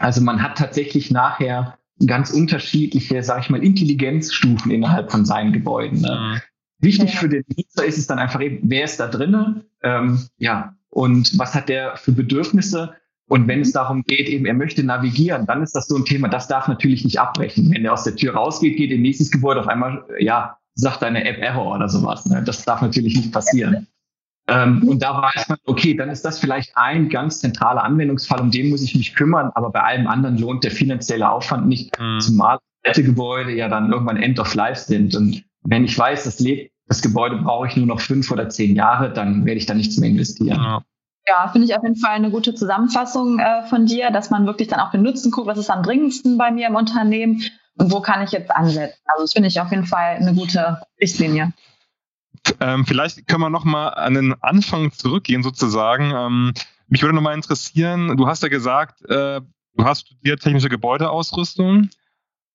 also 0.00 0.20
man 0.20 0.42
hat 0.42 0.58
tatsächlich 0.58 1.12
nachher 1.12 1.78
ganz 2.04 2.30
unterschiedliche, 2.30 3.22
sage 3.22 3.42
ich 3.42 3.50
mal, 3.50 3.62
Intelligenzstufen 3.62 4.72
innerhalb 4.72 5.12
von 5.12 5.24
seinen 5.24 5.52
Gebäuden. 5.52 6.00
Ne? 6.00 6.34
Mhm. 6.34 6.40
Wichtig 6.80 7.16
für 7.16 7.28
den 7.28 7.44
Nutzer 7.56 7.84
ist 7.84 7.98
es 7.98 8.08
dann 8.08 8.18
einfach 8.18 8.40
eben, 8.40 8.58
wer 8.68 8.84
ist 8.84 8.98
da 8.98 9.06
drinnen? 9.06 9.64
Ähm, 9.82 10.26
ja, 10.36 10.74
und 10.90 11.38
was 11.38 11.54
hat 11.54 11.68
der 11.68 11.96
für 11.96 12.12
Bedürfnisse? 12.12 12.94
Und 13.28 13.48
wenn 13.48 13.60
es 13.60 13.72
darum 13.72 14.02
geht, 14.02 14.28
eben 14.28 14.44
er 14.44 14.54
möchte 14.54 14.84
navigieren, 14.84 15.46
dann 15.46 15.62
ist 15.62 15.74
das 15.74 15.86
so 15.86 15.96
ein 15.96 16.04
Thema, 16.04 16.28
das 16.28 16.46
darf 16.46 16.68
natürlich 16.68 17.04
nicht 17.04 17.18
abbrechen. 17.18 17.70
Wenn 17.72 17.84
er 17.84 17.94
aus 17.94 18.04
der 18.04 18.16
Tür 18.16 18.34
rausgeht, 18.34 18.76
geht 18.76 18.90
in 18.90 19.02
nächstes 19.02 19.30
Gebäude 19.30 19.60
auf 19.60 19.68
einmal, 19.68 20.04
ja, 20.18 20.58
sagt 20.74 21.02
deine 21.02 21.24
App 21.24 21.38
Error 21.38 21.74
oder 21.74 21.88
sowas. 21.88 22.26
Ne? 22.26 22.42
Das 22.44 22.64
darf 22.64 22.82
natürlich 22.82 23.16
nicht 23.16 23.32
passieren. 23.32 23.86
Ähm, 24.46 24.86
und 24.86 25.02
da 25.02 25.22
weiß 25.22 25.48
man, 25.48 25.58
okay, 25.64 25.94
dann 25.94 26.10
ist 26.10 26.24
das 26.24 26.38
vielleicht 26.38 26.76
ein 26.76 27.08
ganz 27.08 27.40
zentraler 27.40 27.82
Anwendungsfall, 27.82 28.40
um 28.40 28.50
den 28.50 28.68
muss 28.68 28.82
ich 28.82 28.94
mich 28.94 29.14
kümmern, 29.14 29.50
aber 29.54 29.70
bei 29.70 29.82
allem 29.82 30.06
anderen 30.06 30.36
lohnt 30.36 30.64
der 30.64 30.70
finanzielle 30.70 31.30
Aufwand 31.30 31.66
nicht, 31.66 31.98
mhm. 31.98 32.20
zumal 32.20 32.58
alte 32.84 33.02
Gebäude 33.02 33.54
ja 33.54 33.68
dann 33.68 33.90
irgendwann 33.90 34.18
End 34.18 34.38
of 34.38 34.54
Life 34.54 34.82
sind. 34.82 35.14
Und 35.14 35.44
wenn 35.62 35.84
ich 35.84 35.98
weiß, 35.98 36.24
das, 36.24 36.40
lebt, 36.40 36.72
das 36.86 37.00
Gebäude 37.00 37.36
brauche 37.36 37.66
ich 37.68 37.76
nur 37.76 37.86
noch 37.86 38.00
fünf 38.00 38.30
oder 38.30 38.50
zehn 38.50 38.76
Jahre, 38.76 39.10
dann 39.10 39.46
werde 39.46 39.58
ich 39.58 39.64
da 39.64 39.72
nichts 39.72 39.96
mehr 39.96 40.10
investieren. 40.10 40.60
Ja. 40.60 40.82
Ja, 41.26 41.48
finde 41.48 41.66
ich 41.66 41.74
auf 41.74 41.82
jeden 41.82 41.96
Fall 41.96 42.12
eine 42.12 42.30
gute 42.30 42.54
Zusammenfassung 42.54 43.38
äh, 43.38 43.66
von 43.66 43.86
dir, 43.86 44.10
dass 44.10 44.30
man 44.30 44.46
wirklich 44.46 44.68
dann 44.68 44.80
auch 44.80 44.90
den 44.90 45.02
Nutzen 45.02 45.30
guckt, 45.30 45.46
was 45.46 45.58
ist 45.58 45.70
am 45.70 45.82
dringendsten 45.82 46.36
bei 46.36 46.50
mir 46.50 46.68
im 46.68 46.74
Unternehmen 46.74 47.42
und 47.76 47.90
wo 47.90 48.00
kann 48.00 48.22
ich 48.22 48.32
jetzt 48.32 48.50
ansetzen. 48.50 49.00
Also 49.06 49.24
das 49.24 49.32
finde 49.32 49.48
ich 49.48 49.60
auf 49.60 49.70
jeden 49.70 49.86
Fall 49.86 50.16
eine 50.16 50.34
gute 50.34 50.82
Richtlinie. 51.00 51.52
Ähm, 52.60 52.84
vielleicht 52.84 53.26
können 53.26 53.40
wir 53.40 53.50
nochmal 53.50 53.94
an 53.94 54.14
den 54.14 54.34
Anfang 54.42 54.92
zurückgehen 54.92 55.42
sozusagen. 55.42 56.12
Ähm, 56.14 56.52
mich 56.88 57.02
würde 57.02 57.14
nochmal 57.14 57.34
interessieren, 57.34 58.16
du 58.16 58.26
hast 58.26 58.42
ja 58.42 58.48
gesagt, 58.48 59.02
äh, 59.08 59.40
du 59.76 59.84
hast 59.84 60.06
studiert 60.06 60.42
technische 60.42 60.68
Gebäudeausrüstung. 60.68 61.88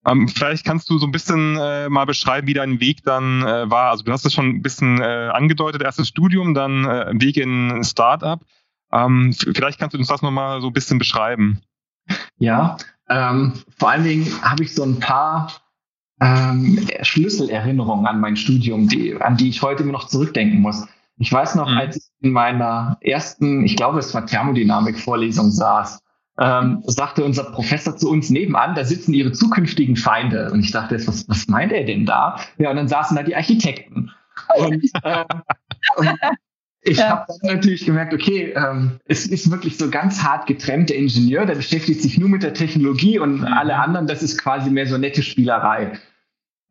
Ähm, 0.06 0.28
vielleicht 0.28 0.64
kannst 0.64 0.88
du 0.88 0.98
so 0.98 1.06
ein 1.06 1.12
bisschen 1.12 1.58
äh, 1.58 1.88
mal 1.88 2.06
beschreiben, 2.06 2.46
wie 2.46 2.54
dein 2.54 2.80
Weg 2.80 3.02
dann 3.02 3.42
äh, 3.42 3.68
war. 3.70 3.90
Also 3.90 4.04
du 4.04 4.12
hast 4.12 4.24
es 4.24 4.32
schon 4.32 4.48
ein 4.48 4.62
bisschen 4.62 5.00
äh, 5.00 5.28
angedeutet, 5.32 5.82
erstes 5.82 6.08
Studium, 6.08 6.54
dann 6.54 6.84
äh, 6.86 7.10
Weg 7.14 7.36
in 7.36 7.70
ein 7.70 7.84
Startup. 7.84 8.40
Ähm, 8.92 9.32
vielleicht 9.32 9.78
kannst 9.78 9.94
du 9.94 9.98
uns 9.98 10.08
das 10.08 10.22
nochmal 10.22 10.60
so 10.60 10.68
ein 10.68 10.72
bisschen 10.72 10.98
beschreiben. 10.98 11.60
Ja, 12.38 12.76
ähm, 13.08 13.54
vor 13.76 13.90
allen 13.90 14.04
Dingen 14.04 14.26
habe 14.42 14.62
ich 14.62 14.74
so 14.74 14.82
ein 14.82 14.98
paar 15.00 15.52
ähm, 16.20 16.86
Schlüsselerinnerungen 17.02 18.06
an 18.06 18.20
mein 18.20 18.36
Studium, 18.36 18.88
die, 18.88 19.20
an 19.20 19.36
die 19.36 19.48
ich 19.48 19.62
heute 19.62 19.82
immer 19.82 19.92
noch 19.92 20.06
zurückdenken 20.06 20.60
muss. 20.60 20.86
Ich 21.18 21.32
weiß 21.32 21.54
noch, 21.54 21.68
mhm. 21.68 21.76
als 21.76 21.96
ich 21.96 22.02
in 22.20 22.32
meiner 22.32 22.98
ersten, 23.00 23.64
ich 23.64 23.76
glaube, 23.76 23.98
es 23.98 24.14
war 24.14 24.26
Thermodynamik-Vorlesung 24.26 25.50
saß, 25.50 26.02
ähm, 26.38 26.82
sagte 26.86 27.24
unser 27.24 27.44
Professor 27.44 27.96
zu 27.96 28.10
uns 28.10 28.30
nebenan, 28.30 28.74
da 28.74 28.84
sitzen 28.84 29.12
ihre 29.12 29.32
zukünftigen 29.32 29.96
Feinde. 29.96 30.50
Und 30.50 30.60
ich 30.60 30.70
dachte, 30.70 30.96
was, 31.06 31.28
was 31.28 31.48
meint 31.48 31.72
er 31.72 31.84
denn 31.84 32.06
da? 32.06 32.36
Ja, 32.56 32.70
und 32.70 32.76
dann 32.76 32.88
saßen 32.88 33.16
da 33.16 33.22
die 33.22 33.36
Architekten. 33.36 34.10
Und, 34.56 34.90
äh, 35.02 35.24
und 35.96 36.18
ich 36.82 36.98
ja. 36.98 37.10
habe 37.10 37.26
dann 37.28 37.54
natürlich 37.56 37.84
gemerkt, 37.84 38.14
okay, 38.14 38.54
ähm, 38.56 39.00
es 39.04 39.26
ist 39.26 39.50
wirklich 39.50 39.76
so 39.76 39.90
ganz 39.90 40.22
hart 40.22 40.46
getrennt. 40.46 40.88
Der 40.88 40.96
Ingenieur, 40.96 41.44
der 41.44 41.56
beschäftigt 41.56 42.00
sich 42.00 42.18
nur 42.18 42.28
mit 42.28 42.42
der 42.42 42.54
Technologie 42.54 43.18
und 43.18 43.40
mhm. 43.40 43.44
alle 43.44 43.76
anderen, 43.76 44.06
das 44.06 44.22
ist 44.22 44.38
quasi 44.38 44.70
mehr 44.70 44.86
so 44.86 44.96
nette 44.96 45.22
Spielerei. 45.22 45.92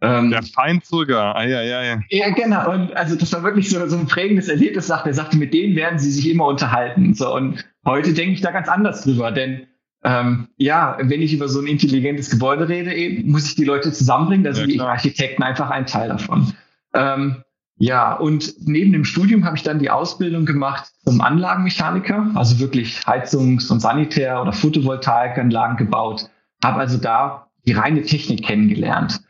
Ähm, 0.01 0.31
der 0.31 0.43
Feind 0.43 0.85
sogar. 0.85 1.35
Ah, 1.35 1.43
ja, 1.43 1.61
ja, 1.61 1.83
ja. 1.83 1.99
ja, 2.09 2.29
genau. 2.29 2.71
Und 2.71 2.95
also 2.95 3.15
das 3.15 3.33
war 3.33 3.43
wirklich 3.43 3.69
so, 3.69 3.85
so 3.87 3.97
ein 3.97 4.07
prägendes 4.07 4.47
Erlebnis, 4.47 4.87
sagt 4.87 5.05
er, 5.05 5.13
sagte, 5.13 5.37
mit 5.37 5.53
denen 5.53 5.75
werden 5.75 5.99
sie 5.99 6.11
sich 6.11 6.29
immer 6.29 6.47
unterhalten. 6.47 7.13
So, 7.13 7.35
und 7.35 7.65
heute 7.85 8.13
denke 8.13 8.33
ich 8.33 8.41
da 8.41 8.51
ganz 8.51 8.69
anders 8.69 9.03
drüber, 9.03 9.31
denn 9.31 9.67
ähm, 10.03 10.47
ja, 10.55 10.97
wenn 11.01 11.21
ich 11.21 11.33
über 11.33 11.49
so 11.49 11.59
ein 11.59 11.67
intelligentes 11.67 12.29
Gebäude 12.29 12.69
rede, 12.69 12.93
eben, 12.93 13.29
muss 13.29 13.45
ich 13.47 13.55
die 13.55 13.65
Leute 13.65 13.91
zusammenbringen, 13.91 14.45
da 14.45 14.53
sind 14.53 14.69
ja, 14.69 14.75
die 14.75 14.81
Architekten 14.81 15.43
einfach 15.43 15.69
ein 15.69 15.85
Teil 15.85 16.07
davon. 16.07 16.53
Ähm, 16.93 17.43
ja, 17.81 18.13
und 18.13 18.67
neben 18.67 18.91
dem 18.91 19.05
Studium 19.05 19.45
habe 19.45 19.55
ich 19.55 19.63
dann 19.63 19.79
die 19.79 19.89
Ausbildung 19.89 20.45
gemacht 20.45 20.91
zum 21.05 21.21
Anlagenmechaniker, 21.21 22.29
also 22.35 22.59
wirklich 22.59 22.99
Heizungs- 23.07 23.71
und 23.71 23.79
Sanitär- 23.79 24.41
oder 24.41 24.51
Photovoltaikanlagen 24.51 25.77
gebaut, 25.77 26.29
habe 26.61 26.81
also 26.81 26.97
da 26.97 27.47
die 27.65 27.71
reine 27.71 28.01
Technik 28.01 28.43
kennengelernt 28.43 29.21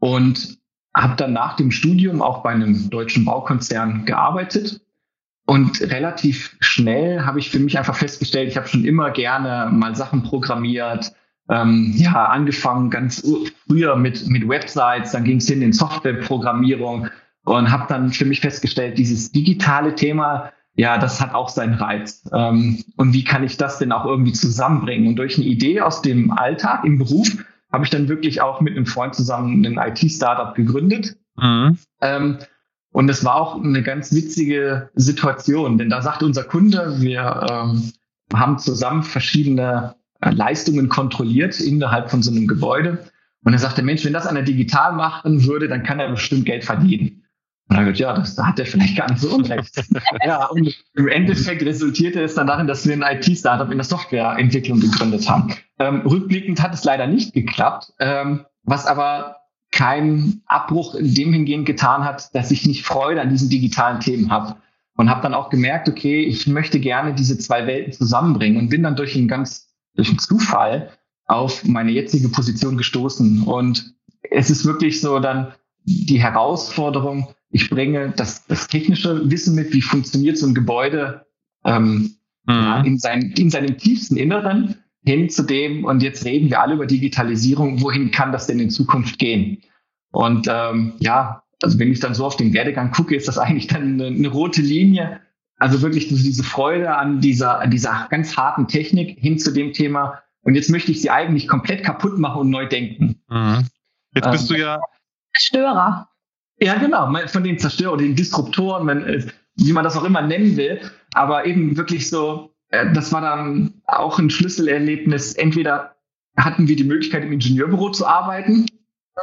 und 0.00 0.58
habe 0.92 1.14
dann 1.14 1.32
nach 1.32 1.54
dem 1.54 1.70
Studium 1.70 2.20
auch 2.20 2.42
bei 2.42 2.50
einem 2.50 2.90
deutschen 2.90 3.24
Baukonzern 3.24 4.04
gearbeitet. 4.06 4.80
Und 5.46 5.80
relativ 5.80 6.56
schnell 6.58 7.24
habe 7.24 7.38
ich 7.38 7.50
für 7.50 7.60
mich 7.60 7.78
einfach 7.78 7.94
festgestellt, 7.94 8.48
ich 8.48 8.56
habe 8.56 8.66
schon 8.66 8.84
immer 8.84 9.12
gerne 9.12 9.70
mal 9.70 9.94
Sachen 9.94 10.24
programmiert, 10.24 11.12
ähm, 11.48 11.92
ja, 11.96 12.24
angefangen 12.24 12.90
ganz 12.90 13.24
früher 13.68 13.94
mit, 13.94 14.26
mit 14.26 14.48
Websites, 14.48 15.12
dann 15.12 15.22
ging 15.22 15.36
es 15.36 15.46
hin 15.46 15.62
in 15.62 15.72
Softwareprogrammierung 15.72 17.08
und 17.44 17.70
habe 17.70 17.86
dann 17.88 18.10
für 18.10 18.24
mich 18.24 18.40
festgestellt, 18.40 18.98
dieses 18.98 19.32
digitale 19.32 19.94
Thema, 19.94 20.50
ja, 20.76 20.98
das 20.98 21.20
hat 21.20 21.34
auch 21.34 21.48
seinen 21.48 21.74
Reiz. 21.74 22.28
Ähm, 22.32 22.82
und 22.96 23.12
wie 23.12 23.24
kann 23.24 23.44
ich 23.44 23.56
das 23.56 23.78
denn 23.78 23.92
auch 23.92 24.04
irgendwie 24.04 24.32
zusammenbringen? 24.32 25.08
Und 25.08 25.16
durch 25.16 25.36
eine 25.36 25.46
Idee 25.46 25.80
aus 25.80 26.02
dem 26.02 26.30
Alltag 26.32 26.84
im 26.84 26.98
Beruf 26.98 27.28
habe 27.72 27.84
ich 27.84 27.90
dann 27.90 28.08
wirklich 28.08 28.40
auch 28.40 28.60
mit 28.60 28.76
einem 28.76 28.86
Freund 28.86 29.14
zusammen 29.14 29.64
ein 29.64 29.78
IT-Startup 29.78 30.54
gegründet. 30.54 31.16
Mhm. 31.36 31.78
Ähm, 32.00 32.38
und 32.92 33.08
es 33.08 33.24
war 33.24 33.34
auch 33.34 33.60
eine 33.60 33.82
ganz 33.82 34.12
witzige 34.12 34.90
Situation, 34.94 35.78
denn 35.78 35.90
da 35.90 36.00
sagte 36.00 36.26
unser 36.26 36.44
Kunde, 36.44 37.00
wir 37.00 37.46
ähm, 37.50 37.92
haben 38.32 38.58
zusammen 38.58 39.02
verschiedene 39.02 39.96
äh, 40.20 40.30
Leistungen 40.30 40.88
kontrolliert 40.88 41.60
innerhalb 41.60 42.10
von 42.10 42.22
so 42.22 42.30
einem 42.30 42.46
Gebäude. 42.46 43.04
Und 43.44 43.52
er 43.52 43.58
sagte, 43.58 43.82
Mensch, 43.82 44.04
wenn 44.04 44.12
das 44.12 44.26
einer 44.26 44.42
digital 44.42 44.92
machen 44.92 45.44
würde, 45.44 45.68
dann 45.68 45.82
kann 45.82 46.00
er 46.00 46.10
bestimmt 46.10 46.46
Geld 46.46 46.64
verdienen. 46.64 47.23
Und 47.68 47.76
er 47.76 47.86
hat 47.86 47.98
ja, 47.98 48.12
das 48.12 48.34
da 48.34 48.46
hat 48.46 48.58
er 48.58 48.66
vielleicht 48.66 48.96
gar 48.96 49.10
nicht 49.10 49.20
so 49.20 49.34
unrecht. 49.34 49.82
ja, 50.24 50.46
und 50.46 50.74
im 50.94 51.08
Endeffekt 51.08 51.62
resultierte 51.62 52.22
es 52.22 52.34
dann 52.34 52.46
darin, 52.46 52.66
dass 52.66 52.86
wir 52.86 52.94
ein 52.94 53.18
IT-Startup 53.18 53.70
in 53.70 53.78
der 53.78 53.84
Softwareentwicklung 53.84 54.80
gegründet 54.80 55.28
haben. 55.28 55.54
Ähm, 55.78 56.02
rückblickend 56.02 56.62
hat 56.62 56.74
es 56.74 56.84
leider 56.84 57.06
nicht 57.06 57.32
geklappt, 57.32 57.92
ähm, 58.00 58.44
was 58.64 58.86
aber 58.86 59.36
keinen 59.72 60.42
Abbruch 60.46 60.94
in 60.94 61.14
dem 61.14 61.32
hingehend 61.32 61.66
getan 61.66 62.04
hat, 62.04 62.34
dass 62.34 62.50
ich 62.50 62.66
nicht 62.66 62.84
Freude 62.84 63.20
an 63.20 63.30
diesen 63.30 63.48
digitalen 63.48 64.00
Themen 64.00 64.30
habe. 64.30 64.56
Und 64.96 65.10
habe 65.10 65.22
dann 65.22 65.34
auch 65.34 65.50
gemerkt, 65.50 65.88
okay, 65.88 66.22
ich 66.22 66.46
möchte 66.46 66.78
gerne 66.78 67.14
diese 67.14 67.36
zwei 67.36 67.66
Welten 67.66 67.92
zusammenbringen 67.92 68.58
und 68.58 68.68
bin 68.68 68.84
dann 68.84 68.94
durch 68.94 69.16
einen 69.16 69.26
ganz, 69.26 69.74
durch 69.96 70.08
einen 70.08 70.20
Zufall 70.20 70.90
auf 71.26 71.64
meine 71.64 71.90
jetzige 71.90 72.28
Position 72.28 72.76
gestoßen. 72.76 73.42
Und 73.42 73.94
es 74.30 74.50
ist 74.50 74.64
wirklich 74.64 75.00
so 75.00 75.18
dann 75.18 75.52
die 75.84 76.20
Herausforderung, 76.20 77.34
ich 77.54 77.70
bringe 77.70 78.12
das, 78.16 78.46
das 78.46 78.66
technische 78.66 79.30
Wissen 79.30 79.54
mit, 79.54 79.72
wie 79.72 79.80
funktioniert 79.80 80.36
so 80.36 80.46
ein 80.46 80.54
Gebäude 80.54 81.24
ähm, 81.64 82.16
mhm. 82.46 82.82
in, 82.84 82.98
sein, 82.98 83.32
in 83.38 83.48
seinem 83.48 83.78
tiefsten 83.78 84.16
Inneren 84.16 84.74
hin 85.04 85.30
zu 85.30 85.44
dem, 85.44 85.84
und 85.84 86.02
jetzt 86.02 86.24
reden 86.24 86.50
wir 86.50 86.60
alle 86.60 86.74
über 86.74 86.86
Digitalisierung, 86.86 87.80
wohin 87.80 88.10
kann 88.10 88.32
das 88.32 88.48
denn 88.48 88.58
in 88.58 88.70
Zukunft 88.70 89.20
gehen? 89.20 89.62
Und 90.10 90.48
ähm, 90.50 90.94
ja, 90.98 91.44
also 91.62 91.78
wenn 91.78 91.92
ich 91.92 92.00
dann 92.00 92.14
so 92.14 92.26
auf 92.26 92.36
den 92.36 92.52
Werdegang 92.54 92.90
gucke, 92.90 93.14
ist 93.14 93.28
das 93.28 93.38
eigentlich 93.38 93.68
dann 93.68 94.00
eine, 94.00 94.06
eine 94.06 94.28
rote 94.28 94.60
Linie. 94.60 95.20
Also 95.56 95.80
wirklich 95.80 96.08
diese 96.08 96.42
Freude 96.42 96.96
an 96.96 97.20
dieser, 97.20 97.60
an 97.60 97.70
dieser 97.70 98.08
ganz 98.10 98.36
harten 98.36 98.66
Technik 98.66 99.16
hin 99.20 99.38
zu 99.38 99.52
dem 99.52 99.72
Thema. 99.72 100.20
Und 100.42 100.56
jetzt 100.56 100.70
möchte 100.70 100.90
ich 100.90 101.00
sie 101.00 101.10
eigentlich 101.10 101.46
komplett 101.46 101.84
kaputt 101.84 102.18
machen 102.18 102.40
und 102.40 102.50
neu 102.50 102.66
denken. 102.66 103.22
Mhm. 103.28 103.68
Jetzt 104.12 104.30
bist 104.32 104.50
ähm, 104.50 104.56
du 104.56 104.60
ja 104.60 104.80
Zerstörer. 105.36 106.08
Ja, 106.60 106.76
genau, 106.76 107.12
von 107.26 107.44
den 107.44 107.58
Zerstörern, 107.58 107.98
den 107.98 108.14
Disruptoren, 108.14 108.86
wenn, 108.86 109.32
wie 109.56 109.72
man 109.72 109.84
das 109.84 109.96
auch 109.96 110.04
immer 110.04 110.22
nennen 110.22 110.56
will. 110.56 110.80
Aber 111.14 111.46
eben 111.46 111.76
wirklich 111.76 112.08
so, 112.08 112.54
äh, 112.68 112.92
das 112.92 113.12
war 113.12 113.20
dann 113.20 113.74
auch 113.86 114.18
ein 114.18 114.30
Schlüsselerlebnis. 114.30 115.34
Entweder 115.34 115.96
hatten 116.36 116.68
wir 116.68 116.76
die 116.76 116.84
Möglichkeit, 116.84 117.24
im 117.24 117.32
Ingenieurbüro 117.32 117.90
zu 117.90 118.06
arbeiten, 118.06 118.66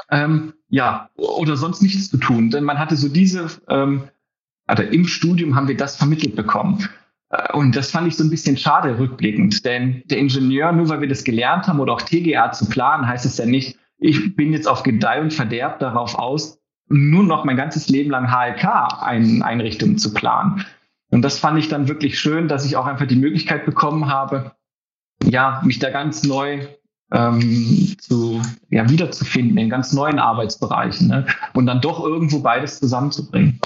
ähm, 0.10 0.54
ja, 0.70 1.10
oder 1.15 1.58
sonst 1.58 1.82
nichts 1.82 2.10
zu 2.10 2.17
tun. 2.17 2.50
Denn 2.50 2.63
man 2.63 2.80
hatte 2.80 2.96
so 2.96 3.10
diese, 3.10 3.48
ähm, 3.67 4.04
also 4.67 4.84
im 4.84 5.06
Studium 5.06 5.56
haben 5.56 5.67
wir 5.67 5.78
das 5.78 5.98
vermittelt 5.98 6.36
bekommen. 6.36 6.88
Äh, 7.30 7.54
und 7.54 7.76
das 7.76 7.91
fand 7.91 8.08
ich 8.08 8.15
so 8.15 8.24
ein 8.24 8.30
bisschen 8.30 8.58
schade 8.58 8.98
rückblickend, 8.98 9.65
denn 9.65 10.04
der 10.06 10.17
Ingenieur, 10.17 10.72
nur 10.72 10.89
weil 10.89 11.02
wir 11.02 11.10
das 11.10 11.24
gelernt 11.24 11.67
haben 11.67 11.80
oder 11.80 11.94
auch 11.94 12.02
TGA 12.02 12.52
zu 12.52 12.70
planen, 12.70 13.08
heißt 13.08 13.26
es 13.26 13.38
ja 13.38 13.46
nicht, 13.46 13.78
ich 13.98 14.36
bin 14.36 14.54
jetzt 14.54 14.67
auf 14.67 14.84
Gedeih 14.84 15.22
und 15.22 15.34
Verderb 15.34 15.80
darauf 15.80 16.15
aus, 16.15 16.61
nur 16.91 17.23
noch 17.23 17.45
mein 17.45 17.58
ganzes 17.58 17.89
Leben 17.89 18.12
lang 18.12 18.32
HLK-Einrichtungen 18.32 19.97
zu 19.97 20.13
planen. 20.13 20.65
Und 21.10 21.23
das 21.23 21.39
fand 21.39 21.60
ich 21.60 21.67
dann 21.67 21.88
wirklich 21.88 22.19
schön, 22.19 22.47
dass 22.47 22.65
ich 22.65 22.77
auch 22.77 22.86
einfach 22.86 23.08
die 23.08 23.15
Möglichkeit 23.15 23.65
bekommen 23.65 24.08
habe, 24.08 24.51
ja, 25.23 25.62
mich 25.63 25.80
da 25.80 25.89
ganz 25.89 26.23
neu 26.23 26.67
ähm, 27.12 27.95
zu, 27.99 28.41
ja, 28.69 28.89
wiederzufinden 28.89 29.58
in 29.58 29.69
ganz 29.69 29.91
neuen 29.93 30.19
Arbeitsbereichen 30.19 31.08
ne? 31.08 31.27
und 31.54 31.65
dann 31.65 31.82
doch 31.82 32.04
irgendwo 32.04 32.39
beides 32.39 32.80
zusammenzubringen. 32.80 33.60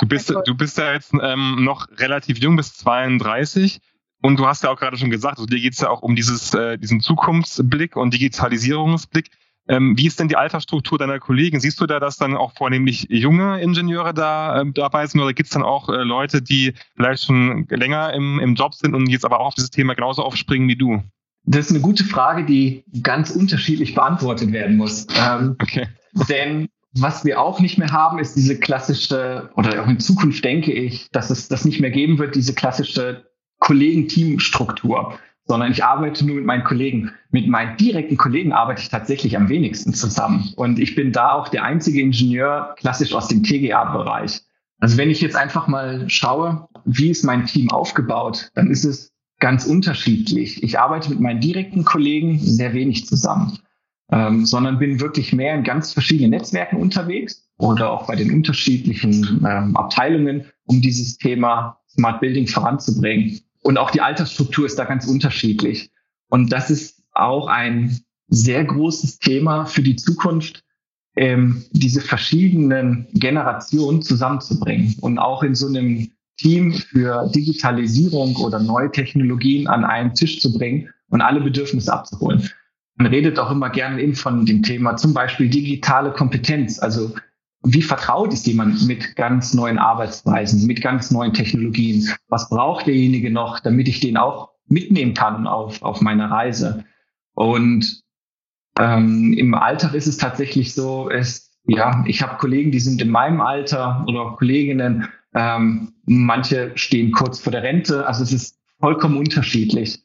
Du 0.00 0.06
bist, 0.06 0.30
du 0.30 0.54
bist 0.54 0.76
ja 0.78 0.92
jetzt 0.92 1.12
ähm, 1.20 1.64
noch 1.64 1.88
relativ 1.96 2.38
jung, 2.38 2.56
bis 2.56 2.74
32. 2.76 3.80
Und 4.20 4.38
du 4.38 4.46
hast 4.46 4.64
ja 4.64 4.70
auch 4.70 4.78
gerade 4.78 4.96
schon 4.96 5.10
gesagt, 5.10 5.38
also 5.38 5.46
dir 5.46 5.60
geht 5.60 5.74
es 5.74 5.80
ja 5.80 5.88
auch 5.88 6.02
um 6.02 6.16
dieses, 6.16 6.52
äh, 6.52 6.76
diesen 6.76 7.00
Zukunftsblick 7.00 7.96
und 7.96 8.12
Digitalisierungsblick. 8.12 9.30
Ähm, 9.68 9.96
wie 9.98 10.06
ist 10.06 10.18
denn 10.18 10.28
die 10.28 10.36
Altersstruktur 10.36 10.98
deiner 10.98 11.18
Kollegen? 11.20 11.60
Siehst 11.60 11.80
du 11.80 11.86
da, 11.86 12.00
dass 12.00 12.16
dann 12.16 12.36
auch 12.36 12.54
vornehmlich 12.54 13.06
junge 13.10 13.60
Ingenieure 13.60 14.14
da 14.14 14.62
äh, 14.62 14.72
dabei 14.72 15.06
sind 15.06 15.20
oder 15.20 15.34
gibt 15.34 15.48
es 15.48 15.52
dann 15.52 15.62
auch 15.62 15.88
äh, 15.88 16.02
Leute, 16.02 16.40
die 16.40 16.74
vielleicht 16.96 17.24
schon 17.24 17.66
länger 17.68 18.12
im, 18.14 18.40
im 18.40 18.54
Job 18.54 18.74
sind 18.74 18.94
und 18.94 19.08
jetzt 19.08 19.24
aber 19.24 19.40
auch 19.40 19.48
auf 19.48 19.54
dieses 19.54 19.70
Thema 19.70 19.94
genauso 19.94 20.22
aufspringen 20.22 20.68
wie 20.68 20.76
du? 20.76 21.02
Das 21.44 21.66
ist 21.66 21.70
eine 21.70 21.80
gute 21.80 22.04
Frage, 22.04 22.44
die 22.44 22.84
ganz 23.02 23.30
unterschiedlich 23.30 23.94
beantwortet 23.94 24.52
werden 24.52 24.76
muss. 24.76 25.06
Ähm, 25.18 25.56
okay. 25.60 25.86
Denn 26.28 26.68
was 26.92 27.24
wir 27.24 27.40
auch 27.40 27.60
nicht 27.60 27.78
mehr 27.78 27.92
haben, 27.92 28.18
ist 28.18 28.34
diese 28.34 28.58
klassische, 28.58 29.50
oder 29.54 29.82
auch 29.82 29.88
in 29.88 30.00
Zukunft 30.00 30.44
denke 30.44 30.72
ich, 30.72 31.08
dass 31.10 31.30
es 31.30 31.48
das 31.48 31.64
nicht 31.64 31.80
mehr 31.80 31.90
geben 31.90 32.18
wird, 32.18 32.34
diese 32.34 32.54
klassische 32.54 33.24
Kollegen-Team-Struktur, 33.60 35.18
sondern 35.48 35.72
ich 35.72 35.82
arbeite 35.82 36.24
nur 36.26 36.36
mit 36.36 36.44
meinen 36.44 36.64
Kollegen. 36.64 37.10
Mit 37.30 37.48
meinen 37.48 37.76
direkten 37.76 38.16
Kollegen 38.16 38.52
arbeite 38.52 38.82
ich 38.82 38.88
tatsächlich 38.88 39.36
am 39.36 39.48
wenigsten 39.48 39.94
zusammen. 39.94 40.52
Und 40.56 40.78
ich 40.78 40.94
bin 40.94 41.12
da 41.12 41.32
auch 41.32 41.48
der 41.48 41.64
einzige 41.64 42.00
Ingenieur 42.00 42.74
klassisch 42.78 43.12
aus 43.14 43.28
dem 43.28 43.42
TGA-Bereich. 43.42 44.42
Also 44.78 44.96
wenn 44.96 45.10
ich 45.10 45.20
jetzt 45.20 45.36
einfach 45.36 45.66
mal 45.66 46.08
schaue, 46.08 46.68
wie 46.84 47.10
ist 47.10 47.24
mein 47.24 47.46
Team 47.46 47.70
aufgebaut, 47.70 48.50
dann 48.54 48.70
ist 48.70 48.84
es 48.84 49.12
ganz 49.40 49.64
unterschiedlich. 49.64 50.62
Ich 50.62 50.78
arbeite 50.78 51.10
mit 51.10 51.20
meinen 51.20 51.40
direkten 51.40 51.84
Kollegen 51.84 52.38
sehr 52.38 52.74
wenig 52.74 53.06
zusammen 53.06 53.58
ähm, 54.10 54.46
sondern 54.46 54.78
bin 54.78 55.00
wirklich 55.00 55.32
mehr 55.32 55.54
in 55.54 55.64
ganz 55.64 55.92
verschiedenen 55.92 56.30
Netzwerken 56.30 56.76
unterwegs 56.76 57.48
oder 57.58 57.90
auch 57.90 58.06
bei 58.06 58.16
den 58.16 58.32
unterschiedlichen 58.32 59.44
ähm, 59.46 59.76
Abteilungen, 59.76 60.44
um 60.64 60.80
dieses 60.80 61.18
Thema 61.18 61.78
Smart 61.88 62.20
Building 62.20 62.46
voranzubringen. 62.46 63.40
Und 63.62 63.78
auch 63.78 63.90
die 63.90 64.00
Altersstruktur 64.00 64.66
ist 64.66 64.78
da 64.78 64.84
ganz 64.84 65.06
unterschiedlich. 65.06 65.90
Und 66.28 66.52
das 66.52 66.70
ist 66.70 67.02
auch 67.12 67.48
ein 67.48 68.00
sehr 68.28 68.64
großes 68.64 69.18
Thema 69.18 69.66
für 69.66 69.82
die 69.82 69.96
Zukunft, 69.96 70.62
ähm, 71.16 71.64
diese 71.72 72.00
verschiedenen 72.00 73.08
Generationen 73.12 74.02
zusammenzubringen 74.02 74.94
und 75.00 75.18
auch 75.18 75.42
in 75.42 75.54
so 75.54 75.66
einem 75.66 76.10
Team 76.36 76.72
für 76.72 77.28
Digitalisierung 77.34 78.36
oder 78.36 78.60
neue 78.60 78.92
Technologien 78.92 79.66
an 79.66 79.84
einen 79.84 80.14
Tisch 80.14 80.40
zu 80.40 80.52
bringen 80.52 80.90
und 81.08 81.20
alle 81.20 81.40
Bedürfnisse 81.40 81.92
abzuholen. 81.92 82.48
Man 82.96 83.08
redet 83.08 83.38
auch 83.38 83.50
immer 83.50 83.70
gerne 83.70 84.00
eben 84.00 84.14
von 84.14 84.46
dem 84.46 84.62
Thema 84.62 84.96
zum 84.96 85.14
Beispiel 85.14 85.48
digitale 85.48 86.12
Kompetenz. 86.12 86.78
Also 86.78 87.14
wie 87.64 87.82
vertraut 87.82 88.32
ist 88.32 88.46
jemand 88.46 88.86
mit 88.86 89.16
ganz 89.16 89.52
neuen 89.52 89.78
Arbeitsweisen, 89.78 90.66
mit 90.66 90.80
ganz 90.80 91.10
neuen 91.10 91.32
Technologien? 91.32 92.08
Was 92.28 92.48
braucht 92.48 92.86
derjenige 92.86 93.30
noch, 93.30 93.60
damit 93.60 93.88
ich 93.88 94.00
den 94.00 94.16
auch 94.16 94.50
mitnehmen 94.68 95.14
kann 95.14 95.46
auf, 95.46 95.82
auf 95.82 96.00
meiner 96.00 96.30
Reise? 96.30 96.84
Und 97.34 98.02
ähm, 98.78 99.32
im 99.32 99.54
Alltag 99.54 99.94
ist 99.94 100.06
es 100.06 100.18
tatsächlich 100.18 100.74
so, 100.74 101.10
es, 101.10 101.58
ja, 101.64 102.04
ich 102.06 102.22
habe 102.22 102.38
Kollegen, 102.38 102.70
die 102.70 102.80
sind 102.80 103.02
in 103.02 103.10
meinem 103.10 103.40
Alter 103.40 104.04
oder 104.06 104.36
Kolleginnen, 104.36 105.08
ähm, 105.34 105.94
manche 106.04 106.72
stehen 106.76 107.12
kurz 107.12 107.40
vor 107.40 107.52
der 107.52 107.62
Rente, 107.62 108.06
also 108.06 108.22
es 108.22 108.32
ist 108.32 108.58
vollkommen 108.80 109.16
unterschiedlich. 109.16 110.02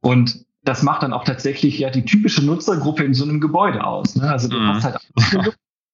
Und 0.00 0.44
das 0.62 0.82
macht 0.82 1.02
dann 1.02 1.14
auch 1.14 1.24
tatsächlich 1.24 1.78
ja 1.78 1.90
die 1.90 2.04
typische 2.04 2.44
Nutzergruppe 2.44 3.04
in 3.04 3.14
so 3.14 3.24
einem 3.24 3.40
Gebäude 3.40 3.84
aus. 3.84 4.16
Ne? 4.16 4.30
Also 4.30 4.48
du 4.48 4.58
mhm. 4.58 4.68
hast 4.68 4.84
halt 4.84 4.98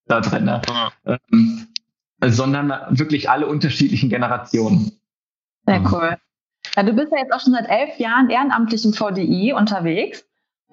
da 0.06 0.20
drin, 0.20 0.44
ne? 0.44 0.62
ähm, 1.04 1.66
sondern 2.24 2.72
wirklich 2.90 3.28
alle 3.28 3.46
unterschiedlichen 3.46 4.08
Generationen. 4.08 4.92
Sehr 5.66 5.82
cool. 5.92 6.16
Ja, 6.76 6.82
du 6.82 6.92
bist 6.92 7.12
ja 7.12 7.18
jetzt 7.18 7.32
auch 7.32 7.40
schon 7.40 7.52
seit 7.52 7.68
elf 7.68 7.98
Jahren 7.98 8.30
ehrenamtlich 8.30 8.84
im 8.84 8.92
VDI 8.92 9.52
unterwegs. 9.52 10.24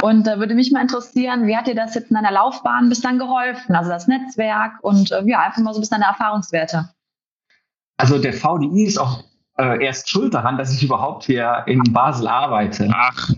Und 0.02 0.28
da 0.28 0.40
würde 0.40 0.56
mich 0.56 0.72
mal 0.72 0.82
interessieren, 0.82 1.48
wie 1.48 1.56
hat 1.56 1.68
dir 1.68 1.76
das 1.76 1.96
jetzt 1.96 2.10
in 2.10 2.16
deiner 2.16 2.32
Laufbahn 2.32 2.90
bis 2.90 3.02
dann 3.02 3.20
geholfen? 3.20 3.76
Also 3.76 3.90
das 3.90 4.08
Netzwerk 4.08 4.74
und 4.82 5.12
äh, 5.12 5.24
ja, 5.26 5.42
einfach 5.42 5.62
mal 5.62 5.74
so 5.74 5.80
ein 5.80 5.82
bisschen 5.82 6.02
deine 6.02 6.12
Erfahrungswerte. 6.12 6.90
Also 7.98 8.18
der 8.18 8.34
VDI 8.34 8.86
ist 8.86 8.98
auch 8.98 9.24
äh, 9.58 9.84
erst 9.84 10.10
schuld 10.10 10.34
daran, 10.34 10.58
dass 10.58 10.74
ich 10.74 10.84
überhaupt 10.84 11.24
hier 11.24 11.64
in 11.68 11.82
Basel 11.94 12.28
arbeite. 12.28 12.90
Ach. 12.94 13.30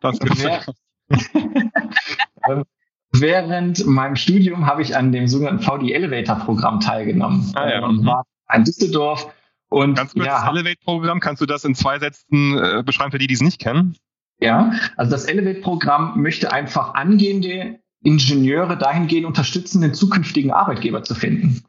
Das 0.00 0.18
ähm, 2.48 2.64
Während 3.12 3.86
meinem 3.86 4.16
Studium 4.16 4.66
habe 4.66 4.82
ich 4.82 4.96
an 4.96 5.10
dem 5.12 5.26
sogenannten 5.26 5.62
VD 5.62 5.92
Elevator 5.92 6.36
Programm 6.36 6.80
teilgenommen. 6.80 7.52
Ah, 7.54 7.68
ja. 7.68 7.84
Und 7.84 8.04
war 8.04 8.24
in 8.54 8.64
Düsseldorf. 8.64 9.32
Und 9.68 9.96
Ganz 9.96 10.12
kurz, 10.12 10.26
ja, 10.26 10.40
das 10.40 10.50
Elevate-Programm, 10.50 11.20
kannst 11.20 11.40
du 11.40 11.46
das 11.46 11.64
in 11.64 11.74
zwei 11.74 11.98
Sätzen 11.98 12.58
äh, 12.58 12.82
beschreiben 12.84 13.12
für 13.12 13.18
die, 13.18 13.26
die 13.26 13.34
es 13.34 13.40
nicht 13.40 13.60
kennen? 13.60 13.96
Ja, 14.40 14.72
also 14.96 15.10
das 15.10 15.26
Elevate-Programm 15.26 16.20
möchte 16.20 16.52
einfach 16.52 16.94
angehende 16.94 17.78
Ingenieure 18.02 18.76
dahingehend 18.76 19.26
unterstützen, 19.26 19.80
den 19.80 19.94
zukünftigen 19.94 20.50
Arbeitgeber 20.50 21.02
zu 21.02 21.14
finden. 21.14 21.62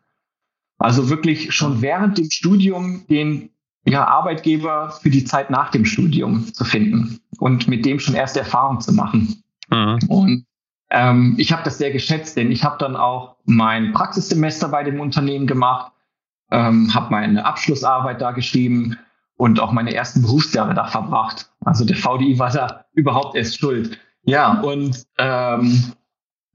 Also 0.78 1.10
wirklich 1.10 1.54
schon 1.54 1.82
während 1.82 2.18
dem 2.18 2.32
Studium 2.32 3.06
den 3.08 3.50
ja, 3.86 4.08
Arbeitgeber 4.08 4.92
für 4.92 5.10
die 5.10 5.26
Zeit 5.26 5.50
nach 5.50 5.70
dem 5.70 5.86
Studium 5.86 6.54
zu 6.54 6.64
finden 6.64 7.20
und 7.39 7.68
mit 7.68 7.86
dem 7.86 8.00
schon 8.00 8.16
erste 8.16 8.39
Erfahrung 8.39 8.80
zu 8.80 8.94
machen. 8.94 9.44
Mhm. 9.70 10.00
Und 10.08 10.46
ähm, 10.92 11.36
ich 11.38 11.52
habe 11.52 11.64
das 11.64 11.78
sehr 11.78 11.92
geschätzt, 11.92 12.38
denn 12.38 12.52
ich 12.52 12.64
habe 12.64 12.78
dann 12.78 12.96
auch 12.96 13.38
mein 13.46 13.94
Praxissemester 13.94 14.68
bei 14.70 14.84
dem 14.84 15.00
Unternehmen 15.00 15.48
gemacht, 15.48 15.92
ähm, 16.52 16.94
habe 16.94 17.12
meine 17.12 17.46
Abschlussarbeit 17.46 18.22
da 18.22 18.32
geschrieben 18.32 18.98
und 19.38 19.60
auch 19.60 19.72
meine 19.72 19.94
ersten 19.94 20.22
Berufsjahre 20.22 20.74
da 20.74 20.86
verbracht. 20.86 21.50
Also 21.64 21.86
der 21.86 21.96
VDI 21.96 22.38
war 22.38 22.52
da 22.52 22.86
überhaupt 22.94 23.36
erst 23.36 23.60
schuld. 23.60 23.98
Ja, 24.24 24.60
und 24.62 25.04
ähm, 25.18 25.94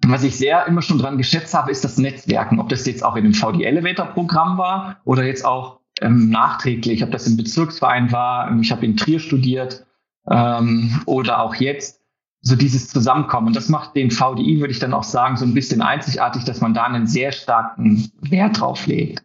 was 0.07 0.23
ich 0.23 0.37
sehr 0.37 0.67
immer 0.67 0.83
schon 0.83 0.99
dran 0.99 1.19
geschätzt 1.19 1.55
habe, 1.55 1.71
ist 1.71 1.85
das 1.85 1.99
Netzwerken. 1.99 2.61
Ob 2.61 2.69
das 2.69 2.87
jetzt 2.87 3.03
auch 3.03 3.17
in 3.17 3.25
dem 3.25 3.35
VD 3.35 3.65
Elevator 3.65 4.07
Programm 4.07 4.59
war 4.59 5.01
oder 5.05 5.25
jetzt 5.25 5.45
auch 5.45 5.81
ähm, 6.01 6.29
nachträglich, 6.31 7.03
ob 7.03 7.11
das 7.11 7.27
im 7.27 7.37
Bezirksverein 7.37 8.13
war, 8.13 8.55
ich 8.61 8.71
habe 8.71 8.85
in 8.85 8.97
Trier 8.97 9.19
studiert 9.19 9.87
ähm, 10.31 11.01
oder 11.07 11.41
auch 11.41 11.55
jetzt, 11.55 12.03
so 12.43 12.55
dieses 12.57 12.89
Zusammenkommen. 12.89 13.49
Und 13.49 13.57
das 13.57 13.69
macht 13.69 13.97
den 13.97 14.11
VDI, 14.11 14.61
würde 14.61 14.73
ich 14.73 14.79
dann 14.79 14.95
auch 14.95 15.03
sagen, 15.03 15.37
so 15.37 15.45
ein 15.45 15.55
bisschen 15.55 15.83
einzigartig, 15.83 16.45
dass 16.45 16.61
man 16.61 16.75
da 16.75 16.85
einen 16.85 17.07
sehr 17.07 17.33
starken 17.33 18.11
Wert 18.21 18.61
drauf 18.61 18.87
legt. 18.87 19.23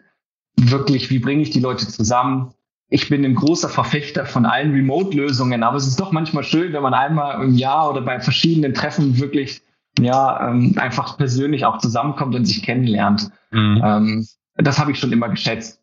Wirklich, 0.57 1.09
wie 1.09 1.20
bringe 1.20 1.41
ich 1.41 1.51
die 1.51 1.59
Leute 1.59 1.88
zusammen? 1.88 2.53
Ich 2.89 3.09
bin 3.09 3.24
ein 3.24 3.36
großer 3.36 3.70
Verfechter 3.70 4.26
von 4.26 4.45
allen 4.45 4.74
Remote-Lösungen, 4.74 5.64
aber 5.64 5.78
es 5.78 5.88
ist 5.88 5.99
doch 5.99 6.12
manchmal 6.12 6.43
schön, 6.43 6.74
wenn 6.74 6.84
man 6.84 6.93
einmal 6.93 7.41
im 7.43 7.55
Jahr 7.55 7.89
oder 7.89 8.01
bei 8.01 8.20
verschiedenen 8.20 8.74
Treffen 8.74 9.20
wirklich 9.20 9.62
ja 9.99 10.49
ähm, 10.49 10.76
einfach 10.78 11.18
persönlich 11.18 11.66
auch 11.66 11.78
zusammenkommt 11.78 12.36
und 12.36 12.45
sich 12.45 12.64
kennenlernt. 12.64 13.32
Mhm. 13.51 13.82
Ähm, 13.84 14.28
das 14.55 14.80
habe 14.80 14.91
ich 14.91 14.99
schon 14.99 15.12
immer 15.12 15.30
geschätzt. 15.30 15.82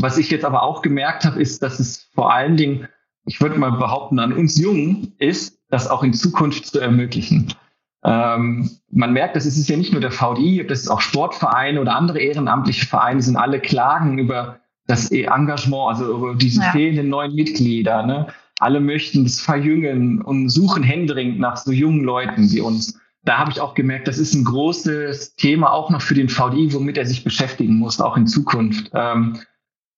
Was 0.00 0.18
ich 0.18 0.30
jetzt 0.30 0.44
aber 0.44 0.62
auch 0.62 0.82
gemerkt 0.82 1.24
habe, 1.24 1.40
ist, 1.40 1.62
dass 1.62 1.78
es 1.78 2.08
vor 2.14 2.32
allen 2.32 2.56
Dingen, 2.56 2.88
ich 3.24 3.40
würde 3.40 3.58
mal 3.58 3.72
behaupten, 3.72 4.18
an 4.18 4.32
uns 4.32 4.58
Jungen 4.58 5.14
ist, 5.18 5.58
das 5.72 5.88
auch 5.88 6.04
in 6.04 6.12
Zukunft 6.12 6.66
zu 6.66 6.78
ermöglichen. 6.78 7.52
Ähm, 8.04 8.70
man 8.90 9.12
merkt, 9.12 9.36
das 9.36 9.46
ist 9.46 9.68
ja 9.68 9.76
nicht 9.76 9.92
nur 9.92 10.02
der 10.02 10.10
VDI, 10.10 10.66
das 10.68 10.80
ist 10.80 10.88
auch 10.88 11.00
Sportvereine 11.00 11.80
oder 11.80 11.96
andere 11.96 12.20
ehrenamtliche 12.20 12.86
Vereine, 12.86 13.22
sind 13.22 13.36
alle 13.36 13.58
klagen 13.58 14.18
über 14.18 14.60
das 14.86 15.10
Engagement, 15.10 15.88
also 15.88 16.14
über 16.14 16.34
diese 16.34 16.60
ja. 16.60 16.72
fehlenden 16.72 17.08
neuen 17.08 17.34
Mitglieder. 17.34 18.04
Ne? 18.04 18.26
Alle 18.58 18.80
möchten 18.80 19.24
das 19.24 19.40
verjüngen 19.40 20.20
und 20.20 20.50
suchen 20.50 20.82
händeringend 20.82 21.38
nach 21.38 21.56
so 21.56 21.72
jungen 21.72 22.04
Leuten 22.04 22.50
wie 22.50 22.60
uns. 22.60 23.00
Da 23.24 23.38
habe 23.38 23.50
ich 23.50 23.60
auch 23.60 23.74
gemerkt, 23.74 24.08
das 24.08 24.18
ist 24.18 24.34
ein 24.34 24.44
großes 24.44 25.36
Thema 25.36 25.72
auch 25.72 25.88
noch 25.88 26.02
für 26.02 26.14
den 26.14 26.28
VDI, 26.28 26.74
womit 26.74 26.98
er 26.98 27.06
sich 27.06 27.24
beschäftigen 27.24 27.76
muss, 27.76 28.00
auch 28.00 28.16
in 28.16 28.26
Zukunft. 28.26 28.90
Ähm, 28.92 29.38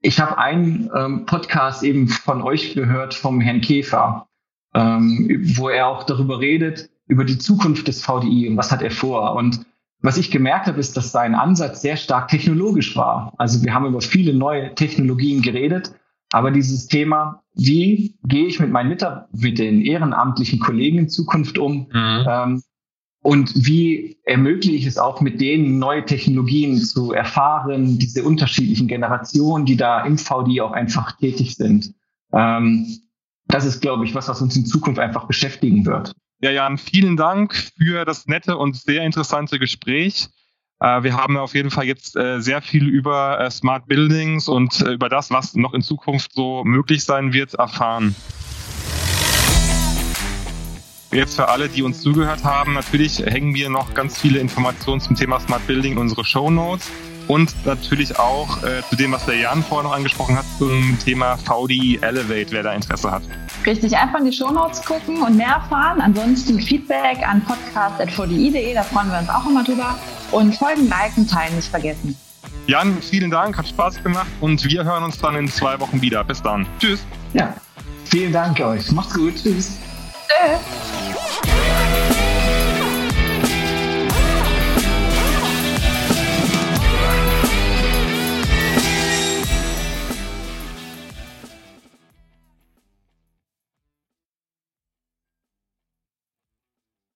ich 0.02 0.20
habe 0.20 0.38
einen 0.38 0.90
ähm, 0.94 1.24
Podcast 1.24 1.82
eben 1.82 2.06
von 2.06 2.42
euch 2.42 2.74
gehört, 2.74 3.14
vom 3.14 3.40
Herrn 3.40 3.62
Käfer, 3.62 4.28
ähm, 4.74 5.42
wo 5.56 5.68
er 5.68 5.88
auch 5.88 6.04
darüber 6.04 6.40
redet, 6.40 6.90
über 7.06 7.24
die 7.24 7.38
Zukunft 7.38 7.86
des 7.88 8.02
VDI 8.02 8.48
und 8.48 8.56
was 8.56 8.72
hat 8.72 8.82
er 8.82 8.90
vor. 8.90 9.34
Und 9.34 9.64
was 10.00 10.16
ich 10.16 10.30
gemerkt 10.30 10.66
habe, 10.66 10.80
ist, 10.80 10.96
dass 10.96 11.12
sein 11.12 11.34
Ansatz 11.34 11.80
sehr 11.80 11.96
stark 11.96 12.28
technologisch 12.28 12.96
war. 12.96 13.32
Also 13.38 13.62
wir 13.64 13.72
haben 13.72 13.86
über 13.86 14.00
viele 14.00 14.34
neue 14.34 14.74
Technologien 14.74 15.42
geredet, 15.42 15.94
aber 16.30 16.50
dieses 16.50 16.86
Thema, 16.86 17.42
wie 17.54 18.16
gehe 18.24 18.46
ich 18.46 18.58
mit 18.58 18.70
meinen 18.70 18.88
Mitarbeitern, 18.88 19.28
mit 19.32 19.58
den 19.58 19.80
ehrenamtlichen 19.80 20.58
Kollegen 20.58 20.98
in 20.98 21.08
Zukunft 21.08 21.58
um, 21.58 21.88
mhm. 21.92 22.26
ähm, 22.28 22.62
und 23.22 23.66
wie 23.66 24.18
ermögliche 24.24 24.76
ich 24.76 24.84
es 24.84 24.98
auch 24.98 25.22
mit 25.22 25.40
denen, 25.40 25.78
neue 25.78 26.04
Technologien 26.04 26.76
zu 26.76 27.12
erfahren, 27.12 27.98
diese 27.98 28.22
unterschiedlichen 28.22 28.86
Generationen, 28.86 29.64
die 29.64 29.78
da 29.78 30.04
im 30.04 30.18
VD 30.18 30.60
auch 30.60 30.72
einfach 30.72 31.16
tätig 31.16 31.56
sind. 31.56 31.94
Ähm, 32.34 33.03
das 33.54 33.64
ist, 33.64 33.80
glaube 33.80 34.04
ich, 34.04 34.16
was, 34.16 34.26
was 34.26 34.42
uns 34.42 34.56
in 34.56 34.66
Zukunft 34.66 34.98
einfach 34.98 35.26
beschäftigen 35.26 35.86
wird. 35.86 36.12
Ja, 36.40 36.50
Jan, 36.50 36.76
vielen 36.76 37.16
Dank 37.16 37.54
für 37.78 38.04
das 38.04 38.26
nette 38.26 38.56
und 38.56 38.74
sehr 38.74 39.04
interessante 39.04 39.60
Gespräch. 39.60 40.26
Äh, 40.80 41.04
wir 41.04 41.16
haben 41.16 41.36
auf 41.36 41.54
jeden 41.54 41.70
Fall 41.70 41.84
jetzt 41.84 42.16
äh, 42.16 42.40
sehr 42.40 42.62
viel 42.62 42.88
über 42.88 43.38
äh, 43.38 43.48
Smart 43.52 43.86
Buildings 43.86 44.48
und 44.48 44.80
über 44.80 45.08
das, 45.08 45.30
was 45.30 45.54
noch 45.54 45.72
in 45.72 45.82
Zukunft 45.82 46.32
so 46.32 46.64
möglich 46.64 47.04
sein 47.04 47.32
wird, 47.32 47.54
erfahren. 47.54 48.16
Jetzt 51.12 51.36
für 51.36 51.48
alle, 51.48 51.68
die 51.68 51.84
uns 51.84 52.00
zugehört 52.00 52.42
haben, 52.42 52.72
natürlich 52.72 53.20
hängen 53.24 53.54
wir 53.54 53.70
noch 53.70 53.94
ganz 53.94 54.20
viele 54.20 54.40
Informationen 54.40 55.00
zum 55.00 55.14
Thema 55.14 55.38
Smart 55.38 55.64
Building 55.68 55.92
in 55.92 55.98
unsere 55.98 56.24
Show 56.24 56.50
Notes 56.50 56.90
und 57.28 57.54
natürlich 57.64 58.18
auch 58.18 58.62
äh, 58.62 58.82
zu 58.88 58.96
dem, 58.96 59.12
was 59.12 59.24
der 59.26 59.36
Jan 59.36 59.62
vorher 59.62 59.88
noch 59.88 59.96
angesprochen 59.96 60.36
hat, 60.36 60.44
zum 60.58 60.98
Thema 60.98 61.36
VDI 61.38 61.98
Elevate, 62.02 62.46
wer 62.50 62.62
da 62.62 62.72
Interesse 62.72 63.10
hat. 63.10 63.22
Richtig, 63.64 63.96
einfach 63.96 64.18
in 64.20 64.26
die 64.26 64.32
Show 64.32 64.50
Notes 64.50 64.82
gucken 64.84 65.22
und 65.22 65.36
mehr 65.36 65.48
erfahren. 65.48 66.00
Ansonsten 66.00 66.60
Feedback 66.60 67.26
an 67.26 67.42
podcast.vdi.de, 67.44 68.74
da 68.74 68.82
freuen 68.82 69.10
wir 69.10 69.18
uns 69.18 69.28
auch 69.28 69.46
immer 69.46 69.64
drüber. 69.64 69.98
Und 70.30 70.54
folgen, 70.54 70.88
liken, 70.88 71.26
teilen 71.26 71.56
nicht 71.56 71.68
vergessen. 71.68 72.16
Jan, 72.66 73.00
vielen 73.02 73.30
Dank, 73.30 73.56
hat 73.58 73.68
Spaß 73.68 74.02
gemacht 74.02 74.26
und 74.40 74.64
wir 74.64 74.84
hören 74.84 75.04
uns 75.04 75.18
dann 75.18 75.36
in 75.36 75.48
zwei 75.48 75.78
Wochen 75.80 76.00
wieder. 76.00 76.24
Bis 76.24 76.42
dann. 76.42 76.66
Tschüss. 76.78 77.04
Ja, 77.34 77.54
vielen 78.04 78.32
Dank 78.32 78.58
euch. 78.60 78.90
Macht's 78.92 79.14
gut. 79.14 79.34
Tschüss. 79.36 79.78
Tschüss. 80.28 81.83